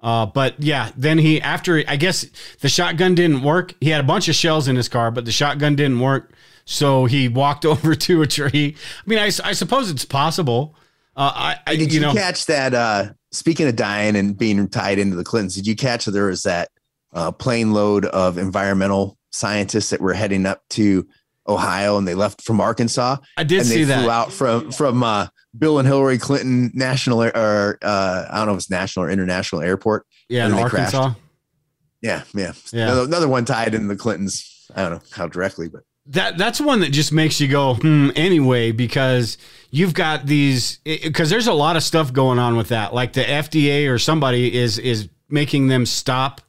[0.00, 2.26] Uh, but yeah, then he after I guess
[2.60, 3.74] the shotgun didn't work.
[3.80, 6.32] He had a bunch of shells in his car, but the shotgun didn't work.
[6.64, 8.76] So he walked over to a tree.
[8.76, 10.74] I mean, I, I suppose it's possible.
[11.16, 12.74] Uh, I, I Did you you, know catch that?
[12.74, 16.26] Uh, speaking of dying and being tied into the Clintons, did you catch that there
[16.26, 16.68] was that
[17.14, 21.06] uh, plane load of environmental scientists that were heading up to
[21.48, 23.16] Ohio and they left from Arkansas?
[23.36, 24.02] I did and see they that.
[24.02, 28.46] flew out from from uh, Bill and Hillary Clinton National Air- or uh, I don't
[28.46, 30.06] know if it's national or international airport.
[30.28, 30.94] yeah, in they crashed.
[30.94, 31.20] Arkansas.
[32.02, 32.52] Yeah, yeah.
[32.72, 32.84] Yeah.
[32.84, 34.68] Another, another one tied in the Clintons.
[34.74, 38.10] I don't know how directly, but That that's one that just makes you go hmm
[38.16, 39.38] anyway because
[39.70, 43.22] you've got these because there's a lot of stuff going on with that like the
[43.22, 46.40] FDA or somebody is is making them stop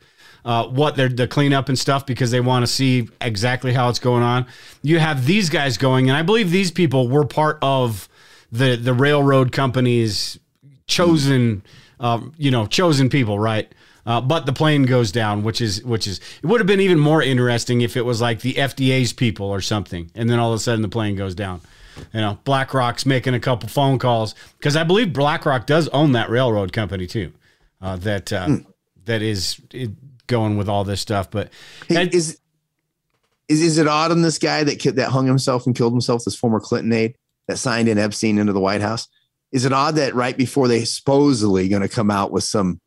[0.48, 4.00] uh, what they're the cleanup and stuff because they want to see exactly how it's
[4.00, 4.46] going on.
[4.82, 8.08] You have these guys going, and I believe these people were part of
[8.50, 10.40] the the railroad companies
[10.88, 11.64] chosen,
[12.00, 13.70] um, you know, chosen people, right?
[14.06, 16.98] Uh, but the plane goes down, which is which is it would have been even
[16.98, 20.56] more interesting if it was like the FDA's people or something, and then all of
[20.56, 21.60] a sudden the plane goes down.
[22.14, 26.30] You know, BlackRock's making a couple phone calls because I believe BlackRock does own that
[26.30, 27.34] railroad company too.
[27.82, 28.60] Uh, that uh,
[29.04, 29.92] that is it,
[30.28, 31.50] going with all this stuff, but
[31.88, 32.40] Hey, is
[33.48, 36.24] is is it odd on this guy that that hung himself and killed himself?
[36.24, 37.16] This former Clinton aide
[37.48, 39.08] that signed in Epstein into the White House.
[39.52, 42.82] Is it odd that right before they supposedly going to come out with some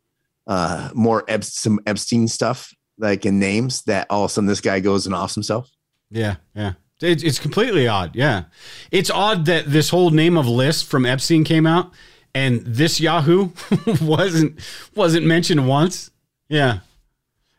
[0.47, 4.61] uh, more Ep- some Epstein stuff, like in names, that all of a sudden this
[4.61, 5.69] guy goes and offs himself?
[6.11, 6.73] Yeah, yeah.
[7.01, 8.15] It, it's completely odd.
[8.15, 8.43] Yeah.
[8.91, 11.91] It's odd that this whole name of list from Epstein came out
[12.35, 13.49] and this Yahoo
[14.01, 14.59] wasn't
[14.95, 16.11] wasn't mentioned once.
[16.47, 16.79] Yeah.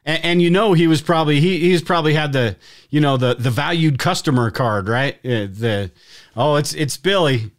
[0.05, 2.57] And, and you know he was probably he he's probably had the
[2.91, 5.15] you know the the valued customer card, right?
[5.25, 5.91] Uh, the
[6.37, 7.51] oh it's it's Billy.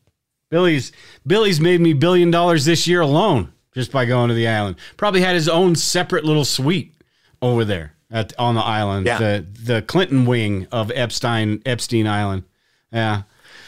[0.50, 0.92] Billy's
[1.26, 4.76] Billy's made me billion dollars this year alone just by going to the island.
[4.98, 6.94] Probably had his own separate little suite
[7.42, 9.08] over there at on the island.
[9.08, 9.18] Yeah.
[9.18, 12.44] The the Clinton wing of Epstein Epstein Island.
[12.92, 13.24] Yeah.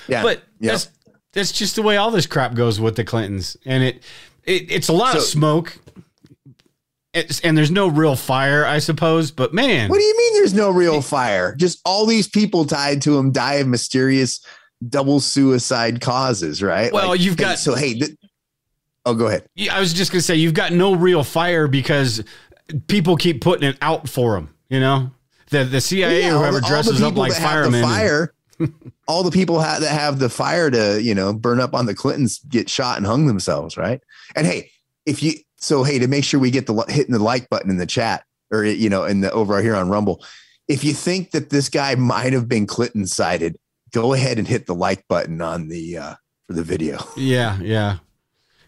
[0.08, 0.74] Yeah, But yeah.
[0.74, 0.90] that's
[1.32, 3.58] that's just the way all this crap goes with the Clintons.
[3.66, 4.04] And it,
[4.44, 5.80] it it's a lot of smoke.
[7.16, 9.32] It's, and there's no real fire, I suppose.
[9.32, 10.34] But man, What do you mean?
[10.34, 11.56] There's no real fire?
[11.56, 14.46] Just all these people tied to him die of mysterious
[14.90, 16.92] double suicide causes, right?
[16.92, 17.74] Well, you've hey, got- so.
[17.76, 18.12] Hey, th-
[19.06, 19.48] oh, go ahead.
[19.56, 22.24] Yeah, I was just gonna say you've got no real fire because
[22.88, 24.54] people keep putting it out for them.
[24.70, 25.12] You know,
[25.52, 27.84] the the CIA Yeah, whoever the- all the dresses up like that have the firemen.
[27.84, 28.34] and- fire,
[29.08, 31.96] all the people ha- that have the fire to you know burn up on the
[31.96, 34.02] Clintons get shot and hung themselves, right?
[34.36, 34.72] And hey,
[35.06, 35.34] if you
[35.66, 38.24] so hey to make sure we get the hitting the like button in the chat
[38.52, 40.24] or you know in the over here on Rumble,
[40.68, 43.58] if you think that this guy might have been Clinton sided,
[43.92, 46.16] go ahead and hit the like button on the uh
[46.48, 47.00] for the video.
[47.18, 47.98] Yeah, yeah,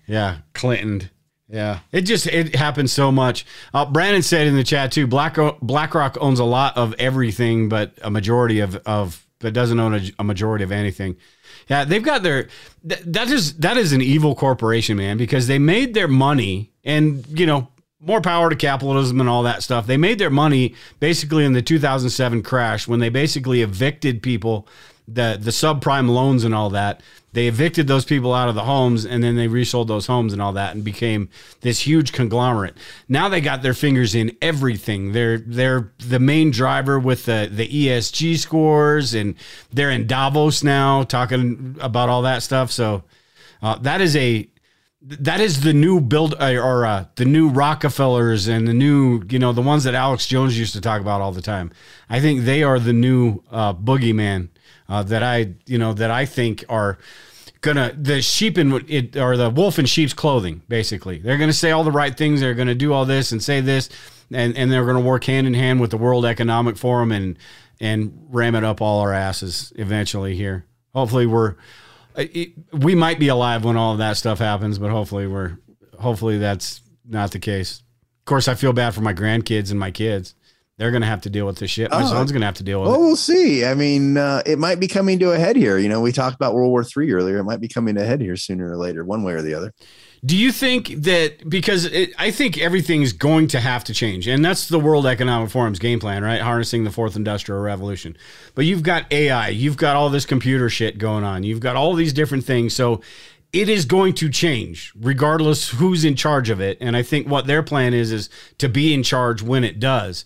[0.07, 0.38] yeah.
[0.53, 1.10] Clinton.
[1.49, 3.45] Yeah, it just it happens so much.
[3.74, 5.07] Uh, Brandon said in the chat too.
[5.07, 9.94] Black BlackRock owns a lot of everything, but a majority of of but doesn't own
[9.95, 11.15] a, a majority of anything.
[11.69, 12.48] Yeah, they've got their
[12.88, 17.26] th- that is that is an evil corporation, man, because they made their money and
[17.38, 17.68] you know
[17.99, 19.88] more power to capitalism and all that stuff.
[19.88, 24.68] They made their money basically in the 2007 crash when they basically evicted people,
[25.07, 27.01] the the subprime loans and all that.
[27.34, 30.41] They evicted those people out of the homes and then they resold those homes and
[30.41, 31.29] all that and became
[31.61, 32.75] this huge conglomerate.
[33.07, 35.11] Now they got their fingers in everything.
[35.11, 39.35] They're they're the main driver with the the ESG scores and
[39.71, 42.71] they're in Davos now talking about all that stuff.
[42.71, 43.03] So
[43.61, 44.49] uh, that is a
[45.01, 49.39] that is the new build uh, or uh, the new Rockefellers and the new you
[49.39, 51.71] know the ones that Alex Jones used to talk about all the time.
[52.09, 54.49] I think they are the new uh, boogeyman
[54.89, 56.97] uh, that I you know that I think are
[57.61, 60.61] gonna the sheep in it or the wolf in sheep's clothing.
[60.68, 62.39] Basically, they're gonna say all the right things.
[62.39, 63.89] They're gonna do all this and say this,
[64.31, 67.38] and and they're gonna work hand in hand with the World Economic Forum and
[67.80, 70.65] and ram it up all our asses eventually here.
[70.93, 71.55] Hopefully, we're
[72.15, 75.57] it, we might be alive when all of that stuff happens, but hopefully we're
[75.99, 77.84] hopefully that's not the case.
[78.22, 80.35] Of course, I feel bad for my grandkids and my kids.
[80.78, 81.90] They're gonna have to deal with this shit.
[81.90, 82.08] My Oh.
[82.08, 82.91] son's gonna have to deal with it.
[82.91, 83.06] Well, it.
[83.06, 83.66] we'll see.
[83.66, 85.78] I mean, uh, it might be coming to a head here.
[85.80, 87.38] You know, we talked about World War Three earlier.
[87.40, 89.56] It might be coming to a head here sooner or later, one way or the
[89.56, 89.74] other.
[90.26, 94.44] Do you think that because it, I think everything's going to have to change, and
[94.45, 96.41] that's the World Economic Forum's game plan, right?
[96.41, 98.16] Harnessing the fourth industrial revolution.
[98.54, 101.94] But you've got AI, you've got all this computer shit going on, you've got all
[101.95, 102.74] these different things.
[102.74, 103.02] So
[103.54, 106.78] it is going to change regardless who's in charge of it.
[106.82, 110.26] And I think what their plan is is to be in charge when it does.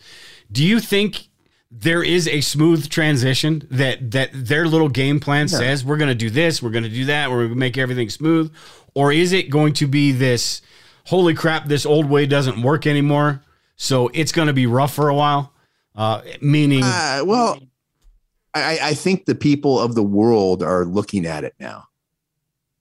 [0.51, 1.27] Do you think
[1.69, 6.15] there is a smooth transition that that their little game plan says we're going to
[6.15, 8.53] do this, we're going to do that, we're going to make everything smooth,
[8.93, 10.61] or is it going to be this
[11.05, 13.41] holy crap this old way doesn't work anymore,
[13.77, 15.53] so it's going to be rough for a while?
[15.95, 17.57] Uh, meaning, Uh, well,
[18.53, 21.85] I, I think the people of the world are looking at it now,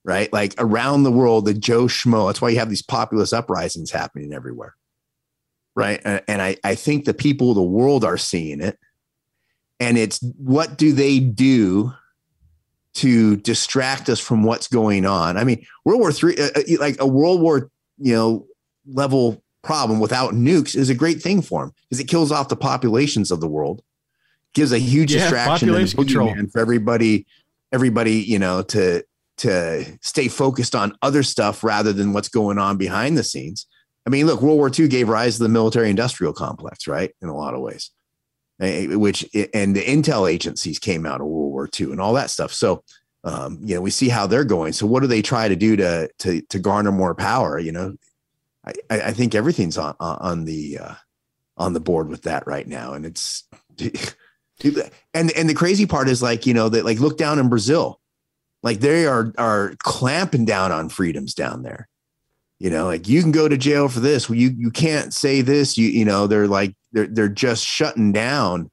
[0.03, 0.31] right?
[0.33, 2.27] Like around the world, the Joe Schmo.
[2.27, 4.75] That's why you have these populist uprisings happening everywhere,
[5.75, 6.01] right?
[6.27, 8.77] And, I, I think the people of the world are seeing it,
[9.79, 11.93] and it's what do they do
[12.93, 15.37] to distract us from what's going on?
[15.37, 18.47] I mean, World War Three, uh, uh, like a World War, you know,
[18.85, 22.55] level problem without nukes is a great thing for them because it kills off the
[22.55, 23.83] populations of the world
[24.53, 26.35] gives a huge Yeah, distraction population control.
[26.51, 27.27] for everybody
[27.71, 29.03] everybody you know to
[29.37, 33.67] to stay focused on other stuff rather than what's going on behind the scenes
[34.05, 37.29] i mean look world war ii gave rise to the military industrial complex right in
[37.29, 37.91] a lot of ways
[38.61, 42.53] which and the intel agencies came out of world war ii and all that stuff.
[42.53, 42.83] So
[43.23, 44.73] um, you know we see how they're going.
[44.73, 47.95] So what do they try to do to to to garner more power you know?
[48.65, 50.93] I I think everything's on on the uh
[51.57, 53.43] on the board with that right now and it's
[55.13, 57.99] and and the crazy part is like you know that like look down in brazil.
[58.63, 61.89] Like they are are clamping down on freedoms down there
[62.61, 64.29] you know like you can go to jail for this.
[64.29, 65.79] You you can't say this.
[65.79, 68.69] You you know they're like they're they're just shutting down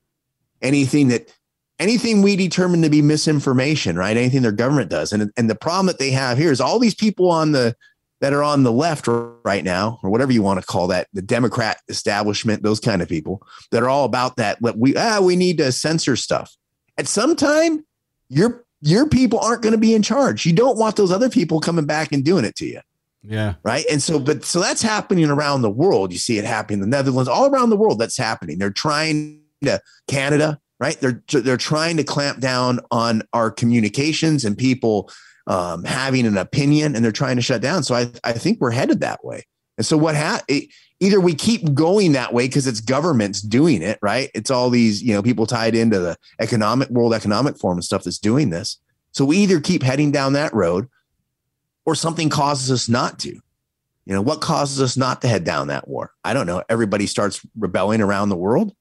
[0.60, 1.32] anything that
[1.78, 4.15] anything we determine to be misinformation right?
[4.15, 5.10] Anything their government does.
[5.15, 7.74] And and the problem that they have here is all these people on the
[8.20, 11.23] that are on the left right now or whatever you want to call that the
[11.23, 13.40] democrat establishment those kind of people
[13.70, 16.55] that are all about that we ah we need to censor stuff.
[16.98, 17.86] At some time
[18.28, 20.44] your your people aren't going to be in charge.
[20.44, 22.81] You don't want those other people coming back and doing it to you
[23.23, 23.85] yeah, right?
[23.90, 26.12] And so but so that's happening around the world.
[26.12, 28.59] You see it happening in the netherlands all around the world that's happening.
[28.59, 30.99] They're trying to canada right?
[31.01, 35.11] They're they're trying to clamp down on our communications and people
[35.47, 37.82] um, having an opinion and they're trying to shut down.
[37.82, 39.45] So i i think we're headed that way.
[39.77, 40.70] And so what ha- it,
[41.01, 44.31] either we keep going that way because it's governments doing it right?
[44.35, 48.05] It's all these you know people tied into the economic world economic forum and stuff
[48.05, 48.78] that's doing this.
[49.12, 50.89] So we either keep heading down that road
[51.89, 53.31] or something causes us not to.
[53.31, 56.12] You know, what causes us not to head down that war?
[56.23, 56.62] I don't know.
[56.69, 58.74] Everybody starts rebelling around the world.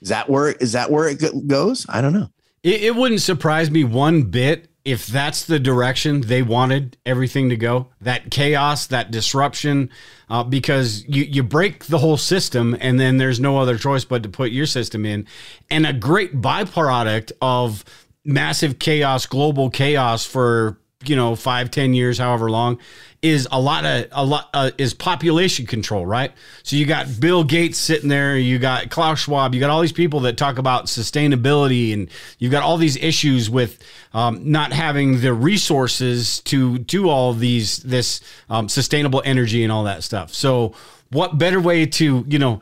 [0.00, 1.86] Is that where is that where it goes?
[1.88, 2.28] I don't know.
[2.62, 7.56] It, it wouldn't surprise me one bit if that's the direction they wanted everything to
[7.56, 9.90] go, that chaos, that disruption,
[10.30, 14.22] uh, because you, you break the whole system and then there's no other choice but
[14.22, 15.26] to put your system in.
[15.68, 17.84] And a great byproduct of
[18.24, 20.78] massive chaos, global chaos for
[21.08, 22.78] you know five ten years however long
[23.22, 26.32] is a lot of a lot uh, is population control right?
[26.62, 29.92] So you got bill gates sitting there you got klaus schwab you got all these
[29.92, 32.08] people that talk about sustainability and
[32.38, 37.78] you've got all these issues with um, not having the resources to do all these
[37.78, 40.32] this um, sustainable energy and all that stuff.
[40.32, 40.74] So
[41.10, 42.60] what better way to you know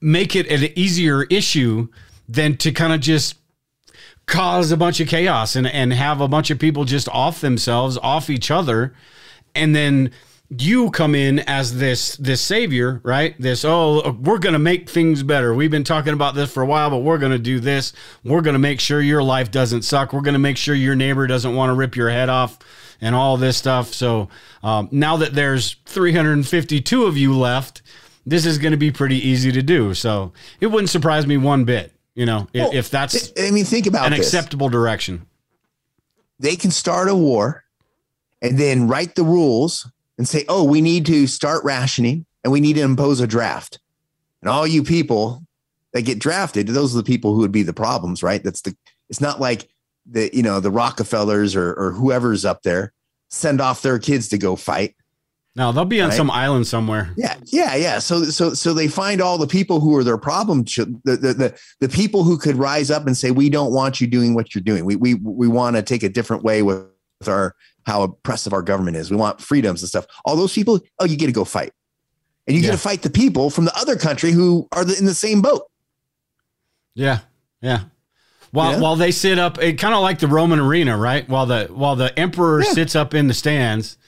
[0.00, 1.88] make it an easier issue
[2.28, 3.36] than to kind of just
[4.30, 7.98] cause a bunch of chaos and, and have a bunch of people just off themselves,
[7.98, 8.94] off each other.
[9.54, 10.12] And then
[10.48, 13.34] you come in as this this savior, right?
[13.38, 15.52] This oh, we're going to make things better.
[15.52, 17.92] We've been talking about this for a while, but we're going to do this.
[18.24, 20.12] We're going to make sure your life doesn't suck.
[20.12, 22.58] We're going to make sure your neighbor doesn't want to rip your head off
[23.00, 23.92] and all this stuff.
[23.92, 24.28] So
[24.62, 27.82] um, now that there's 352 of you left,
[28.26, 29.94] this is going to be pretty easy to do.
[29.94, 31.92] So it wouldn't surprise me one bit.
[32.14, 34.26] You know, if, well, if that's I mean, think about an this.
[34.26, 35.26] acceptable direction.
[36.38, 37.64] They can start a war
[38.42, 42.60] and then write the rules and say, "Oh, we need to start rationing and we
[42.60, 43.78] need to impose a draft."
[44.42, 45.44] And all you people
[45.92, 48.42] that get drafted, those are the people who would be the problems, right?
[48.42, 48.76] That's the.
[49.08, 49.68] It's not like
[50.06, 52.92] the you know the Rockefellers or or whoever's up there
[53.30, 54.94] send off their kids to go fight.
[55.56, 56.16] No, they'll be on right?
[56.16, 57.12] some island somewhere.
[57.16, 57.98] Yeah, yeah, yeah.
[57.98, 60.62] So, so, so they find all the people who are their problem.
[60.62, 64.06] The, the, the, the people who could rise up and say, "We don't want you
[64.06, 64.84] doing what you're doing.
[64.84, 66.86] We, we, we want to take a different way with
[67.26, 69.10] our how oppressive our government is.
[69.10, 71.72] We want freedoms and stuff." All those people, oh, you get to go fight,
[72.46, 72.68] and you yeah.
[72.68, 75.68] get to fight the people from the other country who are in the same boat.
[76.94, 77.20] Yeah,
[77.60, 77.84] yeah.
[78.52, 78.80] While yeah.
[78.80, 81.28] while they sit up, eh, it kind of like the Roman arena, right?
[81.28, 82.70] While the while the emperor yeah.
[82.70, 83.98] sits up in the stands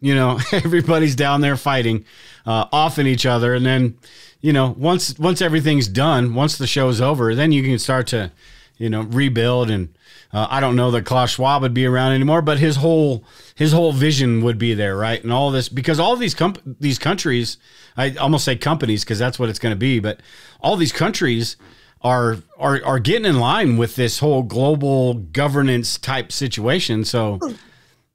[0.00, 2.04] you know, everybody's down there fighting,
[2.46, 3.98] uh, offing each other, and then,
[4.40, 8.30] you know, once once everything's done, once the show's over, then you can start to,
[8.76, 9.70] you know, rebuild.
[9.70, 9.88] And
[10.32, 13.72] uh, I don't know that Klaus Schwab would be around anymore, but his whole his
[13.72, 15.22] whole vision would be there, right?
[15.22, 17.56] And all this because all these com- these countries,
[17.96, 20.20] I almost say companies because that's what it's going to be, but
[20.60, 21.56] all these countries
[22.02, 27.04] are are are getting in line with this whole global governance type situation.
[27.04, 27.40] So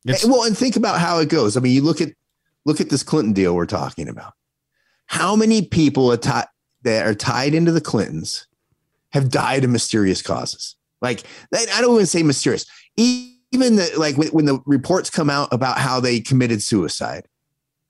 [0.05, 1.55] it's, well, and think about how it goes.
[1.55, 2.09] I mean, you look at
[2.65, 4.33] look at this Clinton deal we're talking about.
[5.07, 8.47] How many people are that are tied into the Clintons
[9.11, 10.75] have died of mysterious causes?
[11.01, 11.23] Like
[11.53, 12.65] I don't even say mysterious.
[12.97, 17.27] Even the like when, when the reports come out about how they committed suicide,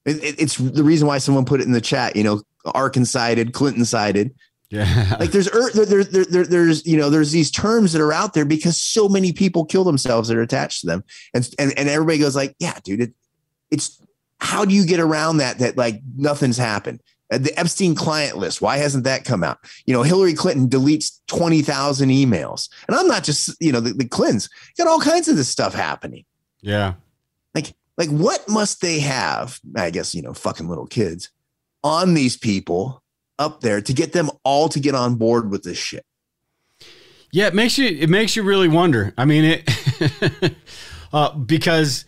[0.06, 2.16] it, it, it's the reason why someone put it in the chat.
[2.16, 4.34] You know, Arkancided, Clinton sided.
[4.74, 5.16] Yeah.
[5.20, 8.34] Like there's there, there, there, there, there's you know there's these terms that are out
[8.34, 11.88] there because so many people kill themselves that are attached to them, and and and
[11.88, 13.14] everybody goes like, yeah, dude, it,
[13.70, 14.02] it's
[14.40, 15.60] how do you get around that?
[15.60, 17.02] That like nothing's happened.
[17.32, 19.60] Uh, the Epstein client list, why hasn't that come out?
[19.86, 23.94] You know, Hillary Clinton deletes twenty thousand emails, and I'm not just you know the,
[23.94, 26.26] the Clintons got all kinds of this stuff happening.
[26.62, 26.94] Yeah,
[27.54, 29.60] like like what must they have?
[29.76, 31.30] I guess you know, fucking little kids
[31.84, 33.03] on these people
[33.40, 36.06] up there to get them all to get on board with this shit.
[37.32, 39.14] Yeah, it makes you it makes you really wonder.
[39.18, 40.56] I mean, it
[41.14, 42.06] uh, because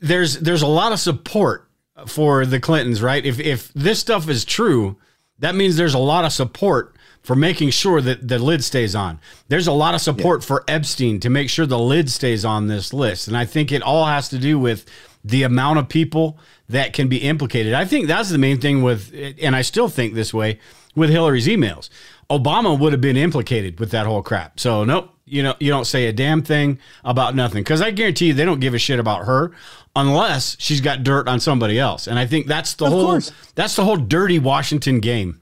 [0.00, 1.68] there's there's a lot of support
[2.06, 3.24] for the Clintons, right?
[3.24, 4.96] If if this stuff is true,
[5.38, 9.20] that means there's a lot of support for making sure that the lid stays on.
[9.48, 10.46] There's a lot of support yeah.
[10.46, 13.82] for Epstein to make sure the lid stays on this list, and I think it
[13.82, 14.84] all has to do with
[15.26, 16.38] the amount of people
[16.68, 17.74] that can be implicated.
[17.74, 19.12] I think that's the main thing with,
[19.42, 20.60] and I still think this way
[20.94, 21.88] with Hillary's emails.
[22.30, 24.58] Obama would have been implicated with that whole crap.
[24.60, 28.28] So nope, you know, you don't say a damn thing about nothing because I guarantee
[28.28, 29.52] you they don't give a shit about her
[29.94, 32.06] unless she's got dirt on somebody else.
[32.06, 33.32] And I think that's the of whole course.
[33.54, 35.40] that's the whole dirty Washington game.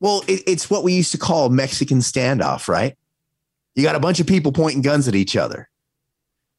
[0.00, 2.96] Well, it, it's what we used to call Mexican standoff, right?
[3.74, 5.69] You got a bunch of people pointing guns at each other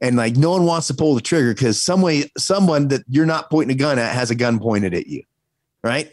[0.01, 3.25] and like no one wants to pull the trigger because some way someone that you're
[3.25, 5.23] not pointing a gun at has a gun pointed at you
[5.83, 6.11] right?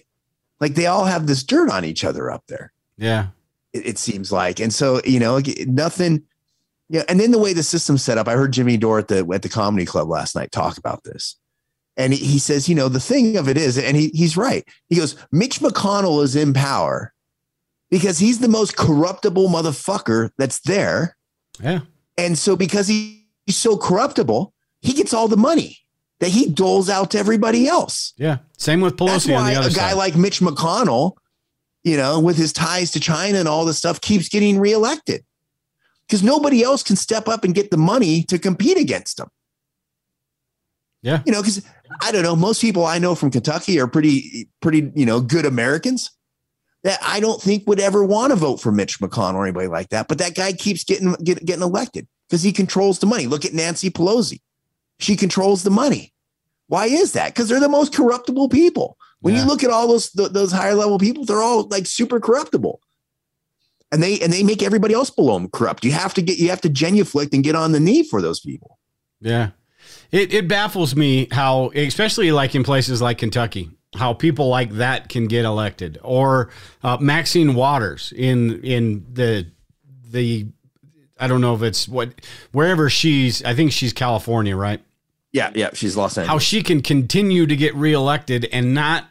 [0.61, 2.73] Like they all have this dirt on each other up there.
[2.97, 3.29] Yeah.
[3.73, 4.61] It, it seems like.
[4.61, 6.25] And so you know nothing
[6.91, 9.19] yeah and then the way the system's set up i heard jimmy dore at the
[9.35, 11.37] at the comedy club last night talk about this.
[11.99, 14.67] And he, he says you know the thing of it is and he, he's right.
[14.89, 17.13] He goes mitch mcconnell is in power
[17.91, 21.17] because he's the most corruptible motherfucker that's there.
[21.61, 21.81] Yeah.
[22.17, 23.18] And so because he
[23.49, 24.53] he's so corruptible,
[24.83, 25.79] he gets all the money
[26.21, 28.13] that he doles out to everybody else.
[28.19, 28.39] Yeah.
[28.59, 29.97] Same with Pelosi That's why a guy side.
[29.97, 31.13] like Mitch McConnell,
[31.83, 35.25] you know, with his ties to China and all this stuff, keeps getting reelected.
[36.07, 39.29] because nobody else can step up and get the money to compete against him.
[41.03, 41.23] Yeah.
[41.25, 41.65] You know, because
[42.03, 45.47] I don't know, most people I know from Kentucky are pretty, pretty, you know, good
[45.47, 46.11] Americans
[46.83, 49.91] that I don't think would ever want to vote for Mitch McConnell or anybody like
[49.91, 50.09] that.
[50.09, 53.27] But that guy keeps getting get, getting elected because he controls the money.
[53.27, 54.41] Look at Nancy Pelosi;
[54.99, 56.13] she controls the money.
[56.67, 57.35] Why is that?
[57.35, 58.97] Because they're the most corruptible people.
[59.21, 59.41] When Yeah.
[59.43, 62.81] you look at all those th- those higher level people, they're all like super corruptible,
[63.91, 65.85] and they and they make everybody else below them corrupt.
[65.85, 68.41] You have to get you have to genuflect and get on the knee for those
[68.41, 68.79] people.
[69.21, 69.51] Yeah.
[70.11, 75.09] It, it baffles me how, especially like in places like Kentucky, how people like that
[75.11, 76.51] can get elected, or
[76.83, 79.47] uh, Maxine Waters in in the
[80.11, 80.47] the
[81.19, 82.11] I don't know if it's what
[82.53, 83.43] wherever she's.
[83.45, 84.81] I think she's California, right?
[85.33, 86.29] Yeah, yeah, she's Los Angeles.
[86.29, 89.07] How she can continue to get reelected and not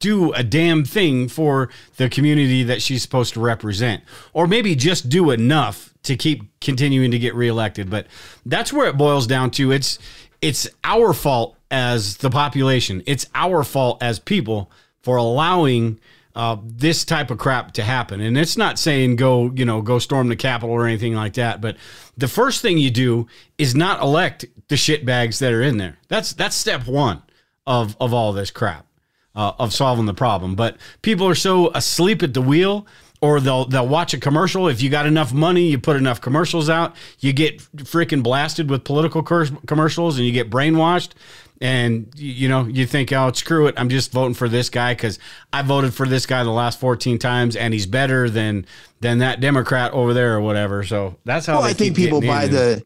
[0.00, 5.08] do a damn thing for the community that she's supposed to represent, or maybe just
[5.08, 7.90] do enough to keep continuing to get reelected.
[7.90, 8.06] But
[8.44, 9.70] that's where it boils down to.
[9.70, 9.98] It's
[10.40, 13.02] it's our fault as the population.
[13.06, 14.70] It's our fault as people
[15.02, 16.00] for allowing
[16.34, 18.20] uh, this type of crap to happen.
[18.20, 21.60] And it's not saying go, you know, go storm the Capitol or anything like that.
[21.60, 21.76] But
[22.16, 23.26] the first thing you do
[23.58, 25.98] is not elect the shitbags that are in there.
[26.08, 27.22] That's that's step one
[27.66, 28.86] of of all this crap
[29.34, 30.54] uh, of solving the problem.
[30.54, 32.86] But people are so asleep at the wheel,
[33.20, 34.68] or they'll they'll watch a commercial.
[34.68, 38.84] If you got enough money, you put enough commercials out, you get freaking blasted with
[38.84, 41.10] political commercials, and you get brainwashed.
[41.62, 45.18] And you know you think, oh, screw it, I'm just voting for this guy because
[45.52, 48.64] I voted for this guy the last 14 times, and he's better than
[49.00, 50.82] than that Democrat over there or whatever.
[50.84, 52.52] So that's how well, I think people buy in.
[52.52, 52.84] the.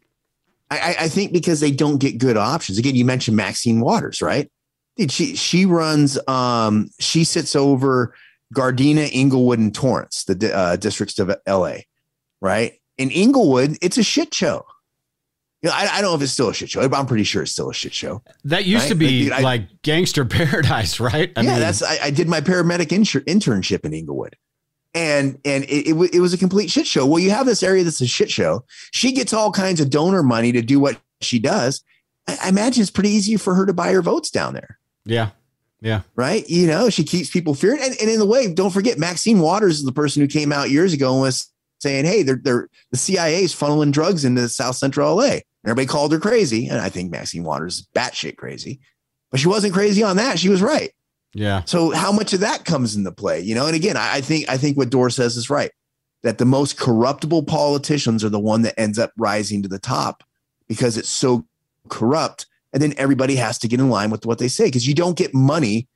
[0.69, 2.77] I, I- think because they don't get good options.
[2.77, 4.51] Again, you mentioned Maxine Waters, right?
[4.97, 6.17] Dude, she she runs.
[6.27, 8.13] Um, she sits over
[8.53, 11.85] Gardena, Inglewood, and Torrance, the uh, districts of L.A.
[12.41, 12.73] Right?
[12.97, 14.65] In Inglewood, it's a shit show.
[15.65, 17.23] You know, I, I don't know if it's still a shit show, but I'm pretty
[17.23, 18.21] sure it's still a shit show.
[18.43, 21.31] that used to be Dude, I- like gangster paradise, right?
[21.35, 24.35] I yeah, mean, that's I, I did my paramedic insur- internship in Inglewood,
[24.93, 27.03] and and it, it, it was a complete shit show.
[27.07, 28.63] Well, you have this area that's a shit show.
[28.91, 31.83] She gets all kinds of donor money to do what she does.
[32.27, 35.31] I, I imagine it's pretty easy for her to buy her votes down there, yeah,
[35.81, 36.01] yeah.
[36.15, 36.47] right?
[36.47, 37.81] You know, she keeps people fearing.
[37.81, 40.69] And, and in the way, don't forget, Maxine Waters is the person who came out
[40.69, 44.75] years ago and was saying, "Hey, they're they're the CIA is funneling drugs into South
[44.75, 48.79] Central LA." Everybody called her crazy, and I think Maxine Waters is batshit crazy,
[49.31, 50.37] but she wasn't crazy on that.
[50.37, 50.91] She was right.
[51.33, 51.63] Yeah.
[51.65, 53.41] So how much of that comes into play?
[53.41, 55.71] You know, and again, I, I think I think what Dor says is right.
[56.23, 60.23] That the most corruptible politicians are the one that ends up rising to the top
[60.67, 61.45] because it's so
[61.89, 62.47] corrupt.
[62.73, 65.17] And then everybody has to get in line with what they say because you don't
[65.17, 65.87] get money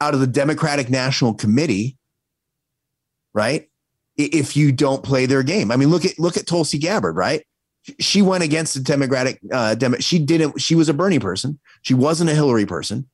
[0.00, 1.96] out of the Democratic National Committee,
[3.32, 3.68] right?
[4.16, 5.70] If you don't play their game.
[5.70, 7.44] I mean, look at look at Tulsi Gabbard, right?
[8.00, 9.40] She went against the Democratic.
[9.52, 10.60] Uh, Demo- she didn't.
[10.60, 11.58] She was a Bernie person.
[11.82, 13.08] She wasn't a Hillary person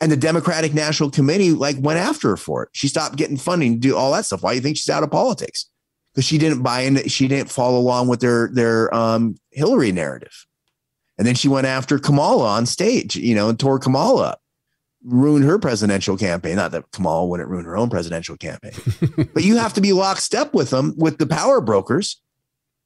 [0.00, 2.68] and the Democratic National Committee like went after her for it.
[2.72, 4.42] She stopped getting funding to do all that stuff.
[4.42, 5.70] Why do you think she's out of politics?
[6.12, 7.08] Because she didn't buy in.
[7.08, 10.46] she didn't follow along with their their um, Hillary narrative.
[11.18, 14.40] And then she went after Kamala on stage, you know, and tore Kamala up,
[15.02, 16.56] ruined her presidential campaign.
[16.56, 18.72] Not that Kamala wouldn't ruin her own presidential campaign,
[19.32, 22.20] but you have to be lockstep with them, with the power brokers.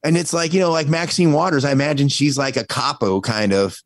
[0.03, 3.53] And it's like, you know, like Maxine Waters, I imagine she's like a capo kind
[3.53, 3.77] of,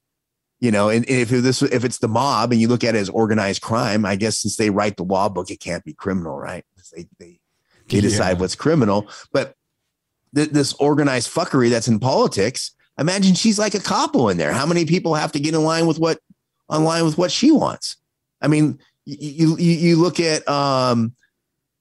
[0.61, 3.09] you know, and if this if it's the mob and you look at it as
[3.09, 6.65] organized crime, I guess since they write the law book, it can't be criminal, right?
[6.95, 7.41] They they,
[7.89, 8.41] they decide Yeah.
[8.41, 9.09] what's criminal.
[9.33, 9.55] But
[10.35, 14.53] th- this organized fuckery that's in politics, imagine she's like a capo in there.
[14.53, 16.21] How many people have to get in line with what
[16.69, 17.97] on line with what she wants?
[18.41, 21.15] I mean, you you you look at um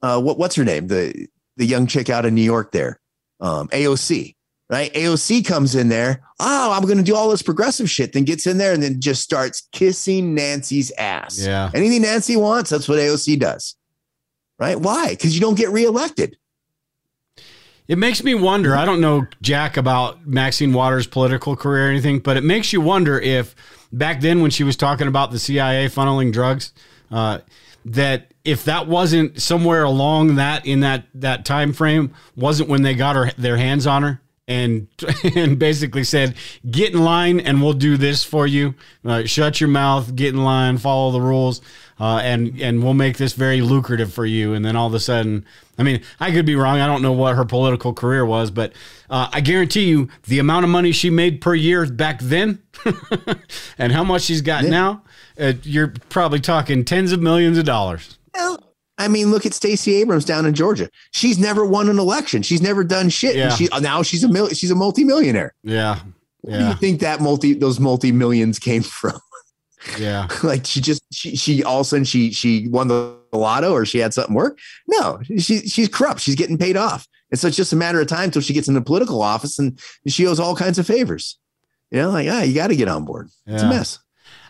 [0.02, 0.88] uh what what's her name?
[0.88, 3.00] The the young chick out of New York there.
[3.44, 4.36] Um AOC,
[4.70, 4.92] right?
[4.94, 6.24] AOC comes in there.
[6.40, 8.14] Oh, I'm going to do all this progressive shit.
[8.14, 11.46] Then gets in there and then just starts kissing Nancy's ass.
[11.46, 11.70] Yeah.
[11.76, 13.76] Anything Nancy wants, that's what AOC does.
[14.58, 14.80] Right?
[14.80, 15.10] Why?
[15.12, 16.38] Because you don't get reelected.
[17.88, 18.76] It makes me wonder.
[18.76, 22.80] I don't know Jack about Maxine Waters' political career or anything, but it makes you
[22.80, 23.56] wonder if
[23.92, 26.72] back then when she was talking about the CIA funneling drugs,
[27.12, 27.40] uh,
[27.86, 32.94] that if that wasn't somewhere along that in that that time frame, wasn't when they
[32.96, 34.88] got her their hands on her and
[35.36, 36.36] and basically said,
[36.70, 38.76] "Get in line, and we'll do this for you.
[39.06, 41.62] Uh, shut your mouth, get in line, follow the rules,
[42.00, 45.00] uh, and and we'll make this very lucrative for you." And then all of a
[45.00, 45.46] sudden,
[45.78, 46.80] I mean, I could be wrong.
[46.80, 48.74] I don't know what her political career was, but
[49.10, 52.62] uh, I guarantee you, the amount of money she made per year back then,
[53.78, 55.04] and how much she's got now,
[55.40, 58.18] uh, you're probably talking tens of millions of dollars.
[58.34, 60.90] Well, I mean, look at Stacey Abrams down in Georgia.
[61.12, 62.42] She's never won an election.
[62.44, 63.36] She's never done shit.
[63.36, 63.46] Yeah.
[63.46, 65.54] And she now she's a mil- she's a multimillionaire.
[65.64, 66.00] Yeah.
[66.42, 69.20] Where do you think that multi those multi millions came from?
[70.00, 70.30] Yeah.
[70.44, 73.86] like she just she she all of a sudden she she won the lotto or
[73.86, 74.58] she had something work.
[74.88, 76.22] No, she she's corrupt.
[76.22, 77.06] She's getting paid off.
[77.32, 79.60] And so it's just a matter of time till she gets in the political office
[79.60, 79.78] and
[80.08, 81.38] she owes all kinds of favors.
[81.92, 83.30] You know, like ah, you got to get on board.
[83.46, 84.00] It's a mess.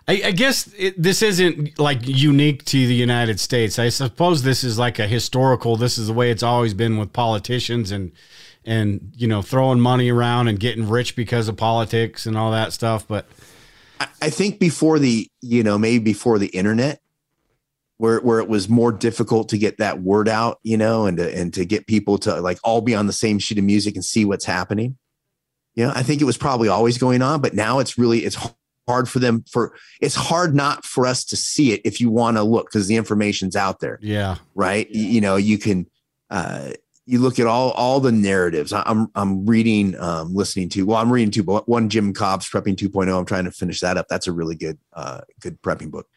[0.07, 3.80] I, I guess it, this isn't like unique to the United States.
[3.80, 5.77] I suppose this is like a historical.
[5.77, 8.11] This is the way it's always been with politicians and
[8.65, 12.73] and you know throwing money around and getting rich because of politics and all that
[12.73, 13.07] stuff.
[13.07, 13.27] But
[13.99, 17.01] I- I think before the, you know, maybe before the internet,
[17.97, 21.34] where where it was more difficult to get that word out, you know, and to
[21.38, 24.03] and to get people to like all be on the same sheet of music and
[24.03, 24.97] see what's happening.
[25.75, 28.38] You know, I think it was probably always going on, but now it's really it's
[28.88, 32.38] hard for them for it's hard not for us to see it if you want
[32.38, 34.89] to look because the information's out there yeah, right?
[34.89, 35.88] You, you know, you can
[36.30, 36.72] uh,
[37.05, 38.73] you look at all all the narratives.
[38.73, 40.85] I- I'm I'm reading, um, listening to.
[40.85, 43.18] Well, I'm reading two, but one Jim Cobb's Prepping 2.0.
[43.18, 44.07] I'm trying to finish that up.
[44.10, 46.07] That's a really good uh, good prepping book.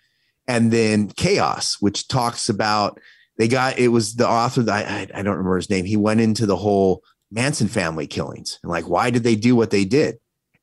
[0.48, 3.01] And then Chaos, which talks about
[3.36, 5.84] they got it was the author that I, I don't remember his name.
[5.84, 9.70] He went into the whole Manson family killings and like why did they do what
[9.70, 10.18] they did,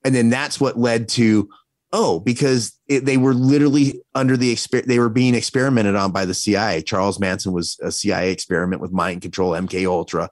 [0.06, 1.50] and then that's what led to
[1.94, 6.26] oh because it, they were literally under the exper- they were being experimented on by
[6.26, 6.82] the CIA.
[6.82, 10.30] Charles Manson was a CIA experiment with mind control, MK Ultra,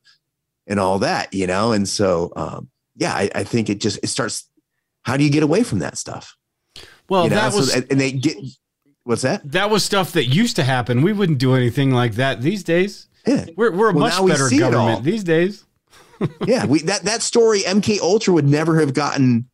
[0.68, 1.72] and all that, you know.
[1.72, 4.50] And so, um, yeah, I, I think it just it starts.
[5.04, 6.36] How do you get away from that stuff?
[7.10, 7.36] well, you know?
[7.38, 8.36] that So- was and and they get
[9.04, 9.50] what's that?
[9.52, 11.02] that was stuff that used to happen.
[11.02, 13.08] We wouldn't do anything like that these days.
[13.26, 14.72] Yeah, We're we're a Well, much better see it all.
[14.72, 15.64] government these days.
[16.48, 16.66] yeah.
[16.66, 19.48] We that that story MK Ultra would never have gotten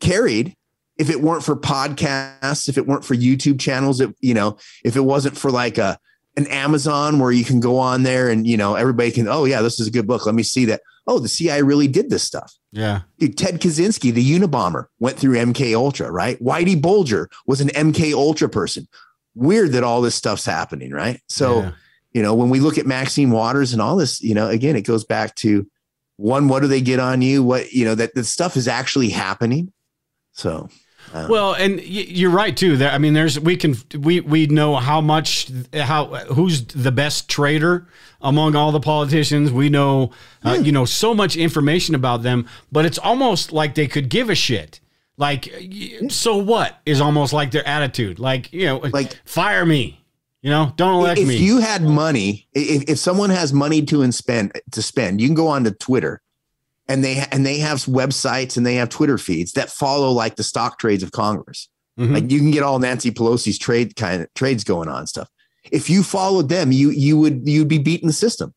[0.00, 0.54] carried
[0.98, 4.96] if it weren't for podcasts, if it weren't for YouTube channels, if you know, if
[4.96, 5.98] it wasn't for like a
[6.36, 9.60] an Amazon where you can go on there and you know everybody can, oh yeah,
[9.62, 10.26] this is a good book.
[10.26, 10.82] Let me see that.
[11.06, 12.52] Oh, the CIA really did this stuff.
[12.70, 16.38] Yeah, Dude, Ted Kaczynski, the Unabomber, went through MK Ultra, right?
[16.38, 18.86] Whitey Bulger was an MK Ultra person.
[19.34, 21.20] Weird that all this stuff's happening, right?
[21.26, 21.70] So, Yeah.
[22.12, 24.82] you know, when we look at Maxine Waters and all this, you know, again, it
[24.82, 25.66] goes back to
[26.18, 27.42] one, what do they get on you?
[27.42, 29.72] What, you know, that the stuff is actually happening.
[30.32, 30.68] So,
[31.12, 32.76] um, Well, and y- you're right too.
[32.76, 37.28] There, I mean, there's we can we we know how much how who's the best
[37.28, 37.86] trader
[38.20, 39.50] among all the politicians.
[39.52, 40.10] We know
[40.44, 44.30] uh, you know so much information about them, but it's almost like they could give
[44.30, 44.80] a shit.
[45.16, 45.52] Like,
[46.10, 48.20] so what is almost like their attitude?
[48.20, 50.00] Like, you know, Like- fire me.
[50.42, 51.36] You know, don't elect if me.
[51.36, 55.34] you had money, if, if someone has money to and spend to spend, you can
[55.34, 56.22] go on to Twitter
[56.88, 60.42] and they and they have websites and they have Twitter feeds that follow like the
[60.42, 61.68] stock trades of Congress.
[61.98, 62.14] Mhm.
[62.14, 65.28] Like you can get all Nancy Pelosi's trade kind of trades going on stuff.
[65.70, 68.54] If you followed them, you you would you'd be beating the system.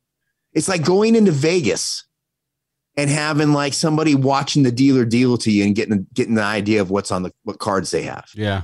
[0.54, 2.06] It's like going into Vegas
[2.98, 6.82] and having like somebody watching the dealer deal to you and getting getting the idea
[6.82, 8.26] of what's on the what cards they have.
[8.36, 8.64] yeah,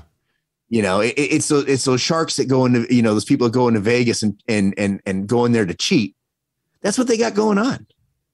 [0.69, 3.48] You know, it, it's those, it's those sharks that go into you know those people
[3.48, 6.15] that go into Vegas and and and and go in there to cheat.
[6.81, 7.88] That's what they got going on.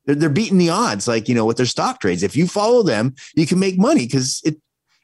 [0.05, 2.23] They're they're beating the odds, like you know, with their stock trades.
[2.23, 4.57] If you follow them, you can make money because it.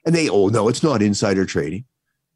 [0.05, 1.85] And they, oh no, it's not insider trading.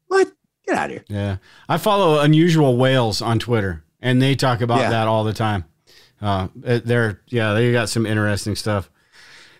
[0.08, 0.30] What?
[0.66, 1.04] Get out of here.
[1.08, 1.36] yeah.
[1.68, 4.90] I follow unusual whales on Twitter, and they talk about Yeah.
[4.90, 5.64] that all the time.
[6.22, 8.90] Uh, they're yeah, they got some interesting stuff.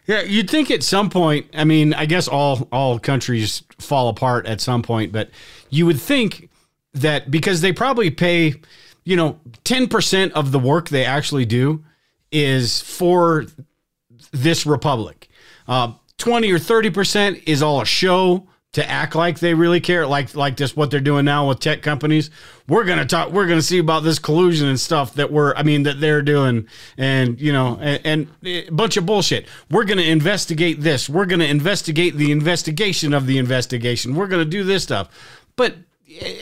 [0.06, 1.47] Yeah, you'd think at some point.
[1.55, 5.31] I mean, I guess all all countries fall apart at some point, but
[5.70, 6.48] you would think
[6.93, 8.55] that because they probably pay,
[9.05, 11.82] you know, ten percent of the work they actually do
[12.35, 13.47] is for
[14.32, 15.28] this republic.
[15.66, 20.06] Uh, Twenty or thirty percent is all a show to act like they really care,
[20.06, 22.31] like like just what they're doing now with tech companies.
[22.69, 23.31] We're gonna talk.
[23.32, 25.55] We're gonna see about this collusion and stuff that we're.
[25.55, 29.47] I mean that they're doing, and you know, and, and a bunch of bullshit.
[29.70, 31.09] We're gonna investigate this.
[31.09, 34.15] We're gonna investigate the investigation of the investigation.
[34.15, 35.09] We're gonna do this stuff,
[35.56, 35.74] but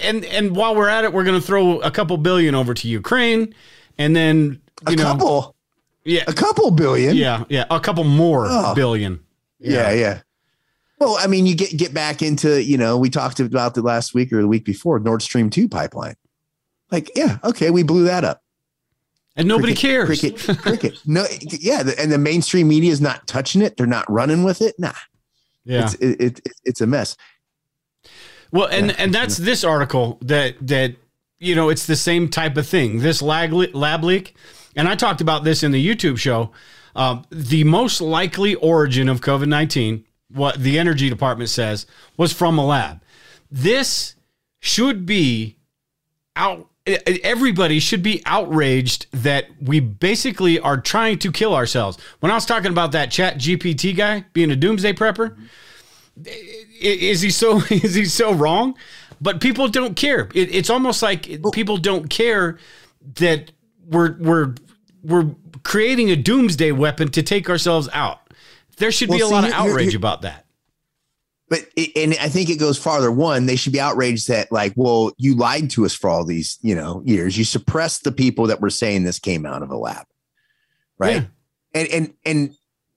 [0.03, 3.55] and and while we're at it, we're gonna throw a couple billion over to Ukraine,
[3.97, 5.52] and then you A know, couple,
[6.05, 7.17] yeah, a couple billion.
[7.17, 8.75] yeah, yeah, a couple more Oh.
[8.75, 9.21] billion.
[9.59, 10.21] yeah, yeah.
[10.99, 14.15] Well, I mean, you get get back into you know we talked about the last
[14.15, 16.15] week or the week before Nord Stream two pipeline.
[16.91, 18.43] Like, yeah, okay, we blew that up.
[19.35, 20.21] And nobody Cricket, cares.
[20.21, 20.99] Cricket, cricket.
[21.07, 21.25] No,
[21.59, 23.77] yeah, and the mainstream media is not touching it.
[23.77, 24.75] They're not running with it.
[24.79, 24.93] Nah,
[25.65, 25.85] yeah.
[25.85, 27.17] it's it, it, it's a mess.
[28.53, 28.97] Well, and Yeah.
[28.99, 30.95] and that's this article that that
[31.39, 32.99] you know it's the same type of thing.
[32.99, 34.37] This lag lab leak,
[34.77, 36.51] and I talked about this in the YouTube show.
[36.95, 41.87] Um, the most likely origin of COVID nineteen, what the energy department says,
[42.17, 43.01] was from a lab.
[43.51, 44.15] This
[44.61, 45.57] should be
[46.37, 51.97] out everybody should be outraged that we basically are trying to kill ourselves.
[52.21, 55.37] When I was talking about that Chat GPT guy being a doomsday prepper,
[56.81, 58.75] is he so is he so wrong?
[59.21, 60.29] But people don't care.
[60.35, 62.59] It, it's almost like people don't care
[63.15, 63.53] that
[63.87, 64.55] we're we're
[65.03, 68.21] we're creating a doomsday weapon to take ourselves out.
[68.77, 70.47] There should well, be a see, lot of outrage here, here, about that.
[71.49, 73.13] But it, and I think it goes farther.
[73.13, 76.59] One, they should be outraged that like, well, you lied to us for all these
[76.63, 77.37] you know years.
[77.37, 80.07] You suppressed the people that were saying this came out of a lab,
[80.99, 81.23] right?
[81.23, 81.25] Yeah.
[81.75, 82.55] And and and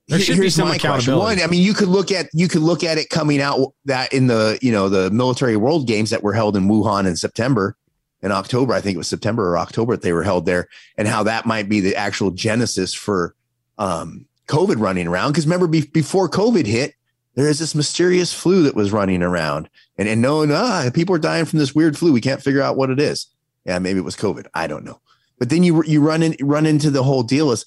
[0.08, 1.40] there should Here's be some accountability.
[1.40, 4.12] One, I mean, you could look at you could look at it coming out that
[4.12, 7.76] in the you know the military world games that were held in Wuhan in September,
[8.22, 11.06] in October, I think it was September or October that they were held there, and
[11.06, 13.34] how that might be the actual genesis for
[13.78, 15.32] um, COVID running around.
[15.32, 16.94] Because remember, be- before COVID hit,
[17.34, 19.68] there is this mysterious flu that was running around,
[19.98, 22.76] and and knowing ah, people are dying from this weird flu, we can't figure out
[22.76, 23.26] what it is.
[23.64, 24.46] Yeah, maybe it was COVID.
[24.54, 25.00] I don't know.
[25.38, 27.66] But then you you run in run into the whole deal is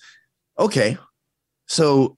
[0.58, 0.98] okay.
[1.68, 2.18] So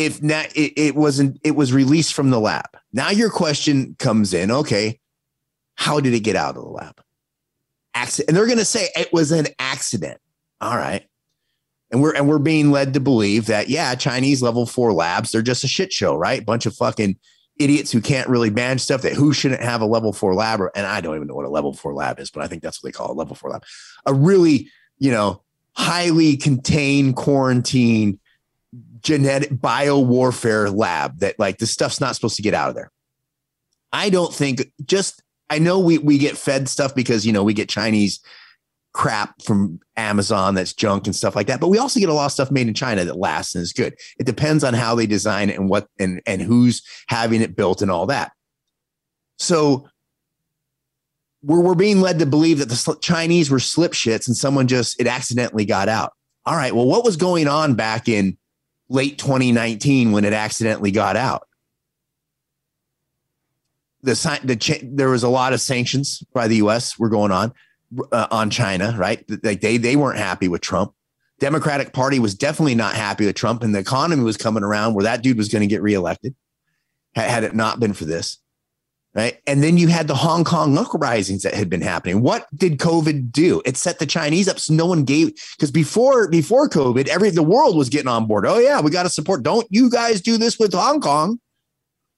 [0.00, 2.68] if not, it, it wasn't, it was released from the lab.
[2.90, 4.50] Now your question comes in.
[4.50, 4.98] Okay.
[5.74, 7.02] How did it get out of the lab?
[7.94, 8.28] Accident.
[8.28, 10.20] And they're going to say it was an accident.
[10.60, 11.06] All right.
[11.90, 15.42] And we're, and we're being led to believe that, yeah, Chinese level four labs, they're
[15.42, 16.44] just a shit show, right?
[16.46, 17.16] Bunch of fucking
[17.58, 20.60] idiots who can't really manage stuff that who shouldn't have a level four lab.
[20.60, 22.62] Or, and I don't even know what a level four lab is, but I think
[22.62, 23.64] that's what they call a level four lab.
[24.06, 25.42] A really, you know,
[25.72, 28.20] highly contained quarantine
[29.00, 32.92] genetic bio warfare lab that like this stuff's not supposed to get out of there.
[33.92, 37.52] I don't think just I know we we get fed stuff because you know we
[37.52, 38.20] get Chinese
[38.92, 42.26] crap from Amazon that's junk and stuff like that, but we also get a lot
[42.26, 43.94] of stuff made in China that lasts and is good.
[44.18, 47.82] It depends on how they design it and what and and who's having it built
[47.82, 48.32] and all that.
[49.38, 49.88] So
[51.42, 55.00] we're we're being led to believe that the Chinese were slip shits and someone just
[55.00, 56.12] it accidentally got out.
[56.46, 58.38] All right, well, what was going on back in
[58.88, 61.46] late 2019 when it accidentally got out.
[64.02, 64.14] The,
[64.44, 66.98] the there was a lot of sanctions by the U.S.
[66.98, 67.52] were going on
[68.12, 69.24] uh, on China, right?
[69.42, 70.94] Like they they weren't happy with Trump.
[71.38, 75.04] Democratic Party was definitely not happy with Trump, and the economy was coming around where
[75.04, 76.34] that dude was going to get reelected.
[77.14, 78.38] Had it not been for this,
[79.14, 79.40] right?
[79.46, 82.22] And then you had the Hong Kong uprisings that had been happening.
[82.22, 83.60] What did COVID do?
[83.64, 87.42] It set the Chinese up so no one gave because before before COVID, every the
[87.42, 88.46] world was getting on board.
[88.46, 89.42] Oh yeah, we got to support.
[89.42, 91.40] Don't you guys do this with Hong Kong?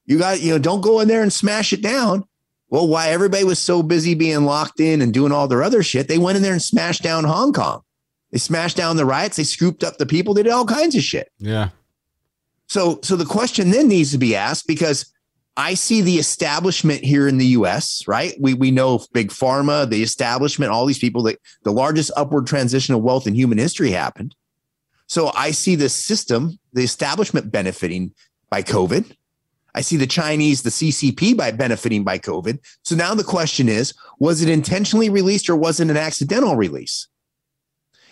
[0.07, 2.25] You got you know don't go in there and smash it down.
[2.69, 6.09] Well, why everybody was so busy being locked in and doing all their other shit,
[6.09, 7.83] they went in there and smashed down Hong Kong.
[8.31, 9.37] They smashed down the riots.
[9.37, 10.33] They scooped up the people.
[10.33, 11.31] They did all kinds of shit.
[11.39, 11.69] Yeah.
[12.69, 15.13] So so the question then needs to be asked because
[15.57, 18.35] I see the establishment here in the US, right?
[18.41, 22.95] We we know big pharma, the establishment, all these people that the largest upward transition
[22.95, 24.35] of wealth in human history happened.
[25.07, 28.15] So I see the system, the establishment benefiting
[28.49, 29.15] by COVID.
[29.75, 32.59] I see the Chinese, the CCP by benefiting by COVID.
[32.83, 37.09] So now the question is, was it intentionally released or was it an accidental release?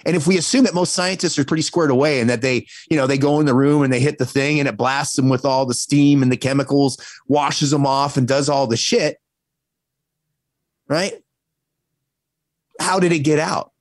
[0.07, 2.97] And if we assume that most scientists are pretty squared away and that they, you
[2.97, 5.28] know, they go in the room and they hit the thing and it blasts them
[5.28, 9.19] with all the steam and the chemicals, washes them off and does all the shit,
[10.89, 11.12] right?
[12.78, 13.73] How did it get out?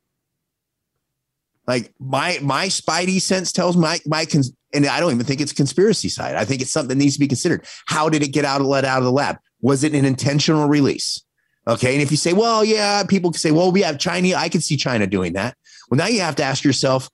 [1.66, 4.26] Like my my spidey sense tells my my
[4.74, 6.36] and I don't even think it's conspiracy side.
[6.36, 7.66] I think it's something that needs to be considered.
[7.88, 9.38] How did it get out of let out of the lab?
[9.62, 11.24] Was it an intentional release?
[11.68, 11.94] Okay.
[11.94, 14.36] And if you say, well, yeah, people can say, well, we have China.
[14.36, 15.56] I can see China doing that.
[15.90, 17.10] Well, now you have to ask yourself,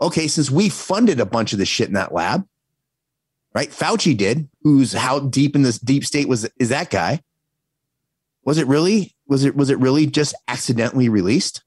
[0.00, 2.44] okay, since we funded a bunch of this shit in that lab,
[3.54, 3.70] right?
[3.70, 7.20] Fauci did, who's how deep in this deep state was is that guy?
[8.44, 9.14] Was it really?
[9.28, 11.62] Was it was it really just accidentally released?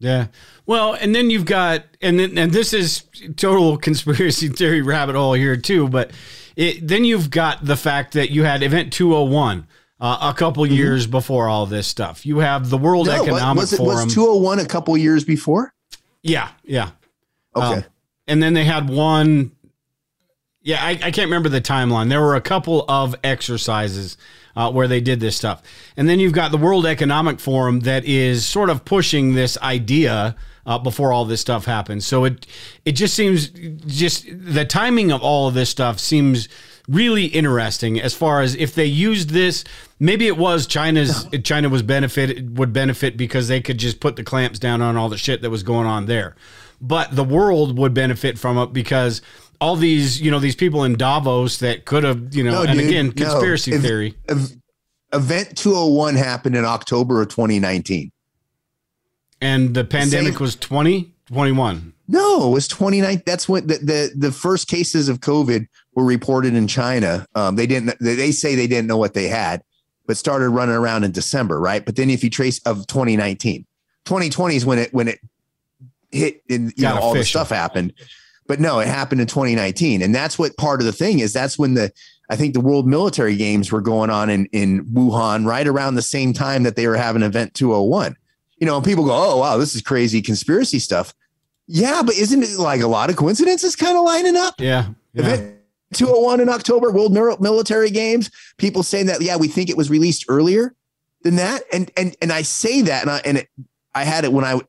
[0.00, 0.28] Yeah.
[0.66, 3.04] Well, and then you've got and then and this is
[3.36, 6.10] total conspiracy theory rabbit hole here too, but
[6.56, 9.66] it, then you've got the fact that you had event 201
[10.00, 10.74] uh, a couple mm-hmm.
[10.74, 12.24] years before all this stuff.
[12.24, 14.04] You have the World no, Economic was it, Forum.
[14.06, 15.74] Was 201 a couple years before?
[16.22, 16.90] Yeah, yeah.
[17.54, 17.66] Okay.
[17.66, 17.84] Um,
[18.26, 19.52] and then they had one.
[20.62, 22.10] Yeah, I, I, can't remember the timeline.
[22.10, 24.18] There were a couple of exercises
[24.56, 25.62] uh, where they did this stuff.
[25.96, 30.36] And then you've got the World Economic Forum that is sort of pushing this idea
[30.66, 32.06] uh, before all this stuff happens.
[32.06, 32.46] So it
[32.84, 36.48] it just seems just the timing of all of this stuff seems
[36.88, 39.62] really interesting as far as if they used this
[40.00, 44.24] maybe it was china's china was benefit would benefit because they could just put the
[44.24, 46.34] clamps down on all the shit that was going on there
[46.80, 49.22] but the world would benefit from it because
[49.60, 52.78] all these you know these people in davos that could have you know no, and
[52.78, 53.78] dude, again conspiracy no.
[53.80, 54.14] theory
[55.12, 58.10] event 201 happened in october of 2019
[59.40, 61.94] And the pandemic Same- was 20, 21.
[62.08, 63.22] No, it was 29.
[63.24, 67.24] That's when the, the, the first cases of COVID were reported in China.
[67.36, 69.62] Um, they didn't, they, they say they didn't know what they had,
[70.06, 71.84] but started running around in December, right?
[71.84, 73.64] But then if you trace of 2019,
[74.06, 75.20] 2020 is when it, when it
[76.10, 77.92] hit and you Got know, all the stuff happened.
[78.46, 80.02] But no, it happened in 2019.
[80.02, 81.32] And that's what part of the thing is.
[81.32, 81.92] That's when the,
[82.30, 86.02] I think the World Military Games were going on in, in Wuhan right around the
[86.02, 88.16] same time that they were having Event 201.
[88.58, 91.14] You know, and people go, oh, wow, this is crazy conspiracy stuff.
[91.68, 94.56] Yeah, but isn't it like a lot of coincidences kind of lining up?
[94.58, 94.88] Yeah.
[95.12, 95.22] yeah.
[95.22, 95.56] Event
[95.94, 98.30] 201 in October, World Military Games.
[98.58, 100.74] People saying that, yeah, we think it was released earlier
[101.22, 101.62] than that.
[101.72, 103.48] And and and I say that, and I and it,
[103.94, 104.60] I had it when I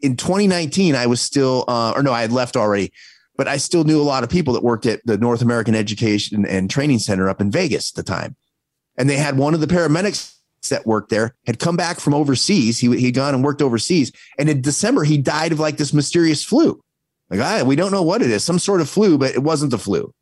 [0.00, 0.94] in 2019.
[0.94, 2.92] I was still, uh, or no, I had left already,
[3.36, 6.44] but I still knew a lot of people that worked at the North American Education
[6.46, 8.36] and Training Center up in Vegas at the time,
[8.96, 10.34] and they had one of the paramedics
[10.70, 12.78] that worked there had come back from overseas.
[12.78, 16.44] He he'd gone and worked overseas, and in December he died of like this mysterious
[16.44, 16.80] flu.
[17.30, 19.70] Like, I, we don't know what it is, some sort of flu, but it wasn't
[19.70, 20.12] the flu.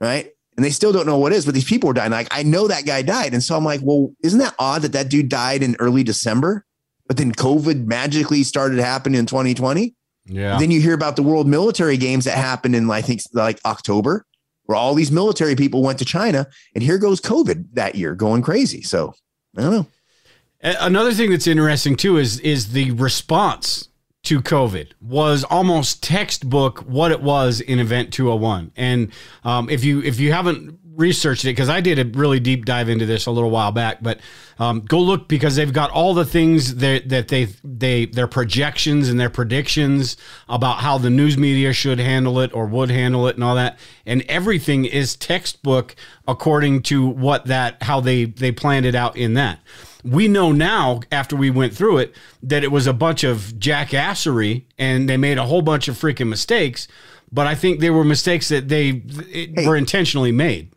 [0.00, 0.30] Right.
[0.56, 2.10] And they still don't know what it is, but these people were dying.
[2.10, 3.32] Like, I know that guy died.
[3.32, 6.64] And so I'm like, well, isn't that odd that that dude died in early December?
[7.06, 9.94] But then COVID magically started happening in 2020.
[10.26, 10.58] Yeah.
[10.58, 14.24] Then you hear about the World Military Games that happened in, I think, like October,
[14.64, 16.46] where all these military people went to China.
[16.74, 18.82] And here goes COVID that year going crazy.
[18.82, 19.14] So
[19.56, 19.86] I don't know.
[20.62, 23.88] Another thing that's interesting too is is the response
[24.24, 28.72] to COVID was almost textbook what it was in Event 201.
[28.74, 29.12] And
[29.44, 32.88] um, if you if you haven't researched it, because I did a really deep dive
[32.88, 34.20] into this a little while back, but
[34.58, 39.08] um, go look because they've got all the things that that they they their projections
[39.08, 40.16] and their predictions
[40.48, 43.78] about how the news media should handle it or would handle it and all that,
[44.06, 45.96] and everything is textbook
[46.28, 49.58] according to what that how they they planned it out in that.
[50.04, 54.64] We know now after we went through it that it was a bunch of jackassery
[54.78, 56.86] and they made a whole bunch of freaking mistakes
[57.32, 59.66] but i think they were mistakes that they Hey.
[59.66, 60.68] were intentionally made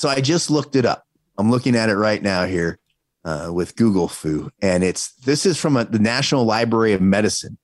[0.00, 1.06] So I just looked it up.
[1.36, 2.78] I'm looking at it right now here
[3.22, 7.58] uh, with Google-fu, and it's this is from a, the National Library of Medicine,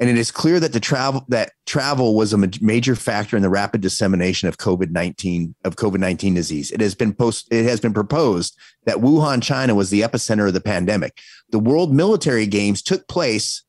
[0.00, 3.42] and it is clear that the travel that travel was a ma- major factor in
[3.42, 6.70] the rapid dissemination of COVID nineteen of COVID nineteen disease.
[6.70, 8.56] It has been post it has been proposed
[8.86, 11.18] that Wuhan, China, was the epicenter of the pandemic.
[11.50, 13.64] The World Military Games took place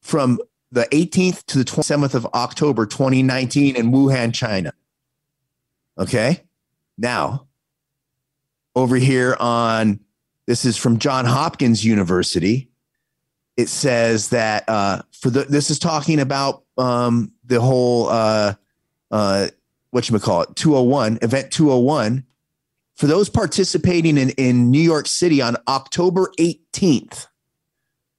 [0.00, 0.40] from
[0.72, 4.72] the 18th to the 27th of October 2019 in Wuhan, China.
[5.98, 6.40] Okay.
[6.96, 7.46] Now,
[8.74, 10.00] over here on
[10.46, 12.70] this is from John Hopkins University.
[13.56, 18.54] It says that uh, for the this is talking about um, the whole uh,
[19.10, 19.48] uh,
[19.90, 22.24] what you call it 201 event 201
[22.96, 27.26] for those participating in, in New York City on October 18th.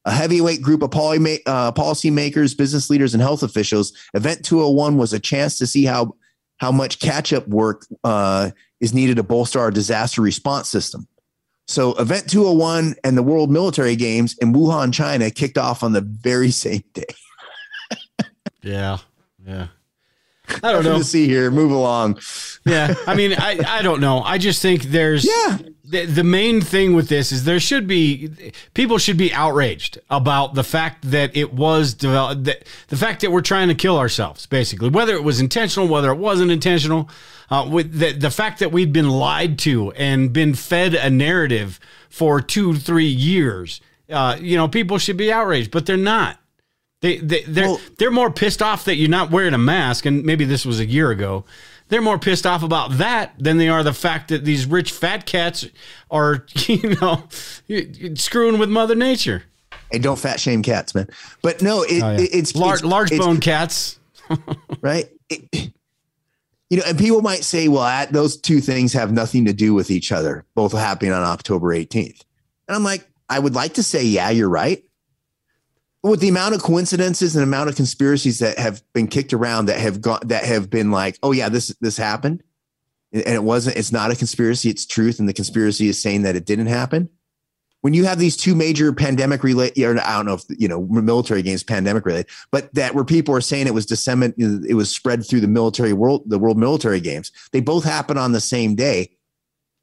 [0.07, 3.91] A heavyweight group of poly, uh, policymakers, business leaders, and health officials.
[4.13, 6.15] Event 201 was a chance to see how
[6.57, 8.51] how much catch up work uh,
[8.85, 11.07] is needed to bolster our disaster response system.
[11.67, 16.01] So, Event 201 and the World Military Games in Wuhan, China kicked off on the
[16.01, 17.03] very same day.
[18.61, 18.97] yeah
[19.45, 19.67] yeah
[20.63, 21.51] i don't Nothing know to see here.
[21.51, 22.19] Move along.
[22.65, 25.57] yeah i mean i i don't know i just think there's Yeah.
[25.87, 28.29] The, the main thing with this is there should be
[28.73, 33.31] people should be outraged about the fact that it was developed that the fact that
[33.31, 37.09] we're trying to kill ourselves basically whether it was intentional whether it wasn't intentional
[37.51, 41.79] uh, with the, the fact that we've been lied to and been fed a narrative
[42.09, 46.39] for two three years uh, you know people should be outraged but they're not
[47.01, 50.23] they, they they're Well- they're more pissed off that you're not wearing a mask, and
[50.23, 51.45] maybe this was a year ago.
[51.87, 55.25] They're more pissed off about that than they are the fact that these rich fat
[55.25, 55.67] cats
[56.09, 57.27] are, you know,
[58.15, 59.43] screwing with Mother Nature.
[59.91, 61.07] Hey, don't fat shame cats, man.
[61.43, 62.19] But no, it, Oh, yeah.
[62.21, 63.99] it- it's large, it's- large it's- bone cats.
[64.81, 65.09] right?
[65.29, 65.71] It-
[66.71, 69.91] you know, and people might say, well, those two things have nothing to do with
[69.91, 72.21] each other, both happening on October 18th.
[72.67, 74.83] And I'm like, I would like to say, yeah, you're right.
[76.07, 79.79] With the amount of coincidences and amount of conspiracies that have been kicked around that
[79.79, 82.43] have gone, that have been like, oh, yeah, this, this happened.
[83.11, 85.17] And it wasn't, it's not a conspiracy, it's truth.
[85.17, 87.09] And the conspiracy is saying that it didn't happen.
[87.81, 91.41] When you have these two major pandemic related, I don't know if, you know, military
[91.41, 95.25] games pandemic related, but that where people are saying it was disseminated, it was spread
[95.25, 97.31] through the military world, the world military games.
[97.51, 99.17] They both happen on the same day.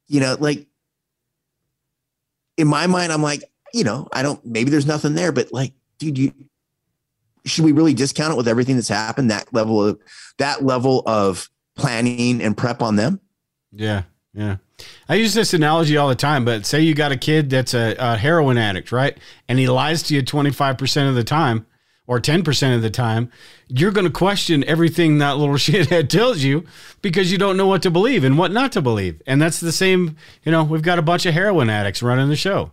[0.07, 0.69] You know, like
[2.57, 3.43] in my mind, I'm like,
[3.74, 5.73] you know, I don't, maybe there's nothing there, but like,
[6.03, 6.33] dude, you,
[7.45, 9.31] should we really discount it with everything that's happened?
[9.31, 9.99] That level of,
[10.39, 13.20] that level of planning and prep on them?
[13.73, 14.03] Yeah,
[14.35, 14.57] Yeah.
[15.09, 17.95] I use this analogy all the time, but say you got a kid that's a,
[17.99, 19.16] a heroin addict, right?
[19.49, 21.66] And he lies to you 25% of the time
[22.07, 23.31] or 10% of the time,
[23.69, 26.65] you're going to question everything that little shithead tells you
[27.01, 29.23] because you don't know what to believe and what not to believe.
[29.27, 32.37] And that's the same, you know, we've got a bunch of heroin addicts running the
[32.37, 32.73] show.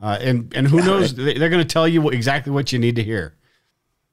[0.00, 2.96] Uh, and, and who knows, they- they're going to tell you exactly what you need
[2.96, 3.34] to hear.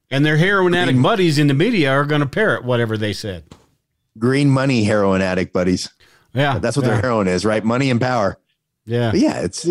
[0.10, 3.44] And their heroin addict buddies in the media are going to parrot whatever they said.
[4.18, 5.90] Green money heroin addict buddies.
[6.34, 6.60] Yeah.
[6.60, 7.64] That's what yeah, their heroin is, right?
[7.64, 8.38] Money and power.
[8.86, 9.12] Yeah.
[9.12, 9.68] But yeah, it's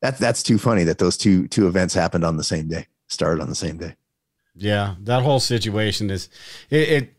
[0.00, 3.42] that's that's too funny that those two two events happened on the same day, started
[3.42, 3.96] on the same day.
[4.54, 6.28] Yeah, that whole situation is
[6.70, 7.14] it, it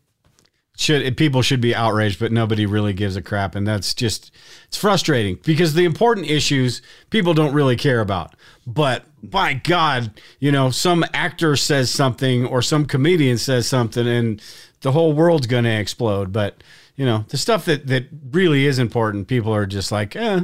[0.80, 4.32] should people should be outraged, but nobody really gives a crap, and that's just
[4.66, 6.80] it's frustrating because the important issues
[7.10, 8.34] people don't really care about.
[8.66, 14.42] But by God, you know, some actor says something or some comedian says something, and
[14.80, 16.32] the whole world's going to explode.
[16.32, 16.62] But
[16.96, 20.40] you know, the stuff that that really is important, people are just like, eh.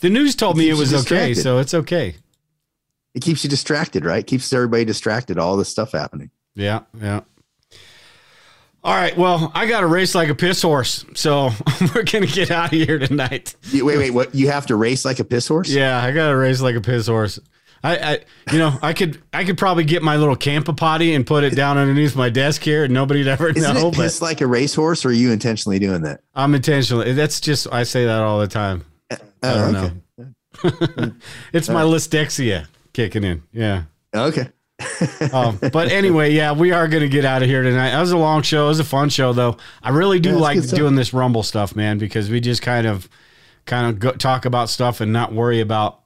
[0.00, 2.16] The news told me it was okay, so it's okay.
[3.14, 4.26] It keeps you distracted, right?
[4.26, 5.38] Keeps everybody distracted.
[5.38, 6.30] All this stuff happening.
[6.54, 7.22] Yeah, yeah.
[8.86, 9.16] All right.
[9.16, 11.50] Well, I got to race like a piss horse, so
[11.94, 13.56] we're gonna get out of here tonight.
[13.72, 14.32] Wait, wait, what?
[14.32, 15.68] You have to race like a piss horse?
[15.68, 17.40] Yeah, I got to race like a piss horse.
[17.82, 21.26] I, I, you know, I could, I could probably get my little camper potty and
[21.26, 23.88] put it down underneath my desk here, and nobody'd ever Isn't know.
[23.88, 26.20] it piss like a racehorse, or are you intentionally doing that?
[26.36, 27.12] I'm intentionally.
[27.12, 28.84] That's just I say that all the time.
[29.10, 29.94] Uh, I Oh, don't okay.
[31.02, 31.12] know.
[31.52, 33.42] it's my uh, listexia kicking in.
[33.52, 33.82] Yeah.
[34.14, 34.48] Okay.
[35.32, 37.90] Um, but anyway, yeah, we are going to get out of here tonight.
[37.90, 38.66] That was a long show.
[38.66, 39.56] It was a fun show, though.
[39.82, 43.08] I really do Yeah, like doing this Rumble stuff, man, because we just kind of,
[43.64, 46.00] kind of go, talk about stuff and not worry about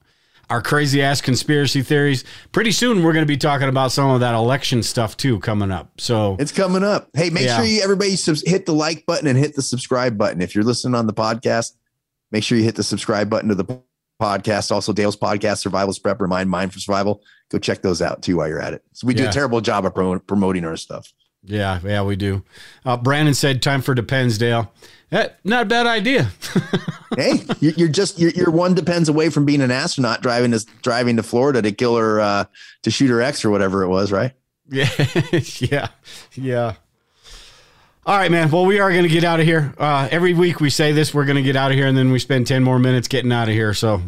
[0.49, 2.23] our crazy ass conspiracy theories.
[2.51, 5.71] Pretty soon, we're going to be talking about some of that election stuff too coming
[5.71, 5.99] up.
[5.99, 7.09] So It's coming up.
[7.13, 7.57] Hey, make Yeah.
[7.57, 10.41] sure you everybody subs- hit the like button and hit the subscribe button.
[10.41, 11.73] If you're listening on the podcast,
[12.31, 13.81] make sure you hit the subscribe button to the
[14.21, 14.71] podcast.
[14.71, 17.21] Also, Dale's podcast, Survival's Prep, Remind Mind for Survival.
[17.49, 18.83] Go check those out too while you're at it.
[18.93, 21.11] So we do a terrible job of pro- promoting our stuff.
[21.43, 22.43] yeah, yeah, we do.
[22.85, 24.71] Uh, Brandon said, "Time for Depends, Dale."
[25.09, 26.29] That not a bad idea.
[27.17, 30.65] hey, you- you're just you're, you're one depends away from being an astronaut driving to
[30.81, 32.45] driving to Florida to kill her uh,
[32.83, 34.31] to shoot her ex or whatever it was, right?
[34.73, 34.87] Yeah,
[35.59, 35.87] yeah,
[36.35, 36.73] yeah.
[38.03, 38.49] All right, man.
[38.49, 39.75] Well, we are going to get out of here.
[39.77, 42.11] Uh, every week we say this, we're going to get out of here, and then
[42.11, 43.75] we spend 10 more minutes getting out of here.
[43.75, 44.01] So,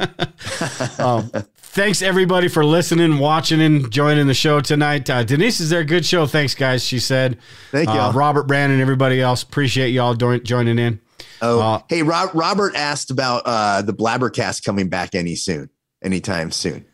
[0.98, 5.10] um, thanks everybody for listening, watching, and joining the show tonight.
[5.10, 5.82] Uh, Denise is there.
[5.82, 6.26] Good show.
[6.26, 6.84] Thanks, guys.
[6.84, 7.38] She said.
[7.72, 7.96] Thank you.
[7.98, 9.42] Uh, Robert, Brandon, and everybody else.
[9.42, 11.00] Appreciate y'all join, joining in.
[11.42, 15.68] Oh, Uh, hey, Rob, Robert asked about uh, the Blabbercast coming back any soon,
[16.00, 16.86] anytime soon.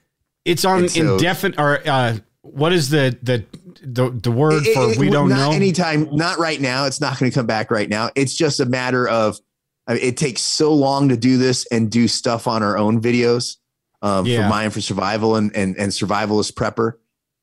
[0.46, 3.44] It's on so- indefinite, or uh, what is the the
[3.84, 5.52] the, the word It- for it- we don't not know?
[5.52, 8.66] anytime not right now it's not going to come back right now it's just a
[8.66, 9.38] matter of
[9.86, 13.00] I mean, it takes so long to do this and do stuff on our own
[13.00, 13.56] videos
[14.02, 14.42] um, Yeah.
[14.44, 16.94] for mine for survival and, and and survivalist prepper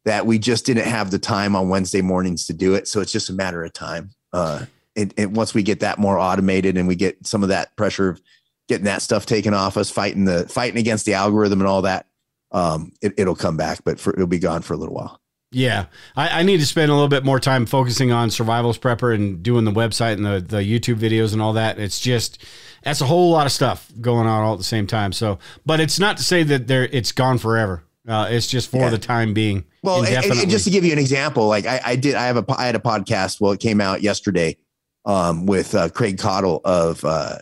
[0.05, 3.11] that we just didn't have the time on wednesday mornings to do it so it's
[3.11, 4.65] just a matter of time uh
[4.95, 8.09] and, and once we get that more automated and we get some of that pressure
[8.09, 8.21] of
[8.67, 12.05] getting that stuff taken off us fighting the fighting against the algorithm and all that
[12.51, 15.19] um it, it'll come back but for, it'll be gone for a little while
[15.51, 15.85] Yeah,
[16.15, 19.41] I, I need to spend a little bit more time focusing on survivalist prepper and
[19.41, 21.79] doing the website and the, the YouTube videos and all that.
[21.79, 22.43] It's just
[22.83, 25.11] that's a whole lot of stuff going on all at the same time.
[25.11, 27.83] So, but it's not to say that there it's gone forever.
[28.07, 28.89] Uh, it's just for Yeah.
[28.89, 29.65] the time being.
[29.83, 32.37] Well, and, and- just to give you an example, like I, I did, I have
[32.37, 33.41] a, I had a podcast.
[33.41, 34.57] Well, it came out yesterday
[35.05, 37.37] um, with uh, Craig Caudill of uh,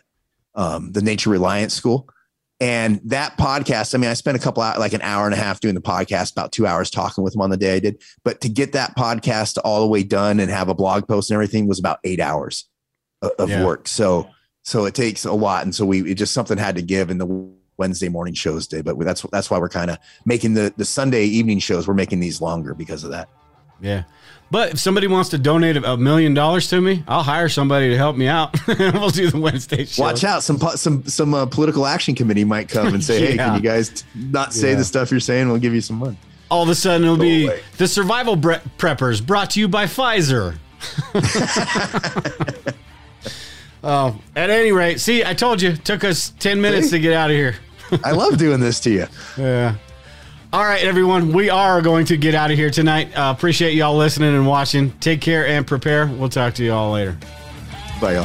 [0.55, 2.07] um, the Nature Reliance School,
[2.59, 3.93] and that podcast.
[3.93, 5.81] I mean, I spent a couple hours, like an hour and a half doing the
[5.81, 8.01] podcast, about two hours talking with him on the day I did.
[8.23, 11.35] But to get that podcast all the way done and have a blog post and
[11.35, 12.67] everything was about eight hours
[13.21, 13.63] of, of Yeah.
[13.65, 13.87] work.
[13.87, 14.29] So,
[14.63, 17.21] so it takes a lot, and so we it just something had to give, and
[17.21, 18.83] the Wednesday morning shows did.
[18.85, 21.87] But that's that's why we're kind of making the the Sunday evening shows.
[21.87, 23.29] We're making these longer because of that.
[23.81, 24.03] Yeah.
[24.49, 27.97] But if somebody wants to donate a million dollars to me, I'll hire somebody to
[27.97, 28.55] help me out.
[28.67, 30.03] we'll do the Wednesday show.
[30.03, 30.41] Watch out!
[30.41, 34.05] Some some some uh, political action committee might come and say, "Hey, can you guys
[34.15, 34.75] not say Yeah.
[34.77, 35.49] the stuff you're saying?
[35.49, 36.17] We'll give you some money."
[36.49, 37.59] All of a sudden, it'll be away.
[37.77, 40.57] the survival bre- preppers brought to you by Pfizer.
[43.83, 47.11] oh, at any rate, see, I told you, it took us 10 minutes to get
[47.11, 47.55] out of here.
[48.03, 49.07] I love doing this to you.
[49.37, 49.75] Yeah.
[50.53, 53.09] All right, everyone, we are going to get out of here tonight.
[53.17, 54.91] Uh, appreciate y'all listening and watching.
[54.99, 56.07] Take care and prepare.
[56.07, 57.17] We'll talk to you all later.
[57.99, 58.23] Bye, y'all.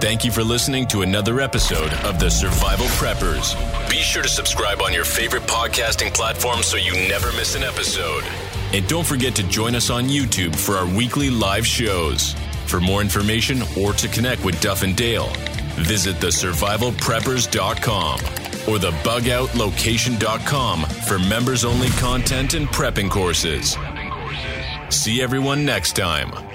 [0.00, 3.56] Thank you for listening to another episode of The Survival Preppers.
[3.90, 8.22] Be sure to subscribe on your favorite podcasting platform so you never miss an episode.
[8.72, 12.36] And don't forget to join us on YouTube for our weekly live shows.
[12.66, 15.32] For more information or to connect with Duff and Dale,
[15.74, 23.76] visit thesurvivalpreppers.com or the thebugoutlocation.com for members only content and prepping courses.
[24.90, 26.47] See everyone next time